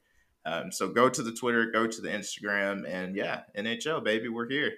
Um, 0.46 0.72
so 0.72 0.88
go 0.88 1.10
to 1.10 1.22
the 1.22 1.32
Twitter, 1.32 1.70
go 1.70 1.86
to 1.86 2.00
the 2.00 2.08
Instagram, 2.08 2.88
and 2.88 3.14
yeah, 3.14 3.42
NHL, 3.56 4.02
baby, 4.02 4.28
we're 4.28 4.48
here. 4.48 4.74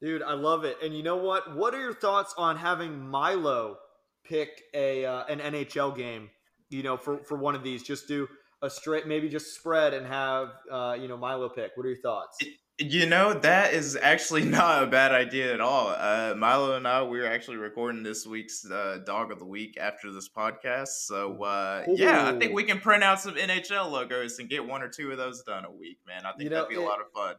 Dude, 0.00 0.22
I 0.22 0.34
love 0.34 0.64
it. 0.64 0.76
And 0.82 0.94
you 0.94 1.02
know 1.02 1.16
what? 1.16 1.56
What 1.56 1.74
are 1.74 1.80
your 1.80 1.94
thoughts 1.94 2.34
on 2.36 2.56
having 2.56 3.08
Milo 3.08 3.78
pick 4.24 4.62
a 4.74 5.04
uh, 5.06 5.24
an 5.26 5.38
NHL 5.38 5.96
game? 5.96 6.30
You 6.68 6.82
know, 6.82 6.96
for 6.96 7.18
for 7.18 7.36
one 7.36 7.54
of 7.54 7.62
these, 7.62 7.82
just 7.82 8.06
do 8.08 8.28
a 8.62 8.68
straight, 8.68 9.06
maybe 9.06 9.28
just 9.28 9.54
spread 9.54 9.94
and 9.94 10.06
have 10.06 10.48
uh, 10.70 10.96
you 11.00 11.08
know 11.08 11.16
Milo 11.16 11.48
pick. 11.48 11.72
What 11.76 11.86
are 11.86 11.90
your 11.90 12.00
thoughts? 12.00 12.38
You 12.78 13.06
know, 13.06 13.32
that 13.32 13.72
is 13.72 13.96
actually 13.96 14.44
not 14.44 14.82
a 14.82 14.86
bad 14.86 15.12
idea 15.12 15.54
at 15.54 15.60
all. 15.60 15.88
Uh, 15.88 16.34
Milo 16.36 16.76
and 16.76 16.86
I, 16.86 17.02
we're 17.02 17.26
actually 17.26 17.56
recording 17.56 18.02
this 18.02 18.26
week's 18.26 18.70
uh, 18.70 18.98
Dog 19.06 19.32
of 19.32 19.38
the 19.38 19.46
Week 19.46 19.78
after 19.80 20.12
this 20.12 20.28
podcast. 20.28 20.88
So, 21.06 21.42
uh, 21.42 21.84
yeah, 21.88 22.28
I 22.28 22.38
think 22.38 22.52
we 22.52 22.64
can 22.64 22.80
print 22.80 23.02
out 23.02 23.18
some 23.18 23.34
NHL 23.34 23.90
logos 23.90 24.38
and 24.40 24.50
get 24.50 24.66
one 24.66 24.82
or 24.82 24.88
two 24.88 25.10
of 25.10 25.16
those 25.16 25.42
done 25.42 25.64
a 25.64 25.70
week, 25.70 26.00
man. 26.06 26.26
I 26.26 26.32
think 26.32 26.42
You 26.42 26.50
know, 26.50 26.56
that'd 26.56 26.68
be 26.68 26.76
a 26.76 26.82
lot 26.82 27.00
of 27.00 27.10
fun. 27.14 27.36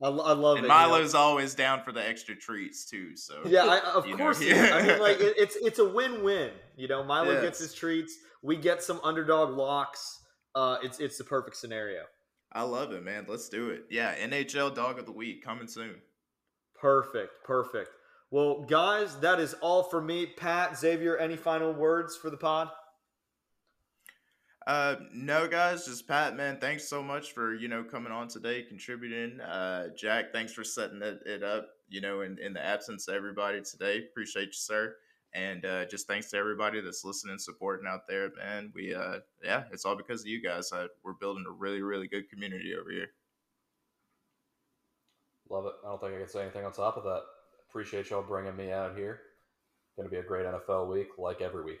I, 0.00 0.08
I 0.08 0.32
love 0.32 0.56
And 0.58 0.64
it. 0.64 0.68
you 0.68 0.68
know? 0.68 0.74
Milo's 0.74 1.14
always 1.14 1.54
down 1.54 1.82
for 1.82 1.90
the 1.92 2.06
extra 2.06 2.36
treats, 2.36 2.84
too. 2.88 3.16
So, 3.16 3.42
Yeah, 3.46 3.64
I, 3.64 3.80
of 3.94 4.04
course. 4.16 4.40
yeah. 4.40 4.70
I 4.74 4.86
mean, 4.86 5.00
like 5.00 5.18
it, 5.20 5.34
it's 5.38 5.56
it's 5.56 5.78
a 5.80 5.88
win-win. 5.88 6.50
You 6.76 6.86
know, 6.88 7.02
Milo 7.02 7.40
gets 7.42 7.58
his 7.58 7.74
treats. 7.74 8.14
We 8.42 8.56
get 8.56 8.82
some 8.82 9.00
underdog 9.02 9.50
locks. 9.56 10.20
Uh, 10.54 10.76
it's 10.82 11.00
it's 11.00 11.18
the 11.18 11.24
perfect 11.24 11.56
scenario. 11.56 12.02
I 12.52 12.62
love 12.62 12.92
it, 12.92 13.04
man. 13.04 13.26
Let's 13.28 13.48
do 13.48 13.70
it. 13.70 13.84
Yeah, 13.90 14.14
NHL 14.16 14.74
Dog 14.74 14.98
of 14.98 15.04
the 15.06 15.12
Week 15.12 15.44
coming 15.44 15.66
soon. 15.68 15.96
Perfect, 16.80 17.32
perfect. 17.44 17.90
Well, 18.30 18.62
guys, 18.62 19.16
that 19.20 19.40
is 19.40 19.54
all 19.60 19.82
for 19.82 20.00
me. 20.00 20.26
Pat, 20.26 20.78
Xavier, 20.78 21.16
any 21.16 21.36
final 21.36 21.72
words 21.72 22.16
for 22.16 22.30
the 22.30 22.36
pod? 22.36 22.68
Uh, 24.68 24.96
no, 25.14 25.48
guys, 25.48 25.86
just 25.86 26.06
Pat, 26.06 26.36
man. 26.36 26.58
Thanks 26.60 26.86
so 26.86 27.02
much 27.02 27.32
for 27.32 27.54
you 27.54 27.68
know 27.68 27.82
coming 27.82 28.12
on 28.12 28.28
today, 28.28 28.62
contributing. 28.62 29.40
Uh, 29.40 29.88
Jack, 29.96 30.30
thanks 30.30 30.52
for 30.52 30.62
setting 30.62 31.00
it, 31.00 31.20
it 31.24 31.42
up. 31.42 31.70
You 31.88 32.02
know, 32.02 32.20
in, 32.20 32.38
in 32.38 32.52
the 32.52 32.62
absence 32.62 33.08
of 33.08 33.14
everybody 33.14 33.62
today, 33.62 34.00
appreciate 34.10 34.48
you, 34.48 34.52
sir. 34.52 34.94
And 35.32 35.64
uh, 35.64 35.86
just 35.86 36.06
thanks 36.06 36.30
to 36.30 36.36
everybody 36.36 36.82
that's 36.82 37.02
listening, 37.02 37.38
supporting 37.38 37.86
out 37.88 38.06
there, 38.06 38.30
man. 38.36 38.70
We, 38.74 38.94
uh, 38.94 39.20
yeah, 39.42 39.64
it's 39.72 39.86
all 39.86 39.96
because 39.96 40.20
of 40.20 40.26
you 40.26 40.42
guys. 40.42 40.70
Uh, 40.70 40.88
we're 41.02 41.14
building 41.14 41.46
a 41.48 41.50
really, 41.52 41.80
really 41.80 42.06
good 42.06 42.28
community 42.28 42.74
over 42.78 42.90
here. 42.90 43.08
Love 45.48 45.64
it. 45.64 45.72
I 45.82 45.88
don't 45.88 46.00
think 46.00 46.14
I 46.14 46.18
can 46.18 46.28
say 46.28 46.42
anything 46.42 46.66
on 46.66 46.72
top 46.72 46.98
of 46.98 47.04
that. 47.04 47.22
Appreciate 47.70 48.10
y'all 48.10 48.22
bringing 48.22 48.56
me 48.56 48.70
out 48.70 48.98
here. 48.98 49.20
Going 49.96 50.10
to 50.10 50.14
be 50.14 50.20
a 50.20 50.22
great 50.22 50.44
NFL 50.44 50.92
week, 50.92 51.08
like 51.16 51.40
every 51.40 51.64
week. 51.64 51.80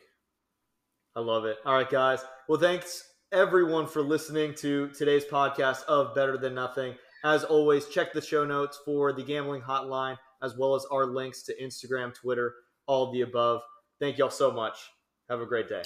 I 1.18 1.20
love 1.20 1.46
it. 1.46 1.56
All 1.66 1.74
right, 1.74 1.90
guys. 1.90 2.20
Well, 2.48 2.60
thanks 2.60 3.02
everyone 3.32 3.88
for 3.88 4.02
listening 4.02 4.54
to 4.58 4.88
today's 4.90 5.24
podcast 5.24 5.82
of 5.86 6.14
Bettor 6.14 6.38
Than 6.38 6.54
Nothing. 6.54 6.94
As 7.24 7.42
always, 7.42 7.88
check 7.88 8.12
the 8.12 8.20
show 8.20 8.44
notes 8.44 8.78
for 8.84 9.12
the 9.12 9.24
gambling 9.24 9.62
hotline 9.62 10.16
as 10.44 10.56
well 10.56 10.76
as 10.76 10.86
our 10.92 11.06
links 11.06 11.42
to 11.42 11.60
Instagram, 11.60 12.14
Twitter, 12.14 12.54
all 12.86 13.10
the 13.10 13.22
above. 13.22 13.62
Thank 13.98 14.18
y'all 14.18 14.30
so 14.30 14.52
much. 14.52 14.78
Have 15.28 15.40
a 15.40 15.46
great 15.46 15.68
day. 15.68 15.82